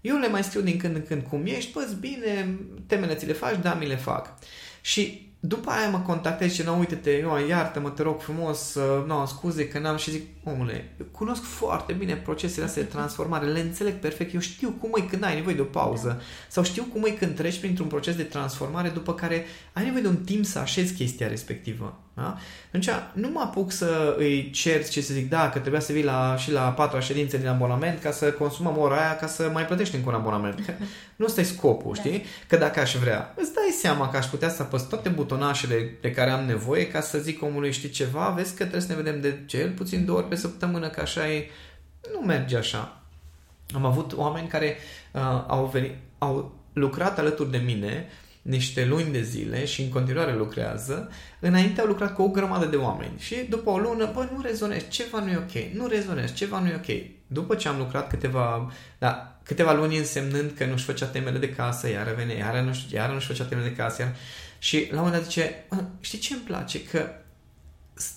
Eu 0.00 0.16
le 0.16 0.28
mai 0.28 0.44
scriu 0.44 0.60
din 0.60 0.78
când 0.78 0.94
în 0.96 1.02
când 1.02 1.22
cum 1.22 1.46
ești, 1.46 1.72
bă, 1.72 1.88
bine, 2.00 2.58
temele 2.86 3.14
ți 3.14 3.26
le 3.26 3.32
faci, 3.32 3.58
da, 3.62 3.74
mi 3.74 3.86
le 3.86 3.96
fac. 3.96 4.34
Și 4.80 5.29
după 5.42 5.70
aia 5.70 5.88
mă 5.88 5.98
contactează 5.98 6.52
și 6.52 6.60
zice, 6.60 6.68
nu, 6.68 6.78
uite-te, 6.78 7.18
eu, 7.18 7.46
iartă-mă, 7.48 7.90
te 7.90 8.02
rog 8.02 8.20
frumos, 8.20 8.74
uh, 8.74 9.04
nu, 9.06 9.26
scuze 9.26 9.68
că 9.68 9.78
n-am 9.78 9.96
și 9.96 10.10
zic, 10.10 10.26
omule, 10.44 10.94
eu 11.00 11.06
cunosc 11.10 11.42
foarte 11.42 11.92
bine 11.92 12.16
procesele 12.16 12.64
astea 12.66 12.82
de 12.82 12.88
transformare, 12.88 13.46
le 13.46 13.60
înțeleg 13.60 13.94
perfect, 13.94 14.34
eu 14.34 14.40
știu 14.40 14.70
cum 14.70 14.90
e 14.96 15.00
când 15.00 15.24
ai 15.24 15.34
nevoie 15.34 15.54
de 15.54 15.60
o 15.60 15.64
pauză 15.64 16.22
sau 16.48 16.62
știu 16.62 16.82
cum 16.92 17.04
e 17.04 17.10
când 17.10 17.36
treci 17.36 17.58
printr-un 17.58 17.86
proces 17.86 18.16
de 18.16 18.22
transformare 18.22 18.88
după 18.88 19.14
care 19.14 19.44
ai 19.72 19.84
nevoie 19.84 20.02
de 20.02 20.08
un 20.08 20.16
timp 20.16 20.44
să 20.44 20.58
așezi 20.58 20.94
chestia 20.94 21.28
respectivă. 21.28 21.98
Da? 22.14 22.36
Atunci 22.66 22.88
nu 23.12 23.28
mă 23.32 23.40
apuc 23.40 23.72
să 23.72 24.14
îi 24.18 24.50
cer 24.50 24.88
ce 24.88 25.00
să 25.00 25.12
zic, 25.12 25.28
da, 25.28 25.48
că 25.50 25.58
trebuia 25.58 25.80
să 25.80 25.92
vii 25.92 26.04
la, 26.04 26.36
și 26.36 26.52
la 26.52 26.66
a 26.66 26.70
patra 26.70 27.00
ședință 27.00 27.36
din 27.36 27.48
abonament 27.48 28.00
ca 28.00 28.10
să 28.10 28.32
consumăm 28.32 28.78
ora 28.78 28.96
aia 28.96 29.16
ca 29.16 29.26
să 29.26 29.50
mai 29.52 29.66
plătești 29.66 29.96
încă 29.96 30.08
un 30.08 30.14
abonament. 30.14 30.64
Că 30.64 30.72
nu 31.16 31.24
ăsta 31.24 31.40
e 31.40 31.44
scopul, 31.44 31.92
Da. 31.94 32.00
știi? 32.02 32.24
Că 32.46 32.56
dacă 32.56 32.80
aș 32.80 32.94
vrea, 32.94 33.34
îți 33.36 33.54
dai 33.54 33.74
seama 33.80 34.10
că 34.10 34.16
aș 34.16 34.26
putea 34.26 34.48
să 34.48 34.62
apăs 34.62 34.82
toate 34.82 35.08
butonașele 35.08 35.94
de 36.00 36.10
care 36.10 36.30
am 36.30 36.44
nevoie 36.44 36.86
ca 36.86 37.00
să 37.00 37.18
zic 37.18 37.42
omului, 37.42 37.72
știi 37.72 37.88
ceva, 37.88 38.32
vezi 38.36 38.50
că 38.50 38.62
trebuie 38.62 38.80
să 38.80 38.88
ne 38.94 39.02
vedem 39.02 39.20
de 39.20 39.38
cel 39.46 39.70
puțin 39.70 40.04
două 40.04 40.18
ori 40.18 40.28
pe 40.28 40.36
săptămână, 40.36 40.88
că 40.88 41.00
așa 41.00 41.32
e, 41.32 41.50
nu 42.12 42.26
merge 42.26 42.56
așa. 42.56 43.02
Am 43.74 43.84
avut 43.84 44.12
oameni 44.16 44.48
care 44.48 44.76
uh, 45.12 45.44
au, 45.46 45.66
venit, 45.72 45.94
au 46.18 46.54
lucrat 46.72 47.18
alături 47.18 47.50
de 47.50 47.58
mine 47.58 48.06
niște 48.42 48.84
luni 48.84 49.10
de 49.12 49.22
zile 49.22 49.64
și 49.64 49.82
în 49.82 49.88
continuare 49.88 50.34
lucrează, 50.34 51.10
înainte 51.40 51.80
au 51.80 51.86
lucrat 51.86 52.14
cu 52.14 52.22
o 52.22 52.28
grămadă 52.28 52.66
de 52.66 52.76
oameni 52.76 53.12
și 53.18 53.34
după 53.48 53.70
o 53.70 53.78
lună, 53.78 54.10
bă, 54.14 54.28
nu 54.34 54.40
rezonezi, 54.42 54.88
ceva 54.88 55.20
nu 55.20 55.30
e 55.30 55.36
ok, 55.36 55.74
nu 55.74 55.86
rezonezi, 55.86 56.32
ceva 56.34 56.58
nu 56.60 56.66
e 56.68 56.74
ok. 56.74 57.06
După 57.26 57.54
ce 57.54 57.68
am 57.68 57.78
lucrat 57.78 58.08
câteva, 58.08 58.72
da, 58.98 59.38
câteva 59.44 59.72
luni 59.72 59.96
însemnând 59.98 60.50
că 60.56 60.64
nu-și 60.64 60.84
făcea 60.84 61.06
temele 61.06 61.38
de 61.38 61.50
casă, 61.50 61.88
iar 61.90 62.14
venea, 62.14 62.34
iar 62.36 62.58
nu-și, 62.62 62.94
iar 62.94 63.10
nu-și 63.12 63.26
făcea 63.26 63.44
temele 63.44 63.68
de 63.68 63.74
casă, 63.74 64.02
iar... 64.02 64.14
și 64.58 64.76
la 64.90 65.00
un 65.00 65.04
moment 65.04 65.14
dat 65.22 65.24
zice, 65.32 65.64
"Bă, 65.68 65.84
știi 66.00 66.18
ce 66.18 66.32
îmi 66.34 66.42
place? 66.42 66.82
Că 66.84 67.08
s- 67.94 68.12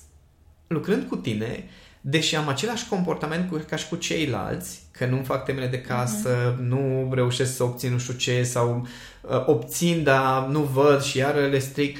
lucrând 0.67 1.07
cu 1.07 1.15
tine, 1.15 1.63
deși 2.05 2.35
am 2.35 2.47
același 2.47 2.87
comportament 2.87 3.49
cu, 3.49 3.63
ca 3.69 3.75
și 3.75 3.87
cu 3.87 3.95
ceilalți, 3.95 4.81
că 4.91 5.05
nu 5.05 5.23
fac 5.23 5.45
temele 5.45 5.67
de 5.67 5.81
casă, 5.81 6.57
nu 6.61 7.11
reușesc 7.13 7.55
să 7.55 7.63
obțin 7.63 7.91
nu 7.91 7.97
știu 7.97 8.13
ce 8.13 8.43
sau 8.43 8.87
uh, 9.21 9.43
obțin, 9.45 10.03
dar 10.03 10.45
nu 10.45 10.59
văd 10.59 11.01
și 11.01 11.17
iar 11.17 11.35
le 11.35 11.59
stric. 11.59 11.97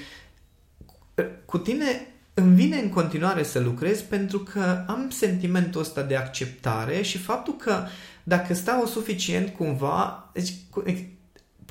Cu 1.45 1.57
tine 1.57 2.07
îmi 2.33 2.55
vine 2.55 2.77
în 2.77 2.89
continuare 2.89 3.43
să 3.43 3.59
lucrez 3.59 4.01
pentru 4.01 4.39
că 4.39 4.83
am 4.87 5.09
sentimentul 5.09 5.81
ăsta 5.81 6.01
de 6.01 6.15
acceptare 6.15 7.01
și 7.01 7.17
faptul 7.17 7.55
că 7.55 7.85
dacă 8.23 8.53
stau 8.53 8.85
suficient 8.85 9.55
cumva, 9.55 10.29
deci, 10.33 10.53
cu- 10.69 10.83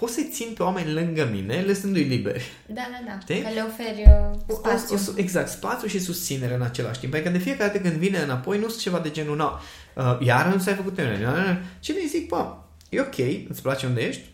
pot 0.02 0.10
să-i 0.10 0.28
țin 0.32 0.52
pe 0.56 0.62
oameni 0.62 0.92
lângă 0.92 1.28
mine, 1.32 1.62
lăsându-i 1.66 2.02
liberi. 2.02 2.44
Da, 2.66 2.82
da, 2.90 3.00
da. 3.06 3.18
Știi? 3.20 3.40
Că 3.42 3.48
le 3.54 3.60
oferi 3.68 4.02
uh, 4.06 4.38
O- 4.48 4.54
spațiu. 4.54 4.96
o- 4.96 5.10
o- 5.10 5.14
exact, 5.16 5.48
spațiu 5.48 5.88
și 5.88 5.98
susținere 6.00 6.54
în 6.54 6.62
același 6.62 7.00
timp. 7.00 7.14
Adică 7.14 7.28
de 7.28 7.38
fiecare 7.38 7.70
dată 7.72 7.88
când 7.88 8.00
vine 8.00 8.18
înapoi, 8.18 8.58
nu 8.58 8.68
sunt 8.68 8.80
ceva 8.80 8.98
de 8.98 9.10
genul, 9.10 9.36
no, 9.36 9.50
uh, 9.96 10.18
iar 10.26 10.46
nu 10.54 10.60
ți-ai 10.60 10.74
făcut 10.74 10.94
temele. 10.94 11.62
Ce 11.80 11.92
îi 11.92 12.06
zic, 12.08 12.28
bă, 12.28 12.54
e 12.88 13.00
ok, 13.00 13.18
îți 13.48 13.62
place 13.62 13.86
unde 13.86 14.00
ești? 14.00 14.30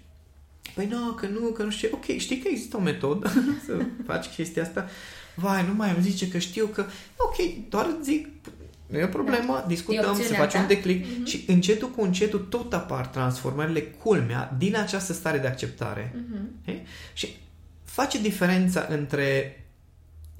Păi 0.74 0.86
nu, 0.86 1.12
că 1.12 1.26
nu, 1.26 1.40
că 1.48 1.62
nu 1.62 1.70
știu. 1.70 1.88
ce. 1.88 1.94
Ok, 1.94 2.18
știi 2.18 2.38
că 2.38 2.48
există 2.50 2.76
o 2.76 2.80
metodă 2.80 3.32
să 3.66 3.72
faci 4.06 4.26
chestia 4.26 4.62
asta? 4.62 4.88
Vai, 5.34 5.64
nu 5.68 5.74
mai 5.74 5.90
îmi 5.94 6.02
zice 6.02 6.28
că 6.28 6.38
știu 6.38 6.66
că... 6.66 6.84
Ok, 7.16 7.68
doar 7.68 7.86
îți 7.98 8.10
zic, 8.10 8.26
nu 8.88 8.98
e 8.98 9.04
o 9.04 9.06
problemă, 9.06 9.52
Da. 9.52 9.62
E 9.64 9.68
discutăm, 9.68 10.02
se 10.04 10.08
opțiunea 10.10 10.38
face 10.38 10.56
ta. 10.56 10.62
un 10.62 10.68
declic 10.68 11.06
Mhm. 11.06 11.24
și 11.24 11.44
încetul 11.46 11.88
cu 11.90 12.02
încetul 12.02 12.38
tot 12.38 12.72
apar 12.72 13.06
transformările, 13.06 13.80
culmea, 13.82 14.54
din 14.58 14.76
această 14.76 15.12
stare 15.12 15.38
de 15.38 15.46
acceptare. 15.46 16.14
Mhm. 16.14 16.48
Okay? 16.60 16.82
Și 17.12 17.36
face 17.84 18.18
diferența 18.20 18.86
între 18.88 19.60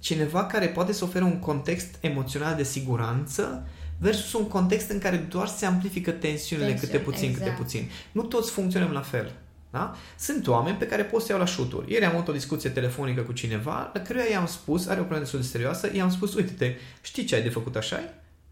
cineva 0.01 0.45
care 0.47 0.67
poate 0.67 0.93
să 0.93 1.05
ofere 1.05 1.25
un 1.25 1.39
context 1.39 1.95
emoțional 2.01 2.55
de 2.57 2.63
siguranță 2.63 3.67
versus 3.99 4.33
un 4.33 4.49
context 4.49 4.91
în 4.91 4.99
care 4.99 5.17
doar 5.17 5.47
se 5.49 5.67
amplifică 5.67 6.11
tensiunile 6.11 6.69
Tensiuni, 6.69 6.93
câte 6.93 7.05
puțin, 7.05 7.29
exact. 7.29 7.45
câte 7.45 7.63
puțin. 7.63 7.91
Nu 8.13 8.23
toți 8.23 8.51
funcționăm 8.51 8.91
la 8.91 9.01
fel. 9.01 9.33
Da? 9.71 9.97
Sunt 10.19 10.47
oameni 10.47 10.77
pe 10.77 10.87
care 10.87 11.03
pot 11.05 11.23
să 11.23 11.27
iau 11.33 11.41
la 11.41 11.47
șuturi. 11.47 11.93
Ieri 11.93 12.05
am 12.05 12.15
avut 12.15 12.29
o 12.29 12.33
discuție 12.33 12.71
telefonică 12.71 13.21
cu 13.21 13.33
cineva, 13.33 13.91
la 13.95 14.01
căruia 14.01 14.25
i-am 14.31 14.47
spus, 14.47 14.83
are 14.87 14.95
o 14.95 14.99
problemă 14.99 15.21
destul 15.23 15.41
de 15.41 15.47
serioasă, 15.47 15.91
i-am 15.95 16.11
spus, 16.11 16.35
uite-te, 16.35 16.75
știi 17.03 17.25
ce 17.25 17.35
ai 17.35 17.43
de 17.43 17.49
făcut 17.49 17.77
așa 17.77 18.01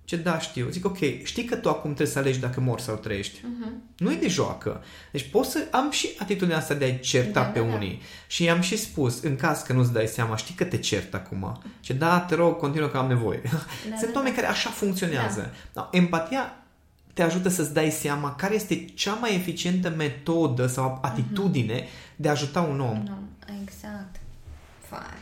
Ce 0.07 0.17
da, 0.17 0.39
știu. 0.39 0.69
Zic, 0.71 0.85
ok, 0.87 0.99
știi 1.25 1.45
că 1.45 1.57
tu 1.57 1.69
acum 1.69 1.95
trebuie 1.95 2.07
să 2.15 2.19
alegi 2.19 2.39
dacă 2.39 2.61
mor 2.61 2.81
sau 2.81 2.95
trăiești. 2.97 3.41
Mhm. 3.59 3.83
Nu 3.99 4.13
e 4.13 4.17
de 4.17 4.29
joacă. 4.29 4.85
Deci 5.13 5.29
pot 5.31 5.45
să 5.47 5.59
am 5.71 5.91
și 5.91 6.09
atitudinea 6.19 6.57
asta 6.59 6.75
de 6.75 6.85
a 6.85 6.99
certa 7.05 7.41
Da, 7.43 7.47
pe 7.47 7.61
da, 7.61 7.67
da. 7.67 7.75
unii. 7.75 8.01
Și 8.27 8.43
i-am 8.45 8.61
și 8.61 8.77
spus, 8.77 9.23
în 9.23 9.37
caz 9.37 9.61
că 9.63 9.73
nu-ți 9.73 9.93
dai 9.93 10.07
seama, 10.07 10.37
știi 10.37 10.55
că 10.55 10.65
te 10.65 10.79
cert 10.79 11.15
acum. 11.15 11.63
Și 11.81 11.95
da, 11.95 12.21
te 12.21 12.35
rog, 12.35 12.57
continuă 12.57 12.89
că 12.89 12.97
am 12.99 13.09
nevoie. 13.09 13.41
Da, 13.45 13.97
Sunt 14.01 14.13
da, 14.13 14.17
oameni 14.19 14.35
da. 14.35 14.41
care 14.41 14.53
așa 14.53 14.71
funcționează. 14.71 15.55
Da. 15.73 15.89
Empatia 15.93 16.57
te 17.13 17.23
ajută 17.23 17.49
să-ți 17.49 17.73
dai 17.73 17.91
seama 17.91 18.35
care 18.35 18.55
este 18.55 18.85
cea 18.95 19.15
mai 19.15 19.35
eficientă 19.35 19.91
metodă 19.91 20.67
sau 20.67 20.99
atitudine 21.03 21.85
de 22.17 22.29
a 22.29 22.31
ajuta 22.31 22.61
un 22.61 22.81
om. 22.81 23.03
Nu, 23.05 23.19
exact. 23.63 24.17
Fai. 24.89 25.19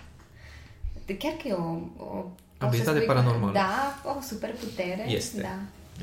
De- 1.06 1.16
Chiar 1.16 1.32
că 1.32 1.48
e 1.48 1.52
o... 1.52 1.62
o 1.96 2.04
o 2.06 2.24
Abilitate 2.66 2.96
să 2.98 3.02
spui 3.04 3.14
că- 3.14 3.20
paranormală. 3.20 3.52
Da, 3.52 3.94
o 4.16 4.20
superputere. 4.20 5.04
Este. 5.06 5.40
Da. 5.40 5.56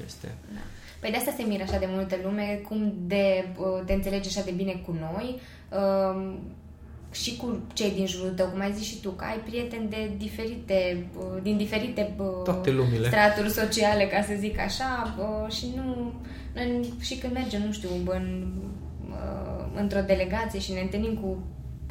Este. 0.06 0.28
Da. 0.54 0.60
Păi 1.00 1.12
de 1.12 1.17
asta 1.17 1.34
se 1.38 1.43
miră 1.43 1.63
așa 1.63 1.78
de 1.80 1.88
multă 1.89 2.15
lume, 2.24 2.62
cum 2.67 2.93
de 3.06 3.47
uh, 3.58 3.82
te 3.86 3.93
înțelegi 3.93 4.28
așa 4.28 4.45
de 4.45 4.52
bine 4.52 4.84
cu 4.86 4.95
noi 5.00 5.39
um, 5.80 6.39
și 7.12 7.38
cu 7.38 7.60
cei 7.74 7.91
din 7.91 8.08
jurul 8.08 8.30
tău, 8.34 8.47
cum 8.47 8.60
ai 8.60 8.71
zis 8.74 8.86
și 8.88 9.00
tu, 9.02 9.10
că 9.10 9.24
ai 9.26 9.38
prieteni 9.38 9.89
de 9.89 10.12
diferite, 10.17 11.08
uh, 11.17 11.41
din 11.41 11.58
diferite 11.58 12.13
uh, 12.17 12.26
Toate 12.43 12.71
lumile. 12.71 13.08
straturi 13.08 13.50
sociale, 13.50 14.08
ca 14.08 14.21
să 14.24 14.34
zic 14.39 14.60
așa, 14.60 15.15
uh, 15.19 15.52
și 15.54 15.65
nu, 15.76 16.13
noi, 16.54 16.93
și 17.00 17.15
când 17.17 17.34
mergem, 17.34 17.62
nu 17.65 17.71
știu, 17.71 17.89
în, 18.06 18.47
uh, 19.10 19.65
într-o 19.76 20.02
delegație 20.02 20.60
și 20.60 20.71
ne 20.71 20.80
întâlnim 20.82 21.13
cu 21.17 21.38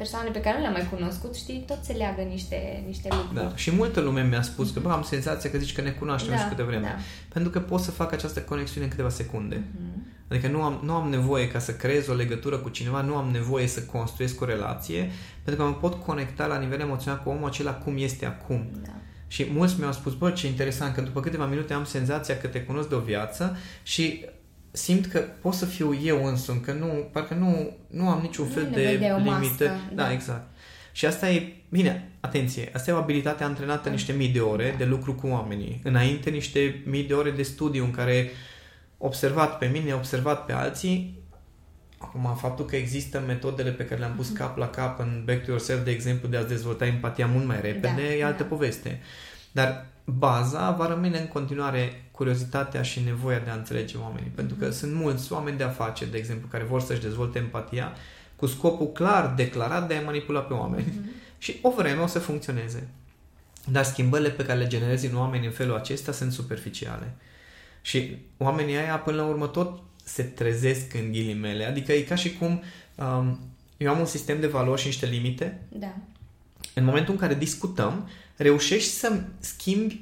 persoane 0.01 0.29
pe 0.29 0.41
care 0.41 0.55
nu 0.55 0.61
le-am 0.61 0.73
mai 0.73 0.87
cunoscut, 0.89 1.35
știi, 1.35 1.63
tot 1.67 1.79
se 1.81 1.93
leagă 1.93 2.21
niște, 2.21 2.83
niște 2.87 3.07
lucruri. 3.11 3.35
Da. 3.49 3.55
Și 3.55 3.71
multă 3.71 3.99
lume 3.99 4.21
mi-a 4.23 4.41
spus 4.41 4.71
că, 4.71 4.79
bă, 4.79 4.91
am 4.91 5.03
senzația 5.03 5.49
că 5.49 5.57
zici 5.57 5.73
că 5.73 5.81
ne 5.81 5.89
cunoaștem 5.89 6.33
Da, 6.33 6.39
și 6.39 6.47
câte 6.47 6.63
vreme. 6.63 6.87
da. 6.87 6.95
Pentru 7.33 7.51
că 7.51 7.59
pot 7.59 7.81
să 7.81 7.91
fac 7.91 8.11
această 8.11 8.39
conexiune 8.41 8.85
în 8.85 8.89
câteva 8.91 9.09
secunde. 9.09 9.63
Mhm. 9.75 10.05
Adică 10.29 10.47
nu 10.47 10.61
am, 10.61 10.79
nu 10.83 10.93
am 10.93 11.09
nevoie 11.09 11.47
ca 11.47 11.59
să 11.59 11.71
creez 11.73 12.07
o 12.07 12.13
legătură 12.13 12.57
cu 12.57 12.69
cineva, 12.69 13.01
nu 13.01 13.15
am 13.15 13.29
nevoie 13.31 13.67
să 13.67 13.81
construiesc 13.81 14.41
o 14.41 14.45
relație, 14.45 15.11
pentru 15.43 15.63
că 15.63 15.69
mă 15.69 15.75
pot 15.75 16.03
conecta 16.03 16.45
la 16.45 16.59
nivel 16.59 16.79
emoțional 16.79 17.21
cu 17.23 17.29
omul 17.29 17.47
acela 17.47 17.73
cum 17.73 17.97
este 17.97 18.25
acum. 18.25 18.69
Da. 18.83 18.91
Și 19.27 19.47
mulți 19.53 19.75
mi-au 19.79 19.91
spus, 19.91 20.13
bă, 20.13 20.31
ce 20.31 20.47
interesant, 20.47 20.93
că 20.95 21.01
după 21.01 21.19
câteva 21.19 21.45
minute 21.45 21.73
am 21.73 21.85
senzația 21.85 22.37
că 22.37 22.47
te 22.47 22.61
cunosc 22.61 22.89
de 22.89 22.95
o 22.95 22.99
viață 22.99 23.57
și 23.83 24.25
simt 24.71 25.05
că 25.05 25.19
pot 25.19 25.53
să 25.53 25.65
fiu 25.65 25.93
eu 26.03 26.25
însumi, 26.25 26.59
că 26.61 26.71
nu, 26.71 26.85
parcă 27.11 27.33
nu, 27.33 27.77
nu 27.87 28.09
am 28.09 28.19
niciun 28.21 28.45
Nu 28.47 28.53
fel 28.53 28.63
e 28.63 28.65
de 28.69 28.81
nevoie 28.81 28.97
de 28.97 29.11
o 29.13 29.17
limită. 29.17 29.39
mască, 29.39 29.65
da, 29.93 30.03
da. 30.03 30.11
exact. 30.11 30.47
Și 30.91 31.05
asta 31.05 31.29
e, 31.29 31.53
bine, 31.69 32.09
atenție, 32.19 32.69
asta 32.73 32.91
e 32.91 32.93
o 32.93 32.97
abilitate 32.97 33.43
antrenată 33.43 33.89
niște 33.89 34.11
mii 34.13 34.27
de 34.29 34.39
ore 34.39 34.69
Da. 34.71 34.77
de 34.77 34.85
lucru 34.85 35.13
cu 35.13 35.27
oamenii. 35.27 35.81
Înainte 35.83 36.29
niște 36.29 36.81
mii 36.85 37.03
de 37.03 37.13
ore 37.13 37.31
de 37.31 37.43
studiu 37.43 37.83
în 37.83 37.91
care 37.91 38.29
observat 38.97 39.57
pe 39.57 39.65
mine, 39.65 39.93
observat 39.93 40.45
pe 40.45 40.53
alții, 40.53 41.19
Acum, 42.03 42.35
faptul 42.35 42.65
că 42.65 42.75
există 42.75 43.23
metodele 43.27 43.71
pe 43.71 43.85
care 43.85 43.99
le-am 43.99 44.13
pus 44.15 44.27
Mhm. 44.29 44.37
cap 44.37 44.57
la 44.57 44.67
cap 44.69 44.99
în 44.99 45.21
Back 45.25 45.39
to 45.45 45.49
Yourself, 45.51 45.83
de 45.83 45.91
exemplu, 45.91 46.27
de 46.27 46.37
a 46.37 46.43
dezvolta 46.43 46.85
empatia 46.85 47.27
mult 47.27 47.45
mai 47.45 47.61
repede, 47.61 47.93
Da, 47.95 48.01
e 48.13 48.23
altă 48.23 48.43
da. 48.43 48.49
poveste. 48.49 48.99
Dar 49.51 49.85
baza 50.05 50.71
va 50.71 50.87
rămâne 50.87 51.19
în 51.19 51.27
continuare 51.27 52.05
curiozitatea 52.11 52.81
și 52.81 52.99
nevoia 53.05 53.39
de 53.39 53.49
a 53.49 53.53
înțelege 53.55 53.97
oamenii. 53.97 54.31
Pentru 54.35 54.55
că 54.55 54.65
Mhm. 54.65 54.73
sunt 54.75 54.93
mulți 54.93 55.33
oameni 55.33 55.57
de 55.57 55.63
afaceri, 55.63 56.11
de 56.11 56.17
exemplu, 56.17 56.47
care 56.47 56.63
vor 56.63 56.81
să-și 56.81 57.01
dezvolte 57.01 57.37
empatia 57.37 57.93
cu 58.35 58.45
scopul 58.45 58.91
clar 58.91 59.33
declarat 59.35 59.87
de 59.87 59.95
a 59.95 60.01
manipula 60.01 60.39
pe 60.39 60.53
oameni. 60.53 60.85
Mhm. 60.87 61.09
Și 61.43 61.57
o 61.61 61.69
vreme 61.77 62.01
o 62.01 62.07
să 62.07 62.19
funcționeze. 62.19 62.87
Dar 63.71 63.83
schimbările 63.83 64.29
pe 64.29 64.45
care 64.45 64.59
le 64.59 64.67
generezi 64.67 65.05
în 65.05 65.17
oameni 65.17 65.45
în 65.45 65.51
felul 65.51 65.75
acesta 65.75 66.11
sunt 66.11 66.31
superficiale. 66.31 67.15
Și 67.81 68.17
oamenii 68.37 68.75
aia 68.77 68.97
până 68.97 69.17
la 69.17 69.27
urmă 69.27 69.47
tot 69.47 69.81
se 70.03 70.23
trezesc 70.23 70.93
în 70.93 71.11
ghilimele. 71.11 71.65
Adică 71.65 71.91
e 71.91 72.01
ca 72.01 72.15
și 72.15 72.37
cum 72.37 72.61
um, 72.95 73.39
eu 73.77 73.91
am 73.91 73.99
un 73.99 74.05
sistem 74.05 74.39
de 74.39 74.47
valori 74.47 74.81
și 74.81 74.87
niște 74.87 75.05
limite. 75.05 75.61
Da. 75.69 75.95
În 76.73 76.83
momentul 76.83 77.13
în 77.13 77.19
care 77.19 77.33
discutăm, 77.35 78.09
reușești 78.41 78.89
să 78.89 79.21
schimbi 79.39 80.01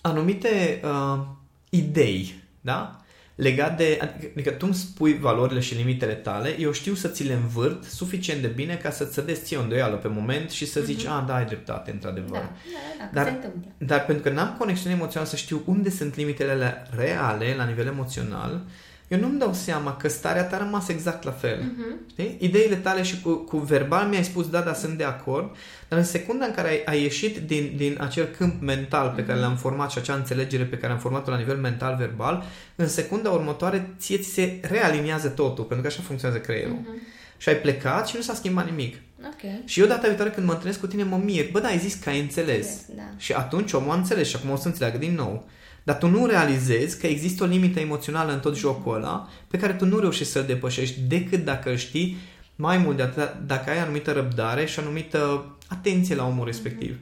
anumite 0.00 0.80
uh, 0.84 1.26
idei, 1.70 2.42
da? 2.60 2.98
Legat 3.34 3.76
de, 3.76 3.98
adică 4.32 4.50
tu 4.50 4.66
îmi 4.66 4.74
spui 4.74 5.18
valorile 5.18 5.60
și 5.60 5.74
limitele 5.74 6.12
tale, 6.12 6.60
eu 6.60 6.72
știu 6.72 6.94
să 6.94 7.08
ți 7.08 7.24
le 7.24 7.32
învârt 7.32 7.84
suficient 7.84 8.40
de 8.40 8.46
bine 8.46 8.74
ca 8.76 8.90
să-ți 8.90 9.14
sădezi 9.14 9.42
ție 9.42 9.56
o 9.56 9.62
îndoială 9.62 9.96
pe 9.96 10.08
moment 10.08 10.50
și 10.50 10.66
să 10.66 10.80
zici, 10.80 11.04
uh-huh. 11.04 11.08
a, 11.08 11.24
da, 11.26 11.34
ai 11.34 11.44
dreptate, 11.44 11.90
într-adevăr. 11.90 12.38
Da, 12.38 12.50
da, 12.98 13.04
da, 13.04 13.10
dar, 13.12 13.24
se 13.24 13.30
întâmplă. 13.30 13.70
dar 13.78 14.04
pentru 14.04 14.22
că 14.22 14.30
n-am 14.30 14.56
conexiune 14.58 14.94
emoțională 14.94 15.30
să 15.30 15.36
știu 15.36 15.62
unde 15.66 15.90
sunt 15.90 16.16
limitele 16.16 16.50
alea 16.50 16.86
reale 16.96 17.54
la 17.56 17.64
nivel 17.64 17.86
emoțional, 17.86 18.62
eu 19.08 19.18
nu-mi 19.18 19.38
dau 19.38 19.52
seama 19.52 19.96
că 19.96 20.08
starea 20.08 20.44
ta 20.44 20.56
a 20.56 20.58
rămas 20.58 20.88
exact 20.88 21.24
la 21.24 21.30
fel. 21.30 21.58
Mhm. 21.58 21.98
Știi? 22.10 22.36
Ideile 22.40 22.76
tale 22.76 23.02
și 23.02 23.20
cu, 23.20 23.32
cu 23.34 23.58
verbal 23.58 24.08
mi-ai 24.08 24.24
spus, 24.24 24.48
da, 24.48 24.60
da, 24.60 24.74
sunt 24.74 24.98
de 24.98 25.04
acord, 25.04 25.56
dar 25.88 25.98
în 25.98 26.04
secunda 26.04 26.44
în 26.44 26.54
care 26.54 26.68
ai, 26.68 26.82
ai 26.84 27.02
ieșit 27.02 27.38
din, 27.38 27.72
din 27.76 27.96
acel 28.00 28.24
câmp 28.24 28.62
mental 28.62 29.12
pe 29.16 29.24
care 29.24 29.38
l-am 29.38 29.56
format 29.56 29.90
și 29.90 29.98
acea 29.98 30.14
înțelegere 30.14 30.64
pe 30.64 30.78
care 30.78 30.92
am 30.92 30.98
format-o 30.98 31.30
la 31.30 31.36
nivel 31.36 31.56
mental-verbal, 31.56 32.44
în 32.76 32.88
secunda 32.88 33.30
următoare 33.30 33.94
ție 33.98 34.18
ți 34.18 34.28
se 34.28 34.58
realiniază 34.62 35.28
totul, 35.28 35.64
pentru 35.64 35.86
că 35.86 35.92
așa 35.92 36.02
funcționează 36.02 36.42
creierul. 36.42 36.78
Mhm. 36.80 37.00
Și 37.36 37.48
ai 37.48 37.56
plecat 37.56 38.08
și 38.08 38.16
nu 38.16 38.22
s-a 38.22 38.34
schimbat 38.34 38.64
nimic. 38.64 38.96
Ok. 39.26 39.68
Și 39.68 39.80
eu 39.80 39.86
data 39.86 40.06
viitoare 40.06 40.30
când 40.30 40.46
mă 40.46 40.52
întâlnesc 40.52 40.80
cu 40.80 40.86
tine 40.86 41.02
mă 41.02 41.20
mir. 41.24 41.50
Bă, 41.50 41.60
da, 41.60 41.68
ai 41.68 41.78
zis 41.78 41.94
că 41.94 42.08
ai 42.08 42.20
înțeles. 42.20 42.86
Da. 42.96 43.02
Și 43.16 43.32
atunci 43.32 43.72
omul 43.72 43.90
a 43.90 43.94
înțeles 43.94 44.28
și 44.28 44.36
acum 44.36 44.50
o 44.50 44.56
să 44.56 44.66
înțeleagă 44.68 44.98
din 44.98 45.14
nou. 45.14 45.48
Dar 45.82 45.98
tu 45.98 46.06
nu 46.06 46.26
realizezi 46.26 47.00
că 47.00 47.06
există 47.06 47.42
o 47.42 47.46
limită 47.46 47.80
emoțională 47.80 48.32
în 48.32 48.40
tot 48.40 48.56
jocul 48.56 48.94
ăla 48.94 49.28
pe 49.48 49.58
care 49.58 49.72
tu 49.72 49.84
nu 49.84 49.98
reușești 49.98 50.32
să-l 50.32 50.44
depășești 50.44 51.00
decât 51.00 51.44
dacă 51.44 51.70
îl 51.70 51.76
știi 51.76 52.16
mai 52.56 52.78
mult 52.78 52.96
de 52.96 53.02
atât, 53.02 53.34
dacă 53.46 53.70
ai 53.70 53.78
anumită 53.78 54.12
răbdare 54.12 54.64
și 54.64 54.78
anumită 54.78 55.46
atenție 55.68 56.14
la 56.14 56.26
omul 56.26 56.44
respectiv. 56.44 56.98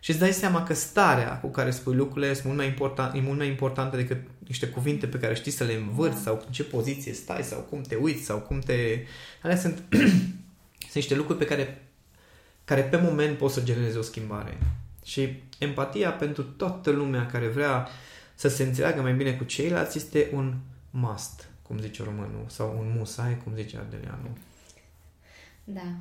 Și 0.00 0.10
îți 0.10 0.20
dai 0.20 0.32
seama 0.32 0.62
că 0.62 0.74
starea 0.74 1.40
cu 1.40 1.48
care 1.48 1.70
spui 1.70 1.94
lucrurile 1.94 2.30
este 2.30 2.42
mult 2.46 2.58
mai 2.58 2.66
important, 2.66 3.14
e 3.14 3.20
mult 3.20 3.38
mai 3.38 3.48
importantă 3.48 3.96
decât 3.96 4.16
niște 4.46 4.66
cuvinte 4.66 5.06
pe 5.06 5.18
care 5.18 5.34
știi 5.34 5.52
să 5.52 5.64
le 5.64 5.74
învârți 5.74 6.22
sau 6.22 6.42
în 6.46 6.52
ce 6.52 6.62
poziție 6.62 7.12
stai 7.12 7.42
sau 7.42 7.60
cum 7.60 7.80
te 7.80 7.94
uiți 7.94 8.24
sau 8.24 8.38
cum 8.38 8.58
te... 8.58 8.74
Alea 9.42 9.56
sunt, 9.56 9.82
sunt 10.90 10.94
niște 10.94 11.14
lucruri 11.14 11.38
pe 11.38 11.44
care, 11.44 11.88
care 12.64 12.82
pe 12.82 12.96
moment 12.96 13.38
pot 13.38 13.50
să 13.50 13.62
genereze 13.62 13.98
o 13.98 14.02
schimbare. 14.02 14.58
Și 15.04 15.42
empatia 15.58 16.10
pentru 16.10 16.42
toată 16.42 16.90
lumea 16.90 17.26
care 17.26 17.48
vrea 17.48 17.88
să 18.34 18.48
se 18.48 18.62
înțeleagă 18.62 19.00
mai 19.00 19.14
bine 19.14 19.32
cu 19.32 19.44
ceilalți 19.44 19.98
este 19.98 20.30
un 20.32 20.54
must, 20.90 21.48
cum 21.62 21.78
zice 21.78 22.02
românul, 22.02 22.44
sau 22.46 22.76
un 22.78 22.94
musai, 22.98 23.38
cum 23.44 23.54
zice 23.54 23.76
Ardeleanu. 23.78 24.36
Da. 25.64 25.94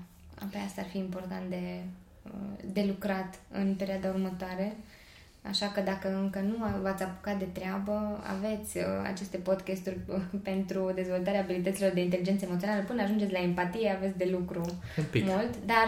Pe 0.51 0.57
asta 0.57 0.81
ar 0.81 0.87
fi 0.87 0.97
important 0.97 1.49
de, 1.49 1.83
de 2.65 2.83
lucrat 2.83 3.39
în 3.51 3.75
perioada 3.75 4.09
următoare. 4.09 4.77
Așa 5.49 5.67
că 5.67 5.81
dacă 5.81 6.15
încă 6.15 6.39
nu 6.39 6.55
v-ați 6.81 7.03
apucat 7.03 7.37
de 7.39 7.45
treabă, 7.45 8.23
aveți 8.37 8.77
uh, 8.77 8.83
aceste 9.03 9.37
podcasturi 9.37 9.97
uh, 10.07 10.21
pentru 10.43 10.91
dezvoltarea 10.95 11.39
abilităților 11.41 11.91
de 11.91 12.01
inteligență 12.01 12.45
emoțională. 12.45 12.83
Până 12.83 13.01
ajungeți 13.01 13.31
la 13.31 13.39
empatie, 13.39 13.89
aveți 13.97 14.17
de 14.17 14.27
lucru 14.31 14.61
Un 14.97 15.03
pic. 15.11 15.25
mult. 15.25 15.55
Dar 15.65 15.87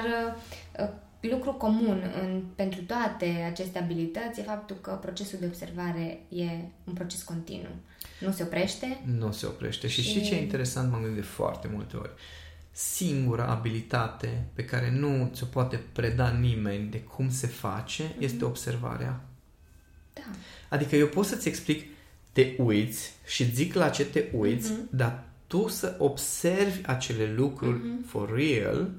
uh, 0.79 0.83
uh, 0.83 1.29
lucru 1.31 1.53
comun 1.53 2.11
în, 2.21 2.43
pentru 2.55 2.81
toate 2.81 3.25
aceste 3.51 3.79
abilități 3.79 4.39
e 4.39 4.43
faptul 4.43 4.75
că 4.81 4.91
procesul 5.01 5.39
de 5.39 5.45
observare 5.45 6.19
e 6.29 6.49
un 6.83 6.93
proces 6.93 7.23
continuu. 7.23 7.75
Nu 8.19 8.31
se 8.31 8.43
oprește. 8.43 8.99
Nu 9.17 9.31
se 9.31 9.45
oprește. 9.45 9.87
Și 9.87 10.01
Și- 10.01 10.09
știi 10.09 10.21
ce 10.21 10.35
e 10.35 10.41
interesant? 10.41 10.91
M-am 10.91 11.01
gândit 11.01 11.19
de 11.21 11.27
foarte 11.27 11.69
multe 11.73 11.97
ori. 11.97 12.11
Singura 12.71 13.45
abilitate 13.45 14.43
pe 14.53 14.65
care 14.65 14.91
nu 14.91 15.29
ți-o 15.33 15.45
poate 15.45 15.79
preda 15.91 16.29
nimeni 16.29 16.89
de 16.89 16.99
cum 17.01 17.29
se 17.29 17.47
face 17.47 18.15
este 18.19 18.45
observarea. 18.45 19.19
Da. 20.17 20.35
Adică 20.75 20.95
eu 20.95 21.07
pot 21.07 21.25
să-ți 21.25 21.47
explic, 21.47 21.83
te 22.31 22.53
uiți 22.57 23.11
și 23.25 23.51
zic 23.53 23.73
la 23.73 23.89
ce 23.89 24.05
te 24.05 24.25
uiți, 24.37 24.71
Mhm. 24.71 24.87
dar 24.89 25.23
tu 25.47 25.67
să 25.67 25.95
observi 25.97 26.79
acele 26.85 27.33
lucruri 27.35 27.77
Mhm. 27.83 28.05
for 28.07 28.33
real, 28.35 28.89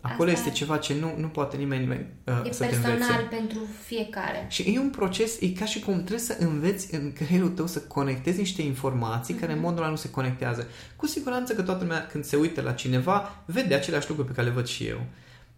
acolo 0.00 0.30
Asta 0.30 0.40
este 0.42 0.58
ceva 0.58 0.76
ce 0.76 0.94
nu, 0.94 1.14
nu 1.18 1.26
poate 1.28 1.56
nimeni 1.56 2.06
uh, 2.24 2.40
E 2.48 2.52
să 2.52 2.62
te 2.64 2.68
personal 2.68 2.92
învețe. 3.00 3.22
pentru 3.30 3.58
fiecare. 3.84 4.46
Și 4.48 4.62
e 4.74 4.78
un 4.78 4.90
proces, 4.90 5.40
e 5.40 5.48
ca 5.48 5.64
și 5.64 5.80
cum 5.80 5.94
trebuie 5.94 6.18
să 6.18 6.36
înveți 6.40 6.94
în 6.94 7.12
creierul 7.12 7.48
tău 7.48 7.66
să 7.66 7.80
conectezi 7.80 8.38
niște 8.38 8.62
informații 8.62 9.34
care 9.34 9.52
în 9.52 9.60
modul 9.60 9.78
ăla 9.82 9.90
nu 9.90 9.96
se 9.96 10.10
conectează. 10.10 10.66
Cu 10.96 11.06
siguranță 11.06 11.54
că 11.54 11.62
toată 11.62 11.82
lumea 11.84 12.06
când 12.06 12.24
se 12.24 12.36
uită 12.36 12.60
la 12.60 12.72
cineva 12.72 13.42
vede 13.44 13.74
aceleași 13.74 14.08
lucruri 14.08 14.28
pe 14.28 14.34
care 14.34 14.46
le 14.48 14.52
văd 14.54 14.66
și 14.66 14.84
eu. 14.84 15.00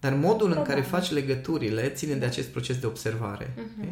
Dar 0.00 0.12
modul 0.14 0.46
în 0.46 0.52
Probabil. 0.52 0.64
care 0.74 0.80
faci 0.80 1.10
legăturile 1.10 1.88
ține 1.88 2.14
de 2.14 2.24
acest 2.24 2.48
proces 2.48 2.76
de 2.78 2.86
observare. 2.86 3.54
Mhm. 3.56 3.82
Și 3.82 3.88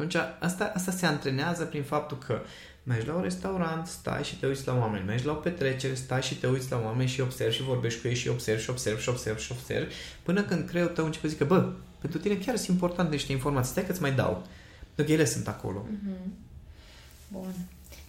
atunci 0.00 0.22
asta, 0.38 0.72
asta 0.74 0.90
se 0.90 1.06
antrenează 1.06 1.64
prin 1.64 1.82
faptul 1.82 2.18
că 2.18 2.40
mergi 2.82 3.06
la 3.06 3.14
un 3.14 3.22
restaurant, 3.22 3.86
stai 3.86 4.22
și 4.22 4.36
te 4.36 4.46
uiți 4.46 4.66
la 4.66 4.78
oameni, 4.78 5.04
mergi 5.04 5.26
la 5.26 5.32
o 5.32 5.34
petrecere, 5.34 5.94
stai 5.94 6.22
și 6.22 6.34
te 6.34 6.46
uiți 6.46 6.70
la 6.70 6.80
oameni 6.84 7.08
și 7.08 7.20
observi 7.20 7.54
și 7.54 7.62
vorbești 7.62 8.00
cu 8.00 8.08
ei 8.08 8.14
și 8.14 8.28
observi 8.28 8.62
și 8.62 8.70
observi 8.70 9.02
și 9.02 9.08
observi 9.08 9.40
și 9.40 9.52
observi, 9.52 9.94
până 10.22 10.42
când 10.42 10.68
creierul 10.68 10.94
tău 10.94 11.04
începe 11.04 11.26
să 11.26 11.32
zică, 11.32 11.44
bă, 11.44 11.72
pentru 12.00 12.18
tine 12.18 12.34
chiar 12.34 12.56
sunt 12.56 12.68
importante 12.68 13.14
niște 13.14 13.32
informații, 13.32 13.70
stai 13.70 13.86
că-ți 13.86 14.00
mai 14.00 14.12
dau. 14.12 14.46
Pentru 14.94 15.14
că 15.14 15.20
ele 15.20 15.24
sunt 15.24 15.48
acolo. 15.48 15.86
Mhm. 15.90 16.32
Bun. 17.28 17.54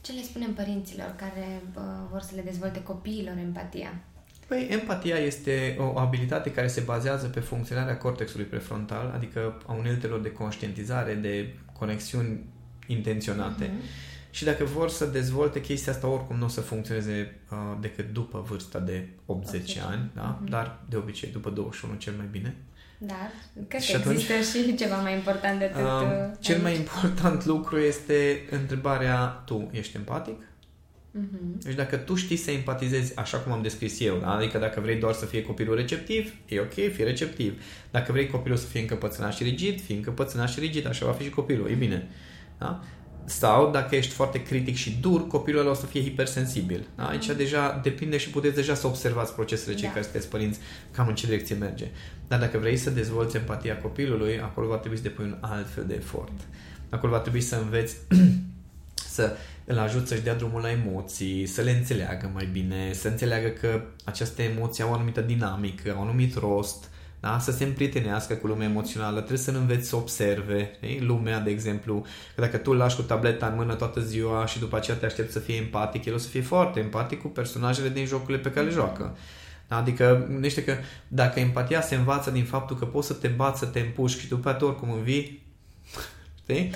Ce 0.02 0.12
le 0.12 0.22
spunem 0.22 0.54
părinților 0.54 1.14
care 1.18 1.62
bă, 1.74 1.82
vor 2.12 2.22
să 2.22 2.32
le 2.36 2.42
dezvolte 2.42 2.84
copiilor 2.84 3.38
empatia? 3.38 3.94
Păi, 4.48 4.68
empatia 4.70 5.16
este 5.16 5.76
o 5.80 6.00
abilitate 6.00 6.52
care 6.52 6.68
se 6.68 6.82
bazează 6.82 7.28
pe 7.28 7.40
funcționarea 7.40 7.98
cortexului 7.98 8.46
prefrontal, 8.46 9.12
adică 9.16 9.62
a 9.66 9.74
uneltelor 9.74 10.20
de 10.20 10.32
conștientizare, 10.32 11.14
de 11.14 11.54
conexiuni 11.82 12.40
intenționate. 12.88 13.72
Mhm. 13.74 13.84
Și 14.30 14.44
dacă 14.44 14.64
vor 14.64 14.90
să 14.90 15.06
dezvolte 15.06 15.62
chestia 15.62 15.92
asta, 15.92 16.08
oricum 16.08 16.38
nu 16.38 16.46
o 16.46 16.48
să 16.48 16.62
funcționeze 16.62 17.36
uh, 17.52 17.58
decât 17.80 18.14
după 18.14 18.44
vârsta 18.50 18.80
de 18.80 19.08
80 19.26 19.60
80, 19.62 19.78
ani, 19.78 20.12
da? 20.16 20.38
mhm. 20.42 20.50
dar 20.50 20.80
de 20.90 20.96
obicei 20.98 21.30
după 21.32 21.50
21 21.50 21.96
cel 21.96 22.14
mai 22.18 22.28
bine. 22.32 22.56
Dar 22.98 23.32
cred 23.68 23.82
Și 23.82 23.92
că 23.92 23.98
atunci- 23.98 24.14
există 24.30 24.58
și 24.60 24.76
ceva 24.76 25.02
mai 25.02 25.14
important 25.14 25.60
de 25.60 25.66
tot. 25.66 25.82
Uh, 26.02 26.38
cel 26.40 26.62
mai 26.62 26.76
important 26.76 27.46
lucru 27.46 27.78
este 27.80 28.48
întrebarea, 28.50 29.26
tu 29.46 29.70
ești 29.72 29.96
empatic? 29.96 30.42
Mhm. 31.12 31.60
Deci 31.64 31.76
dacă 31.76 31.96
tu 31.96 32.16
știi 32.16 32.36
să 32.36 32.52
empatizezi 32.52 33.18
așa 33.18 33.38
cum 33.38 33.52
am 33.52 33.62
descris 33.62 34.00
eu, 34.00 34.18
da? 34.18 34.32
adică 34.36 34.58
dacă 34.58 34.80
vrei 34.80 34.96
doar 34.96 35.14
să 35.14 35.26
fie 35.26 35.42
copilul 35.44 35.76
receptiv, 35.76 36.34
e 36.48 36.60
ok, 36.60 36.74
fii 36.74 37.04
receptiv. 37.04 37.62
Dacă 37.92 38.12
vrei 38.12 38.28
copilul 38.28 38.58
să 38.58 38.66
fie 38.66 38.80
încăpățânat 38.80 39.34
și 39.34 39.44
rigid, 39.44 39.82
fii 39.82 39.96
încăpățânat 39.96 40.50
și 40.50 40.60
rigid, 40.60 40.88
așa 40.88 41.06
va 41.06 41.12
fi 41.12 41.24
și 41.24 41.30
copilul, 41.30 41.70
e 41.70 41.74
bine. 41.74 42.10
Da? 42.58 42.84
Sau 43.26 43.72
dacă 43.72 43.96
ești 43.96 44.14
foarte 44.14 44.44
critic 44.44 44.76
și 44.76 44.98
dur, 45.02 45.28
copilul 45.28 45.62
ăla 45.62 45.70
o 45.70 45.74
să 45.74 45.86
fie 45.86 46.02
hipersensibil. 46.02 46.88
Da? 46.96 47.08
Aici 47.08 47.26
deja 47.26 47.80
depinde 47.84 48.18
și 48.18 48.30
puteți 48.30 48.56
deja 48.56 48.74
să 48.74 48.88
observați 48.88 49.34
procesele 49.34 49.76
cei 49.76 49.88
Da. 49.88 49.90
care 49.90 50.04
sunteți 50.04 50.30
părinți, 50.30 50.60
cam 50.92 51.08
în 51.08 51.16
ce 51.16 51.26
direcție 51.26 51.56
merge. 51.56 51.88
Dar 52.28 52.40
dacă 52.40 52.58
vrei 52.58 52.78
să 52.78 52.90
dezvolți 52.90 53.36
empatia 53.36 53.78
copilului, 53.78 54.40
acolo 54.40 54.68
va 54.68 54.76
trebui 54.76 54.98
să 54.98 55.04
depui 55.04 55.26
un 55.26 55.38
alt 55.40 55.70
fel 55.70 55.86
de 55.88 55.94
efort. 55.94 56.32
Acolo 56.90 57.12
va 57.12 57.20
trebui 57.20 57.42
să 57.42 57.56
înveți 57.56 57.96
să 59.16 59.36
îl 59.72 59.80
ajut 59.80 60.08
să-și 60.08 60.22
dea 60.22 60.36
drumul 60.36 60.62
la 60.62 60.72
emoții, 60.72 61.46
să 61.46 61.62
le 61.62 61.72
înțeleagă 61.72 62.32
mai 62.34 62.50
bine, 62.52 62.94
să 62.94 63.08
înțeleagă 63.08 63.48
că 63.48 63.82
aceste 64.04 64.44
emoții 64.44 64.84
au 64.84 64.90
o 64.90 64.94
anumită 64.94 65.22
dinamică, 65.22 65.92
au 65.92 66.02
un 66.02 66.08
anumit 66.08 66.38
rost, 66.38 66.90
da? 67.20 67.40
să 67.40 67.52
se 67.52 67.64
împrietenească 67.64 68.34
cu 68.34 68.48
lumea 68.48 68.68
emoțională, 68.68 69.18
trebuie 69.18 69.38
să-l 69.38 69.56
înveți 69.56 69.88
să 69.88 69.96
observe 69.96 70.72
știi? 70.76 71.00
lumea, 71.00 71.40
de 71.40 71.50
exemplu, 71.50 72.06
că 72.36 72.42
dacă 72.42 72.58
tu 72.58 72.72
îl 72.72 72.78
lași 72.78 72.96
cu 72.96 73.02
tableta 73.02 73.48
în 73.48 73.56
mână 73.56 73.74
toată 73.74 74.02
ziua 74.02 74.46
și 74.46 74.60
după 74.60 74.76
aceea 74.76 74.98
te 74.98 75.06
aștepți 75.06 75.34
să 75.34 75.40
fie 75.40 75.56
empatic, 75.56 76.06
el 76.06 76.14
o 76.14 76.18
să 76.18 76.28
fie 76.28 76.42
foarte 76.42 76.80
empatic 76.80 77.22
cu 77.22 77.28
personajele 77.28 77.90
din 77.90 78.06
jocurile 78.06 78.38
pe 78.38 78.52
care 78.52 78.66
le 78.66 78.72
joacă. 78.72 79.18
Da? 79.68 79.78
Adică, 79.78 80.26
gândește 80.30 80.64
că 80.64 80.76
dacă 81.08 81.40
empatia 81.40 81.82
se 81.82 81.96
învață 81.96 82.32
din 82.32 82.46
faptul 82.46 82.78
că 82.78 82.86
poți 82.86 83.08
să 83.08 83.14
te 83.14 83.28
bați, 83.28 83.60
să 83.60 83.66
te 83.66 83.80
împuști 83.80 84.20
și 84.20 84.28
după 84.28 84.50
aceea 84.50 84.70
oricum 84.70 84.92
învii, 84.92 85.44
știi? 86.42 86.72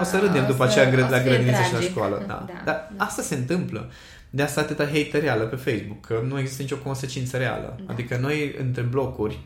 O 0.00 0.04
să 0.04 0.16
A, 0.16 0.20
râdem 0.20 0.44
o 0.44 0.46
după 0.46 0.64
să- 0.64 0.70
aceea 0.70 0.86
o 0.88 0.90
gră- 0.90 1.04
să 1.04 1.10
la 1.10 1.18
fie 1.18 1.30
grădiniță 1.30 1.62
și 1.62 1.72
la 1.72 1.76
tragic. 1.78 1.90
școală. 1.90 2.24
Da. 2.26 2.44
Da, 2.46 2.52
Dar 2.64 2.90
da. 2.96 3.04
asta 3.04 3.22
se 3.22 3.34
întâmplă. 3.34 3.90
De 4.30 4.42
asta 4.42 4.60
atâta 4.60 4.84
hatereală 4.86 5.44
pe 5.44 5.56
Facebook, 5.56 6.06
că 6.06 6.20
nu 6.28 6.38
există 6.38 6.62
nicio 6.62 6.76
consecință 6.76 7.36
reală. 7.36 7.76
Da. 7.86 7.92
Adică 7.92 8.16
noi 8.20 8.54
între 8.60 8.82
blocuri 8.82 9.38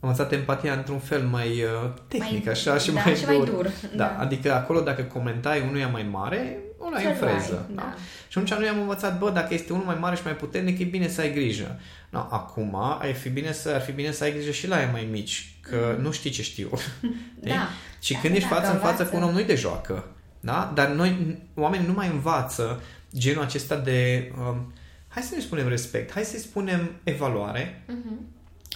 învățat 0.00 0.32
empatia 0.32 0.72
într-un 0.72 0.98
fel 0.98 1.22
mai 1.22 1.46
uh, 1.48 1.90
tehnic, 2.08 2.44
Mai- 2.44 2.52
așa, 2.54 2.78
și 2.78 2.90
da, 2.92 3.00
mai 3.04 3.14
și 3.14 3.24
dur. 3.24 3.34
mai 3.36 3.44
dur, 3.46 3.66
Da, 3.96 4.04
da. 4.04 4.16
adică 4.22 4.54
acolo 4.54 4.80
dacă 4.80 5.02
comentai 5.02 5.62
unuia 5.68 5.88
mai 5.88 6.06
mare, 6.10 6.58
ăla 6.86 7.02
e 7.02 7.06
în 7.08 7.16
Să-l 7.16 7.26
ai, 7.26 7.32
freză. 7.34 7.68
Da. 7.74 7.82
da. 7.82 7.94
Și 8.28 8.38
atunci 8.38 8.58
noi 8.58 8.68
am 8.68 8.80
învățat, 8.80 9.18
bă, 9.18 9.30
dacă 9.30 9.54
este 9.54 9.72
unul 9.72 9.84
mai 9.84 9.96
mare 10.00 10.16
și 10.16 10.22
mai 10.24 10.36
puternic, 10.36 10.78
e 10.78 10.84
bine 10.84 11.08
să 11.08 11.20
ai 11.20 11.32
grijă. 11.32 11.80
No, 12.10 12.18
acum 12.30 12.74
ar 13.00 13.12
fi 13.14 13.28
bine 13.28 13.52
să, 13.52 13.70
ar 13.74 13.80
fi 13.80 13.92
bine 13.92 14.10
să 14.10 14.24
ai 14.24 14.32
grijă 14.32 14.50
și 14.50 14.68
la 14.68 14.80
ei 14.80 14.88
mai 14.92 15.08
mici, 15.10 15.52
că 15.70 15.96
nu 16.00 16.10
știi 16.10 16.30
ce 16.30 16.42
știu. 16.42 16.70
Știi? 16.78 17.16
Da. 17.40 17.68
Și 18.00 18.12
Da, 18.12 18.18
când 18.20 18.34
ești 18.34 18.48
da, 18.48 18.54
față 18.54 18.66
că 18.68 18.72
în 18.74 18.78
față 18.80 18.90
învață. 18.92 19.10
cu 19.10 19.16
un 19.16 19.22
om, 19.22 19.32
nu-i 19.32 19.44
de 19.44 19.54
joacă. 19.54 20.06
Da? 20.40 20.72
Dar 20.74 20.88
noi, 20.88 21.38
oamenii 21.54 21.86
nu 21.86 21.92
mai 21.92 22.08
învață 22.08 22.82
genul 23.16 23.42
acesta 23.42 23.76
de, 23.76 24.32
um, 24.38 24.72
hai 25.08 25.22
să 25.22 25.34
nu 25.34 25.40
spunem 25.40 25.68
respect, 25.68 26.12
hai 26.12 26.22
să-i 26.24 26.38
spunem 26.38 26.90
evaluare, 27.04 27.84
Mhm. 27.88 28.20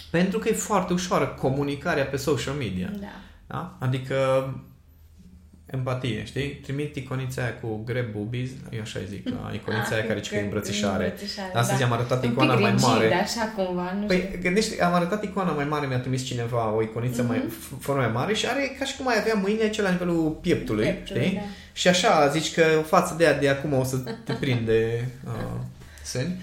pentru 0.09 0.39
că 0.39 0.49
e 0.49 0.53
foarte 0.53 0.93
ușoară 0.93 1.25
comunicarea 1.27 2.05
pe 2.05 2.17
social 2.17 2.53
media. 2.53 2.89
Da. 2.99 3.07
Da? 3.47 3.77
Adică 3.79 4.15
empatie, 5.73 6.23
știi? 6.25 6.49
Trimit 6.49 6.95
iconița 6.95 7.41
aia 7.41 7.53
cu 7.61 7.81
grab 7.85 8.05
boobies, 8.11 8.49
eu 8.71 8.81
așa 8.81 8.99
îi 8.99 9.05
zic, 9.09 9.29
la 9.29 9.51
iconița 9.53 9.95
aia 9.95 10.05
care 10.05 10.19
ce 10.19 10.35
e 10.35 10.41
îmbrățișare. 10.41 11.03
îmbrățișare, 11.03 11.51
Astăzi 11.53 11.79
da. 11.79 11.85
am 11.85 11.91
arătat 11.91 12.23
Un 12.23 12.29
icoana 12.31 12.53
pic 12.53 12.61
mai 12.61 12.71
rigid, 12.71 12.87
mare. 12.87 13.13
așa 13.13 13.53
cumva, 13.55 13.93
nu 13.99 14.07
știu. 14.11 14.27
Păi, 14.29 14.39
gândește, 14.41 14.83
am 14.83 14.93
arătat 14.93 15.23
icoana 15.23 15.51
mai 15.51 15.65
mare, 15.65 15.87
mi-a 15.87 15.99
trimis 15.99 16.23
cineva 16.23 16.71
o 16.75 16.81
iconiță 16.81 17.23
mai, 17.23 17.43
f- 17.47 17.79
formă 17.79 18.01
mai 18.01 18.11
mare 18.11 18.33
și 18.33 18.47
are 18.47 18.75
ca 18.79 18.85
și 18.85 18.95
cum 18.97 19.07
ai 19.07 19.15
avea 19.19 19.33
mâinile 19.33 19.63
aici 19.63 19.81
la 19.81 19.89
nivelul 19.89 20.29
pieptului, 20.41 20.83
Pieptului, 20.83 21.21
știi? 21.23 21.35
da. 21.35 21.41
Și 21.73 21.87
așa, 21.87 22.27
zici 22.27 22.53
că 22.53 22.63
o 22.79 22.81
față 22.81 23.15
de 23.17 23.25
aia 23.27 23.37
de 23.39 23.49
acum 23.49 23.73
o 23.73 23.83
să 23.83 23.97
te 24.25 24.33
prinde 24.33 25.07
uh, 25.27 25.59
sâni. 26.03 26.35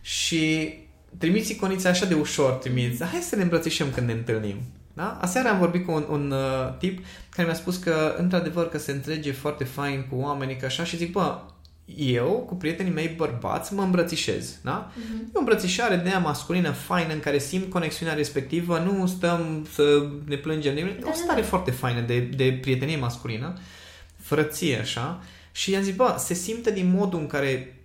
Și 0.00 0.74
trimiți 1.18 1.52
iconița 1.52 1.88
așa 1.88 2.06
de 2.06 2.14
ușor, 2.14 2.52
trimiți, 2.52 3.04
hai 3.04 3.20
să 3.20 3.36
ne 3.36 3.42
îmbrățișăm 3.42 3.90
când 3.94 4.06
ne 4.06 4.12
întâlnim. 4.12 4.56
Da? 4.98 5.18
Aseară 5.20 5.48
am 5.48 5.58
vorbit 5.58 5.86
cu 5.86 5.92
un, 5.92 6.04
un 6.10 6.30
uh, 6.30 6.74
tip 6.78 7.04
care 7.30 7.46
mi-a 7.46 7.56
spus 7.56 7.76
că, 7.76 8.14
într-adevăr, 8.16 8.68
că 8.68 8.78
se 8.78 8.92
înțelege 8.92 9.32
foarte 9.32 9.64
fain 9.64 10.06
cu 10.10 10.16
oamenii, 10.16 10.56
că 10.56 10.66
așa, 10.66 10.84
și 10.84 10.96
zic, 10.96 11.12
bă, 11.12 11.38
eu, 11.96 12.44
cu 12.46 12.54
prietenii 12.54 12.92
mei 12.92 13.14
bărbați, 13.16 13.74
mă 13.74 13.82
îmbrățișez, 13.82 14.58
da? 14.62 14.92
Mhm. 14.94 15.20
E 15.20 15.30
o 15.32 15.38
îmbrățișare 15.38 15.96
de 15.96 16.08
aia 16.08 16.18
masculină, 16.18 16.70
faină, 16.70 17.12
în 17.12 17.20
care 17.20 17.38
simt 17.38 17.70
conexiunea 17.70 18.14
respectivă, 18.14 18.78
nu 18.78 19.06
stăm 19.06 19.66
să 19.72 20.08
ne 20.24 20.36
plângem. 20.36 20.76
E 20.76 20.82
Da, 20.82 21.06
o 21.06 21.10
da, 21.10 21.12
stare 21.12 21.40
da. 21.40 21.46
foarte 21.46 21.70
faină 21.70 22.00
de, 22.00 22.18
de 22.18 22.58
prietenie 22.60 22.96
masculină, 22.96 23.52
frăție, 24.16 24.78
așa. 24.78 25.22
Și 25.52 25.70
i-am 25.70 25.82
zis, 25.82 25.94
bă, 25.94 26.14
se 26.18 26.34
simte 26.34 26.70
din 26.70 26.94
modul 26.96 27.18
în 27.18 27.26
care 27.26 27.77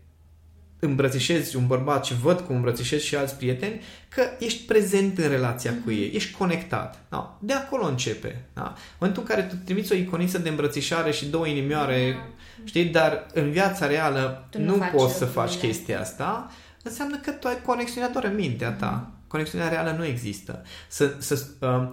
îmbrățișezi 0.86 1.56
un 1.56 1.68
bărbat 1.68 2.06
și 2.06 2.14
văd 2.22 2.40
cum 2.40 2.56
îmbrățișezi 2.56 3.06
și 3.06 3.16
alți 3.16 3.36
prieteni, 3.36 3.82
că 4.10 4.24
ești 4.40 4.66
prezent 4.66 5.18
în 5.18 5.30
relația 5.30 5.72
cu 5.72 5.90
Mhm. 5.90 5.90
ei, 5.90 6.12
ești 6.14 6.32
conectat. 6.38 7.00
Da? 7.10 7.38
De 7.42 7.54
acolo 7.54 7.86
începe. 7.88 8.46
Da? 8.54 8.64
În 8.64 8.76
momentul 9.00 9.24
în 9.28 9.36
care 9.36 9.42
tu 9.48 9.56
trimiți 9.66 9.92
o 9.92 9.96
iconiță 9.96 10.38
de 10.38 10.50
îmbrățișare 10.50 11.12
și 11.12 11.26
două 11.26 11.48
inimioare, 11.48 12.16
știi, 12.64 12.86
dar 12.86 13.26
în 13.34 13.52
viața 13.52 13.88
reală 13.88 14.48
Tu 14.50 14.60
nu 14.60 14.66
nu, 14.66 14.78
faci 14.78 14.92
poți 14.92 15.14
să 15.18 15.26
faci 15.26 15.50
lucrurile. 15.52 15.74
chestia 15.74 16.00
asta, 16.00 16.52
înseamnă 16.84 17.18
că 17.18 17.32
tu 17.32 17.48
ai 17.48 17.62
conexiunea 17.66 18.10
doar 18.10 18.24
în 18.24 18.36
mintea 18.36 18.72
ta. 18.72 19.12
Conexiunea 19.28 19.70
reală 19.70 19.96
nu 19.98 20.06
există. 20.06 20.62
Să, 20.88 21.16
să, 21.18 21.42
uh, 21.60 21.88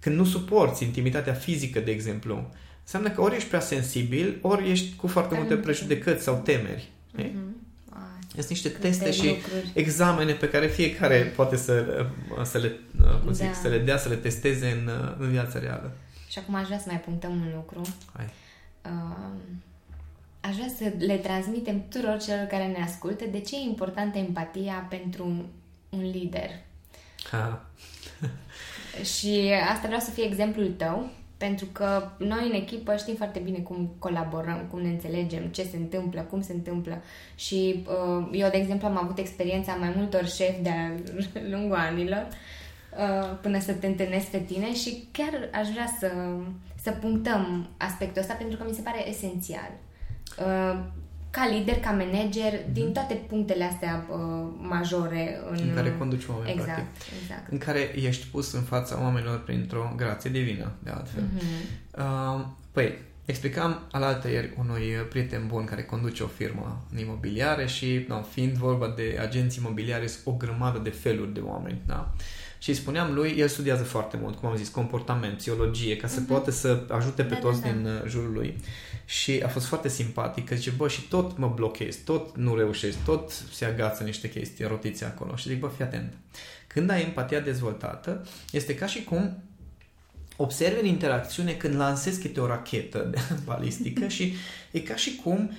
când 0.00 0.16
nu 0.16 0.24
suporți 0.24 0.84
intimitatea 0.84 1.32
fizică, 1.32 1.80
de 1.80 1.90
exemplu, 1.90 2.50
înseamnă 2.82 3.10
că 3.10 3.20
ori 3.20 3.34
ești 3.36 3.48
prea 3.48 3.60
sensibil, 3.60 4.38
ori 4.42 4.70
ești 4.70 4.96
cu 4.96 5.06
foarte 5.06 5.30
Dar 5.30 5.38
multe 5.38 5.54
nu- 5.54 5.60
prejudecăți 5.60 6.22
sau 6.22 6.40
temeri. 6.44 6.88
știi? 7.12 7.36
Mhm. 8.36 8.38
Ah, 8.38 8.44
Sunt 8.44 8.48
niște 8.48 8.72
câte 8.72 8.88
teste 8.88 9.12
și 9.12 9.26
lucruri. 9.26 9.70
examene 9.74 10.32
pe 10.32 10.48
care 10.48 10.66
fiecare 10.66 11.18
poate 11.36 11.56
să, 11.56 12.06
să, 12.44 12.58
le, 12.58 12.76
cum 13.24 13.32
zic, 13.32 13.46
Da. 13.46 13.52
să 13.52 13.68
le 13.68 13.78
dea, 13.78 13.96
să 13.98 14.08
le 14.08 14.14
testeze 14.14 14.66
în, 14.70 14.90
în 15.18 15.30
viața 15.30 15.58
reală. 15.58 15.92
Și 16.28 16.38
acum 16.38 16.54
aș 16.54 16.66
vrea 16.66 16.78
să 16.78 16.84
mai 16.86 17.00
punctăm 17.00 17.30
un 17.30 17.50
lucru. 17.54 17.82
Hai. 18.16 18.28
Uh, 18.84 19.26
aș 20.40 20.54
vrea 20.54 20.68
să 20.78 20.92
le 21.04 21.16
transmitem 21.16 21.82
tuturor 21.88 22.18
celor 22.18 22.44
care 22.46 22.66
ne 22.66 22.82
ascultă 22.84 23.24
de 23.30 23.40
ce 23.40 23.56
e 23.56 23.60
importantă 23.68 24.18
empatia 24.18 24.86
pentru 24.90 25.24
un, 25.24 25.44
un 25.88 26.10
lider. 26.10 26.50
Ha. 27.30 27.64
Și 29.18 29.52
asta 29.72 29.86
vreau 29.86 30.00
să 30.00 30.10
fie 30.10 30.24
exemplul 30.24 30.70
tău, 30.76 31.10
pentru 31.36 31.66
că 31.72 32.10
noi 32.18 32.46
în 32.46 32.54
echipă 32.54 32.96
știm 32.96 33.14
foarte 33.14 33.38
bine 33.38 33.58
cum 33.58 33.94
colaborăm, 33.98 34.66
cum 34.70 34.80
ne 34.80 34.88
înțelegem, 34.88 35.42
ce 35.46 35.62
se 35.62 35.76
întâmplă, 35.76 36.20
cum 36.20 36.42
se 36.42 36.52
întâmplă. 36.52 37.02
Și 37.34 37.84
uh, 37.86 38.28
eu, 38.32 38.50
de 38.50 38.56
exemplu, 38.56 38.86
am 38.86 38.98
avut 39.02 39.18
experiența 39.18 39.74
mai 39.74 39.92
multor 39.96 40.26
șefi 40.26 40.62
de-a 40.62 40.92
lungul 41.52 41.76
anilor 41.76 42.26
uh, 42.28 43.38
până 43.40 43.60
să 43.60 43.72
te 43.72 43.86
întâlnesc 43.86 44.26
pe 44.26 44.38
tine 44.38 44.74
și 44.74 45.08
chiar 45.12 45.50
aș 45.52 45.68
vrea 45.68 45.96
să, 45.98 46.10
să 46.82 46.90
punctăm 46.90 47.68
aspectul 47.76 48.22
ăsta 48.22 48.34
pentru 48.34 48.56
că 48.56 48.64
mi 48.68 48.74
se 48.74 48.82
pare 48.82 49.08
esențial. 49.08 49.70
Uh, 51.36 51.42
ca 51.42 51.54
lider, 51.56 51.74
ca 51.80 51.90
manager, 51.90 52.52
din 52.72 52.92
toate 52.92 53.14
punctele 53.14 53.64
astea 53.64 54.06
uh, 54.10 54.16
majore 54.58 55.40
în, 55.50 55.58
În 55.68 55.74
care 55.74 55.94
conduci 55.98 56.26
oameni, 56.30 56.50
exact, 56.50 56.68
practic. 56.74 57.12
Exact. 57.22 57.52
În 57.52 57.58
care 57.58 57.98
ești 58.00 58.26
pus 58.26 58.52
în 58.52 58.62
fața 58.62 59.02
oamenilor 59.02 59.42
printr-o 59.42 59.92
grație 59.96 60.30
divină, 60.30 60.72
de 60.82 60.90
altfel. 60.90 61.22
Mhm. 61.34 61.44
Uh, 62.38 62.46
păi, 62.72 62.98
explicam 63.24 63.80
alaltă 63.90 64.28
ieri 64.30 64.54
unui 64.58 64.82
prieten 65.08 65.46
bun 65.46 65.64
care 65.64 65.82
conduce 65.82 66.22
o 66.22 66.26
firmă 66.26 66.84
în 66.92 66.98
imobiliare 66.98 67.66
și, 67.66 68.04
no, 68.08 68.22
fiind 68.22 68.52
vorba 68.52 68.92
de 68.96 69.18
agenți 69.20 69.58
imobiliare, 69.58 70.06
sunt 70.06 70.26
o 70.26 70.32
grămadă 70.32 70.78
de 70.78 70.90
feluri 70.90 71.34
de 71.34 71.40
oameni, 71.40 71.80
da? 71.86 72.12
Și 72.58 72.68
îi 72.70 72.76
spuneam 72.76 73.14
lui, 73.14 73.34
el 73.38 73.48
studiază 73.48 73.82
foarte 73.82 74.16
mult, 74.20 74.38
cum 74.38 74.48
am 74.48 74.56
zis, 74.56 74.68
comportament, 74.68 75.36
psihologie, 75.36 75.96
ca 75.96 76.06
să 76.06 76.20
Mhm. 76.20 76.28
poată 76.28 76.50
să 76.50 76.82
ajute 76.88 77.22
pe 77.22 77.34
Da, 77.34 77.40
toți 77.40 77.60
da, 77.60 77.66
da. 77.68 77.72
din 77.72 77.86
uh, 77.86 77.92
jurul 78.06 78.32
lui. 78.32 78.56
Și 79.08 79.42
a 79.44 79.48
fost 79.48 79.66
foarte 79.66 79.88
simpatic, 79.88 80.48
că 80.48 80.54
zice, 80.54 80.70
bă, 80.70 80.88
și 80.88 81.02
tot 81.02 81.38
mă 81.38 81.52
blochez, 81.54 81.96
tot 81.96 82.36
nu 82.36 82.54
reușesc, 82.54 83.04
tot 83.04 83.30
se 83.52 83.64
agață 83.64 84.02
niște 84.02 84.30
chestii, 84.30 84.64
rotițe 84.64 85.04
acolo. 85.04 85.36
Și 85.36 85.48
zic, 85.48 85.58
bă, 85.58 85.70
fii 85.76 85.84
atent. 85.84 86.12
Când 86.66 86.90
ai 86.90 87.02
empatia 87.02 87.40
dezvoltată, 87.40 88.26
este 88.50 88.74
ca 88.74 88.86
și 88.86 89.04
cum 89.04 89.42
observi 90.36 90.80
în 90.80 90.86
interacțiune 90.86 91.52
când 91.52 91.74
lansezi 91.74 92.20
câte 92.20 92.40
o 92.40 92.46
rachetă 92.46 92.98
de 93.10 93.18
balistică 93.44 94.08
și 94.08 94.34
e 94.70 94.80
ca 94.80 94.96
și 94.96 95.16
cum 95.16 95.50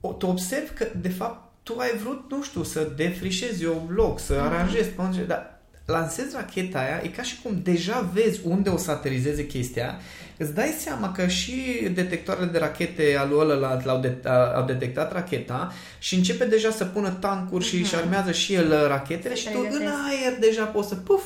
o, 0.00 0.12
tu 0.12 0.26
observi 0.26 0.72
că, 0.72 0.86
de 1.00 1.08
fapt, 1.08 1.52
tu 1.62 1.78
ai 1.78 1.96
vrut, 2.02 2.30
nu 2.30 2.42
știu, 2.42 2.62
să 2.62 2.92
defrișezi 2.96 3.64
un 3.64 3.88
loc, 3.88 4.20
să 4.20 4.34
aranjezi, 4.34 4.90
mm 4.96 5.24
dar 5.26 5.55
lansezi 5.86 6.34
racheta 6.34 6.78
aia, 6.78 7.00
e 7.04 7.08
ca 7.08 7.22
și 7.22 7.36
cum 7.42 7.60
deja 7.62 8.10
vezi 8.12 8.40
unde 8.44 8.68
o 8.68 8.76
să 8.76 8.90
aterizeze 8.90 9.46
chestia, 9.46 9.98
îți 10.36 10.54
dai 10.54 10.74
seama 10.78 11.12
că 11.12 11.26
și 11.26 11.88
detectoarele 11.94 12.46
de 12.46 12.58
rachete 12.58 13.16
al 13.18 13.28
lui 13.28 13.38
ălălalt 13.38 13.84
l-au 13.84 14.00
de, 14.00 14.14
a, 14.24 14.54
au 14.54 14.64
detectat 14.64 15.12
racheta 15.12 15.72
și 15.98 16.14
începe 16.14 16.44
deja 16.44 16.70
să 16.70 16.84
pună 16.84 17.10
tancuri 17.10 17.64
și 17.64 17.76
își 17.76 17.96
armează 17.96 18.32
și 18.32 18.54
el 18.54 18.70
uh, 18.70 18.86
rachetele 18.86 19.34
Să 19.34 19.40
și 19.40 19.46
tu 19.46 19.58
în 19.58 19.66
pregătesc. 19.66 19.92
aer 20.08 20.38
deja 20.40 20.64
poți 20.64 20.88
să 20.88 20.94
puf, 20.94 21.22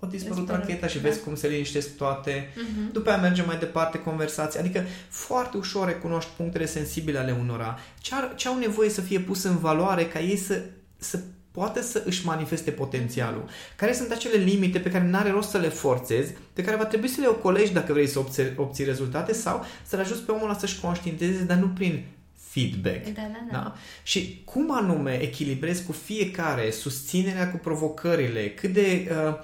o 0.00 0.06
dispărut 0.06 0.36
Dispărut, 0.36 0.60
racheta 0.60 0.86
și 0.86 0.98
da. 0.98 1.08
vezi 1.08 1.20
cum 1.20 1.34
se 1.36 1.48
liniștesc 1.48 1.96
toate. 1.96 2.48
Mhm. 2.56 2.92
După 2.92 3.10
aia 3.10 3.18
merge 3.18 3.42
mai 3.42 3.58
departe 3.58 3.98
conversații. 3.98 4.58
Adică 4.60 4.84
foarte 5.08 5.56
ușor 5.56 5.86
recunoști 5.86 6.30
punctele 6.36 6.66
sensibile 6.66 7.18
ale 7.18 7.36
unora. 7.40 7.78
Ce, 8.00 8.14
ar, 8.14 8.32
ce 8.36 8.48
au 8.48 8.58
nevoie 8.58 8.88
să 8.88 9.00
fie 9.00 9.18
pus 9.20 9.42
în 9.42 9.58
valoare 9.58 10.06
ca 10.06 10.20
ei 10.20 10.36
să, 10.36 10.62
să 10.98 11.18
poată 11.58 11.82
să 11.82 12.02
își 12.06 12.26
manifeste 12.26 12.70
potențialul. 12.70 13.48
Care 13.76 13.92
sunt 13.92 14.10
acele 14.10 14.36
limite 14.36 14.78
pe 14.78 14.90
care 14.90 15.08
n-are 15.08 15.30
rost 15.30 15.50
să 15.50 15.58
le 15.58 15.68
forțezi, 15.68 16.32
pe 16.52 16.62
care 16.62 16.76
va 16.76 16.84
trebui 16.84 17.08
să 17.08 17.20
le 17.20 17.26
ocolești 17.26 17.74
dacă 17.74 17.92
vrei 17.92 18.06
să 18.06 18.18
obții, 18.18 18.52
obții 18.56 18.84
rezultate 18.84 19.32
sau 19.32 19.64
să-l 19.86 19.98
ajuți 19.98 20.22
pe 20.22 20.30
omul 20.30 20.44
ăla 20.44 20.58
să-și 20.58 20.80
conștientizeze, 20.80 21.42
dar 21.42 21.56
nu 21.56 21.68
prin 21.68 22.04
feedback. 22.34 23.04
Da, 23.04 23.10
da, 23.20 23.46
da. 23.50 23.58
Da? 23.58 23.74
Și 24.02 24.42
cum 24.44 24.72
anume 24.72 25.22
echilibrezi 25.22 25.84
cu 25.84 25.92
fiecare 25.92 26.70
susținerea 26.70 27.50
cu 27.50 27.56
provocările, 27.56 28.50
cât 28.50 28.72
de... 28.72 29.08
Uh, 29.10 29.38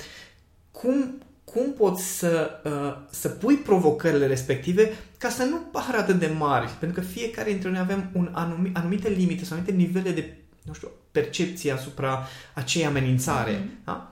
cum, 0.71 1.23
cum 1.45 1.73
poți 1.77 2.19
să, 2.19 2.51
uh, 2.65 3.07
să 3.11 3.29
pui 3.29 3.55
provocările 3.55 4.27
respective 4.27 4.93
ca 5.19 5.29
să 5.29 5.45
nu 5.45 5.57
pară 5.57 5.97
atât 5.97 6.19
de 6.19 6.35
mari? 6.39 6.71
Pentru 6.81 7.01
că 7.01 7.07
fiecare 7.07 7.51
dintre 7.51 7.71
noi 7.71 7.79
avem 7.79 8.11
un 8.13 8.29
anumi, 8.33 8.71
anumite 8.75 9.09
limite 9.09 9.45
sau 9.45 9.57
anumite 9.57 9.77
nivele 9.77 10.11
de, 10.11 10.37
nu 10.65 10.73
știu, 10.73 10.91
percepție 11.13 11.73
asupra 11.73 12.27
acei 12.55 12.85
amenințare. 12.87 13.53
Mhm. 13.65 13.71
Da? 13.85 14.09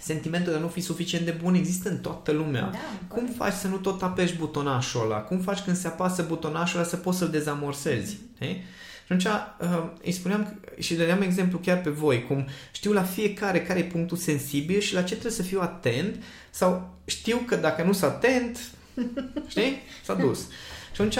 Sentimentul 0.00 0.52
de 0.52 0.58
a 0.58 0.60
nu 0.60 0.68
fi 0.68 0.80
suficient 0.80 1.24
de 1.24 1.30
bun 1.42 1.54
există 1.54 1.88
în 1.88 1.98
toată 1.98 2.32
lumea. 2.32 2.60
Da, 2.62 2.78
Cum 3.08 3.18
corect. 3.20 3.36
faci 3.36 3.52
să 3.52 3.66
nu 3.68 3.76
tot 3.76 4.02
apeși 4.02 4.34
butonașul 4.36 5.02
ăla? 5.04 5.16
Cum 5.18 5.38
faci 5.40 5.58
când 5.60 5.76
se 5.76 5.86
apasă 5.86 6.22
butonașul 6.28 6.78
ăla 6.78 6.88
să 6.88 6.96
poți 6.96 7.18
să-l 7.18 7.30
dezamorsezi? 7.30 8.16
știi? 8.34 8.64
Și 9.06 9.12
atunci 9.12 9.24
uh, 9.24 9.90
îi 10.04 10.12
spuneam 10.12 10.44
că- 10.44 10.80
și 10.80 10.94
dădeam 10.94 11.22
exemplu 11.22 11.58
chiar 11.58 11.80
pe 11.80 11.90
voi, 11.90 12.24
cum 12.26 12.46
știu 12.72 12.92
la 12.92 13.02
fiecare 13.02 13.62
care 13.62 13.78
e 13.78 13.82
punctul 13.84 14.16
sensibil 14.16 14.80
și 14.80 14.94
la 14.94 15.00
ce 15.02 15.10
trebuie 15.10 15.32
să 15.32 15.42
fiu 15.42 15.60
atent 15.60 16.22
sau 16.50 16.94
știu 17.04 17.36
că 17.46 17.56
dacă 17.56 17.82
nu 17.82 17.92
sunt 17.92 18.10
atent, 18.10 18.58
știi? 19.48 19.76
S-a 20.04 20.14
dus. 20.14 20.38
Și 20.40 21.00
atunci 21.00 21.16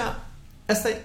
asta 0.65 0.89
e 0.89 1.01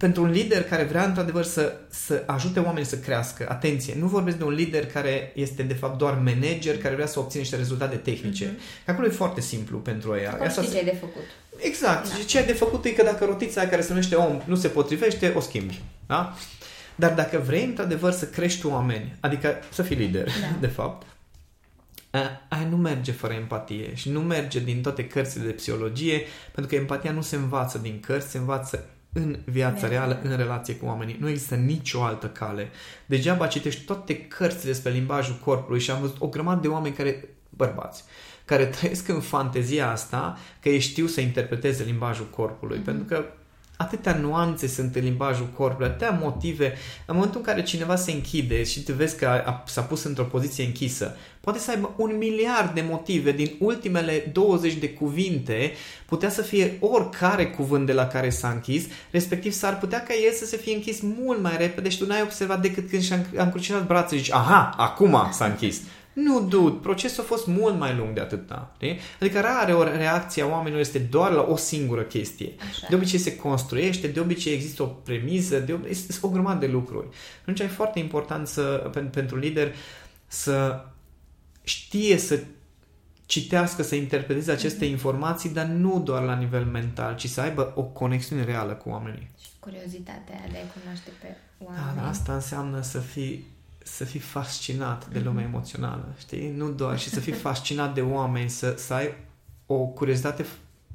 pentru 0.00 0.22
un 0.22 0.30
lider 0.30 0.62
care 0.62 0.82
vrea 0.82 1.04
într-adevăr 1.04 1.44
să, 1.44 1.72
să 1.88 2.22
ajute 2.26 2.60
oamenii 2.60 2.88
să 2.88 2.98
crească, 2.98 3.46
atenție, 3.48 3.94
nu 3.98 4.06
vorbesc 4.06 4.36
de 4.36 4.44
un 4.44 4.52
lider 4.52 4.86
care 4.86 5.32
este 5.34 5.62
de 5.62 5.74
fapt 5.74 5.98
doar 5.98 6.14
manager, 6.14 6.78
care 6.78 6.94
vrea 6.94 7.06
să 7.06 7.18
obțină 7.18 7.42
niște 7.42 7.56
rezultate 7.56 7.96
tehnice. 7.96 8.46
Mm-hmm. 8.46 8.86
Acolo 8.86 9.06
e 9.06 9.10
foarte 9.10 9.40
simplu 9.40 9.78
pentru 9.78 10.16
ea. 10.16 10.32
Acum 10.32 10.48
știi 10.48 10.70
ce 10.70 10.78
e 10.78 10.82
de 10.82 10.96
făcut. 11.00 11.22
Exact. 11.56 12.08
Da. 12.08 12.14
Ce 12.26 12.38
e 12.38 12.44
de 12.44 12.52
făcut 12.52 12.84
e 12.84 12.90
că 12.90 13.02
dacă 13.02 13.24
rotița 13.24 13.66
care 13.66 13.82
se 13.82 13.88
numește 13.88 14.14
om 14.14 14.40
nu 14.44 14.54
se 14.54 14.68
potrivește, 14.68 15.32
o 15.36 15.40
schimbi. 15.40 15.80
Da? 16.06 16.36
Dar 16.94 17.14
dacă 17.14 17.38
vrei 17.38 17.64
într-adevăr 17.64 18.12
să 18.12 18.26
crești 18.26 18.66
oameni, 18.66 19.16
adică 19.20 19.54
să 19.72 19.82
fii 19.82 19.96
lider, 19.96 20.24
da. 20.24 20.56
de 20.66 20.66
fapt, 20.66 21.06
aia 22.48 22.66
nu 22.70 22.76
merge 22.76 23.12
fără 23.12 23.32
empatie 23.32 23.94
și 23.94 24.10
nu 24.10 24.20
merge 24.20 24.60
din 24.60 24.82
toate 24.82 25.06
cărțile 25.06 25.44
de 25.44 25.52
psihologie, 25.52 26.22
pentru 26.52 26.72
că 26.72 26.80
empatia 26.80 27.12
nu 27.12 27.22
se 27.22 27.36
învață 27.36 27.78
din 27.78 28.00
cărți, 28.00 28.30
se 28.30 28.38
învață 28.38 28.84
în 29.12 29.38
viața 29.44 29.88
reală, 29.88 30.20
în 30.22 30.36
relație 30.36 30.74
cu 30.76 30.86
oamenii. 30.86 31.16
Nu 31.20 31.28
există 31.28 31.54
nicio 31.54 32.02
altă 32.02 32.26
cale. 32.26 32.70
Degeaba 33.06 33.46
citești 33.46 33.84
toate 33.84 34.26
cărțile 34.26 34.70
despre 34.70 34.90
limbajul 34.90 35.38
corpului 35.44 35.80
și 35.80 35.90
am 35.90 36.00
văzut 36.00 36.16
o 36.18 36.28
grămadă 36.28 36.60
de 36.60 36.68
oameni 36.68 36.94
care, 36.94 37.28
bărbați, 37.50 38.04
care 38.44 38.66
trăiesc 38.66 39.08
în 39.08 39.20
fantezia 39.20 39.90
asta 39.90 40.38
că 40.60 40.68
ei 40.68 40.78
știu 40.78 41.06
să 41.06 41.20
interpreteze 41.20 41.84
limbajul 41.84 42.26
corpului. 42.26 42.80
Mm-hmm. 42.80 42.84
Pentru 42.84 43.04
că 43.04 43.24
atâtea 43.80 44.14
nuanțe 44.14 44.66
sunt 44.66 44.96
în 44.96 45.02
limbajul 45.02 45.48
corpului, 45.56 45.88
atâtea 45.88 46.18
motive. 46.22 46.74
În 47.06 47.14
momentul 47.14 47.38
în 47.38 47.46
care 47.46 47.62
cineva 47.62 47.96
se 47.96 48.12
închide 48.12 48.64
și 48.64 48.82
te 48.82 48.92
vezi 48.92 49.16
că 49.16 49.26
a, 49.26 49.50
a, 49.50 49.62
s-a 49.66 49.82
pus 49.82 50.04
într-o 50.04 50.24
poziție 50.24 50.64
închisă, 50.64 51.16
poate 51.40 51.58
să 51.58 51.70
aibă 51.70 51.94
un 51.96 52.16
miliard 52.18 52.74
de 52.74 52.84
motive 52.88 53.32
din 53.32 53.56
ultimele 53.58 54.30
20 54.32 54.74
de 54.74 54.88
cuvinte, 54.88 55.72
putea 56.06 56.30
să 56.30 56.42
fie 56.42 56.76
oricare 56.80 57.46
cuvânt 57.46 57.86
de 57.86 57.92
la 57.92 58.06
care 58.06 58.30
s-a 58.30 58.48
închis, 58.48 58.84
respectiv 59.10 59.52
s-ar 59.52 59.78
putea 59.78 60.02
ca 60.02 60.14
el 60.26 60.32
să 60.32 60.46
se 60.46 60.56
fie 60.56 60.74
închis 60.74 61.00
mult 61.00 61.42
mai 61.42 61.56
repede 61.56 61.88
și 61.88 61.98
tu 61.98 62.06
n-ai 62.06 62.22
observat 62.22 62.60
decât 62.60 62.88
când 62.88 63.02
și-a 63.02 63.20
încrucișat 63.34 63.86
brațul 63.86 64.16
și 64.16 64.22
zici, 64.22 64.32
aha, 64.32 64.74
acum 64.76 65.28
s-a 65.32 65.44
închis. 65.44 65.80
Nu, 66.12 66.40
dude, 66.40 66.78
procesul 66.82 67.22
a 67.22 67.26
fost 67.26 67.46
mult 67.46 67.78
mai 67.78 67.96
lung 67.96 68.14
de 68.14 68.20
atâta. 68.20 68.72
Știi? 68.74 68.98
Adică 69.20 69.40
rare 69.40 69.74
o 69.74 69.82
reacție 69.82 70.42
a 70.42 70.46
oamenilor 70.46 70.80
este 70.80 70.98
doar 70.98 71.32
la 71.32 71.42
o 71.42 71.56
singură 71.56 72.02
chestie. 72.02 72.54
Așa. 72.68 72.86
De 72.88 72.94
obicei 72.94 73.18
se 73.18 73.36
construiește, 73.36 74.06
de 74.06 74.20
obicei 74.20 74.54
există 74.54 74.82
o 74.82 74.86
premiză, 74.86 75.58
de 75.58 75.72
obicei, 75.72 75.90
este 75.90 76.18
o 76.26 76.28
grămadă 76.28 76.66
de 76.66 76.72
lucruri. 76.72 77.06
Atunci 77.40 77.60
e 77.60 77.66
foarte 77.66 77.98
important 77.98 78.46
să, 78.46 78.90
pentru 79.10 79.36
lider 79.36 79.74
să 80.26 80.84
știe 81.62 82.16
să 82.16 82.40
citească, 83.26 83.82
să 83.82 83.94
interpreteze 83.94 84.52
aceste 84.52 84.86
mm-hmm. 84.86 84.90
informații, 84.90 85.50
dar 85.50 85.66
nu 85.66 86.00
doar 86.00 86.22
la 86.22 86.34
nivel 86.34 86.64
mental, 86.64 87.14
ci 87.16 87.28
să 87.28 87.40
aibă 87.40 87.72
o 87.74 87.82
conexiune 87.82 88.44
reală 88.44 88.72
cu 88.72 88.88
oamenii. 88.88 89.30
Și 89.42 89.48
curiozitatea 89.60 90.40
de 90.50 90.58
a 90.58 90.80
cunoaște 90.80 91.10
pe 91.20 91.36
oameni. 91.58 91.96
Da, 91.96 92.08
asta 92.08 92.34
înseamnă 92.34 92.80
să 92.80 92.98
fii 92.98 93.46
să 93.96 94.04
fii 94.04 94.20
fascinat 94.20 95.08
de 95.08 95.18
lumea 95.18 95.44
mhm. 95.44 95.54
emoțională, 95.54 96.14
știi? 96.18 96.52
Nu 96.56 96.70
doar, 96.70 96.98
și 96.98 97.08
să 97.08 97.20
fii 97.20 97.32
fascinat 97.48 97.94
de 97.94 98.00
oameni, 98.00 98.50
să, 98.50 98.74
să 98.76 98.94
ai 98.94 99.14
o 99.66 99.76
curiozitate 99.76 100.46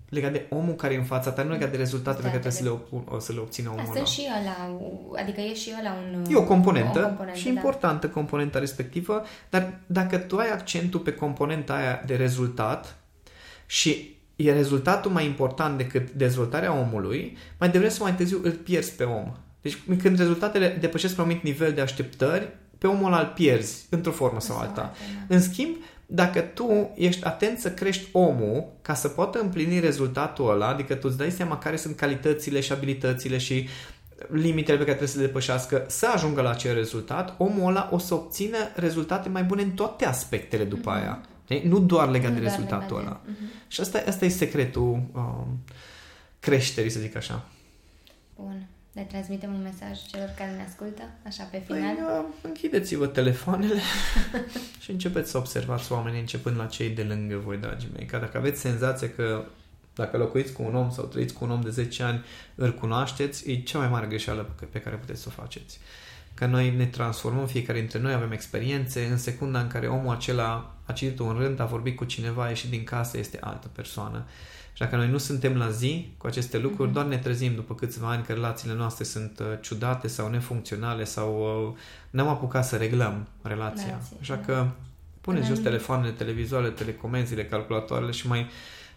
legat 0.09 0.31
de 0.31 0.45
omul 0.49 0.75
care 0.75 0.93
e 0.93 0.97
în 0.97 1.03
fața 1.03 1.31
ta, 1.31 1.43
nu 1.43 1.51
legat 1.51 1.71
de 1.71 1.77
rezultatele 1.77 2.23
pe 2.23 2.29
care 2.29 2.49
trebuie 2.49 2.61
să 2.61 2.89
le, 2.91 2.99
o 3.15 3.19
să 3.19 3.33
le 3.33 3.39
obțină 3.39 3.69
omul 3.69 3.81
Asta 3.81 3.93
ăla. 3.95 4.05
și 4.05 4.21
ăla, 4.41 4.79
adică 5.21 5.41
e 5.41 5.53
și 5.53 5.71
ăla 5.79 5.91
un... 5.93 6.25
E 6.29 6.35
o 6.35 6.43
componentă, 6.43 6.99
o 6.99 7.01
componentă 7.01 7.39
și 7.39 7.45
da. 7.45 7.49
importantă 7.49 8.09
componenta 8.09 8.59
respectivă, 8.59 9.23
dar 9.49 9.79
dacă 9.85 10.17
tu 10.17 10.37
ai 10.37 10.49
accentul 10.49 10.99
pe 10.99 11.13
componenta 11.13 11.73
aia 11.73 12.03
de 12.05 12.15
rezultat 12.15 12.97
și 13.65 14.15
e 14.35 14.53
rezultatul 14.53 15.11
mai 15.11 15.25
important 15.25 15.77
decât 15.77 16.11
dezvoltarea 16.11 16.73
omului, 16.73 17.37
mai 17.59 17.69
devreme 17.69 17.93
sau 17.93 18.05
mai 18.05 18.15
târziu 18.15 18.39
îl 18.43 18.51
pierzi 18.51 18.95
pe 18.95 19.03
om. 19.03 19.33
Deci 19.61 19.77
când 20.01 20.17
rezultatele 20.17 20.77
depășesc 20.79 21.17
un 21.17 21.23
anumit 21.23 21.43
nivel 21.43 21.73
de 21.73 21.81
așteptări, 21.81 22.47
pe 22.77 22.87
omul 22.87 23.05
ăla 23.05 23.19
îl 23.19 23.31
pierzi 23.35 23.85
într-o 23.89 24.11
formă 24.11 24.39
sau 24.39 24.57
alta. 24.57 24.81
Da. 24.81 25.35
În 25.35 25.41
schimb, 25.41 25.75
dacă 26.05 26.39
tu 26.39 26.91
ești 26.95 27.23
atent 27.23 27.59
să 27.59 27.71
crești 27.71 28.09
omul 28.11 28.65
ca 28.81 28.93
să 28.93 29.07
poată 29.07 29.39
împlini 29.39 29.79
rezultatul 29.79 30.49
ăla, 30.49 30.67
adică 30.67 30.95
tu 30.95 31.07
îți 31.07 31.17
dai 31.17 31.31
seama 31.31 31.57
care 31.57 31.75
sunt 31.75 31.95
calitățile 31.95 32.59
și 32.59 32.71
abilitățile 32.71 33.37
și 33.37 33.67
limitele 34.27 34.77
pe 34.77 34.83
care 34.83 34.97
trebuie 34.97 35.07
să 35.07 35.19
le 35.19 35.25
depășească 35.25 35.85
să 35.87 36.07
ajungă 36.13 36.41
la 36.41 36.49
acel 36.49 36.73
rezultat, 36.73 37.35
omul 37.37 37.69
ăla 37.69 37.89
o 37.91 37.97
să 37.97 38.13
obțină 38.13 38.57
rezultate 38.75 39.29
mai 39.29 39.43
bune 39.43 39.61
în 39.61 39.71
toate 39.71 40.05
aspectele 40.05 40.63
după 40.63 40.91
mm-hmm. 40.91 41.01
aia. 41.01 41.21
Nu 41.63 41.79
doar 41.79 42.09
legat 42.09 42.29
nu 42.29 42.35
de 42.35 42.41
doar 42.41 42.51
rezultatul 42.51 42.97
legat 42.97 43.11
ăla. 43.11 43.21
De... 43.25 43.31
Mm-hmm. 43.31 43.67
Și 43.67 43.81
asta, 43.81 44.03
asta 44.07 44.25
e 44.25 44.29
secretul 44.29 45.01
um, 45.13 45.59
creșterii, 46.39 46.89
să 46.89 46.99
zic 46.99 47.15
așa. 47.15 47.45
Bun. 48.35 48.67
Le 48.95 49.01
transmitem 49.01 49.53
un 49.53 49.61
mesaj 49.61 49.99
celor 50.11 50.33
care 50.37 50.51
ne 50.51 50.63
ascultă, 50.67 51.01
așa 51.25 51.43
pe 51.43 51.57
păi, 51.67 51.77
final? 51.77 51.95
Păi, 51.95 52.25
închideți-vă 52.41 53.07
telefoanele 53.07 53.79
și 54.83 54.91
începeți 54.91 55.31
să 55.31 55.37
observați 55.37 55.91
oamenii 55.91 56.19
începând 56.19 56.57
la 56.57 56.65
cei 56.65 56.89
de 56.89 57.03
lângă 57.03 57.37
voi, 57.37 57.57
dragii 57.57 57.89
mei. 57.95 58.05
Ca 58.05 58.17
dacă 58.17 58.37
aveți 58.37 58.59
senzația 58.59 59.09
că 59.09 59.45
dacă 59.95 60.17
locuiți 60.17 60.53
cu 60.53 60.63
un 60.63 60.75
om 60.75 60.91
sau 60.91 61.05
trăiți 61.05 61.33
cu 61.33 61.43
un 61.43 61.51
om 61.51 61.61
de 61.61 61.69
10 61.69 62.03
ani, 62.03 62.23
îl 62.55 62.73
cunoașteți, 62.73 63.51
e 63.51 63.61
cea 63.61 63.77
mai 63.77 63.87
mare 63.87 64.07
greșeală 64.07 64.55
pe 64.71 64.81
care 64.81 64.95
puteți 64.95 65.21
să 65.21 65.27
o 65.29 65.41
faceți. 65.41 65.79
Că 66.33 66.45
noi 66.45 66.75
ne 66.75 66.85
transformăm, 66.85 67.47
fiecare 67.47 67.79
dintre 67.79 67.99
noi 67.99 68.13
avem 68.13 68.31
experiențe, 68.31 69.05
în 69.05 69.17
secunda 69.17 69.59
în 69.59 69.67
care 69.67 69.87
omul 69.87 70.15
acela 70.15 70.75
a 70.85 70.91
citit 70.91 71.19
un 71.19 71.35
rând, 71.37 71.59
a 71.59 71.65
vorbit 71.65 71.95
cu 71.95 72.05
cineva, 72.05 72.43
a 72.43 72.49
ieșit 72.49 72.69
din 72.69 72.83
casă, 72.83 73.17
este 73.17 73.37
altă 73.41 73.67
persoană. 73.67 74.25
Și 74.75 74.81
dacă 74.81 74.95
noi 74.95 75.09
nu 75.09 75.17
suntem 75.17 75.57
la 75.57 75.69
zi 75.69 76.13
cu 76.17 76.27
aceste 76.27 76.57
lucruri, 76.57 76.89
mm-hmm. 76.89 76.93
doar 76.93 77.05
ne 77.05 77.17
trezim 77.17 77.55
după 77.55 77.75
câțiva 77.75 78.09
ani 78.09 78.23
că 78.23 78.33
relațiile 78.33 78.73
noastre 78.73 79.03
sunt 79.03 79.39
uh, 79.39 79.45
ciudate 79.61 80.07
sau 80.07 80.29
nefuncționale 80.29 81.03
sau 81.03 81.67
uh, 81.67 81.77
n-am 82.09 82.27
apucat 82.27 82.65
să 82.65 82.75
reglăm 82.75 83.27
relația. 83.41 83.85
Relație, 83.85 84.17
Așa 84.19 84.35
da. 84.35 84.41
că 84.41 84.67
puneți 85.21 85.47
jos 85.47 85.59
telefoanele, 85.59 86.11
televizoarele, 86.11 86.71
telecomenzile, 86.71 87.45
calculatoarele 87.45 88.11
și 88.11 88.27
mai 88.27 88.49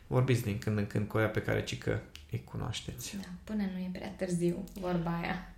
vorbiți 0.06 0.42
din 0.42 0.58
când 0.58 0.78
în 0.78 0.86
când 0.86 1.08
cu 1.08 1.16
aia 1.16 1.28
pe 1.28 1.42
care 1.42 1.64
cică 1.64 2.02
îi 2.30 2.42
cunoașteți. 2.44 3.16
Da, 3.16 3.28
până 3.44 3.62
nu 3.72 3.78
e 3.78 3.88
prea 3.92 4.10
târziu, 4.16 4.64
vorba 4.80 5.18
aia. 5.22 5.54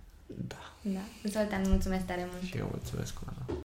Da. 0.47 0.73
Da. 0.81 1.29
Zoltan, 1.29 1.61
mulțumesc 1.67 2.05
tare 2.05 2.27
mult. 2.31 2.43
Și 2.43 2.57
eu 2.57 2.67
mulțumesc, 2.71 3.13
Ana. 3.25 3.61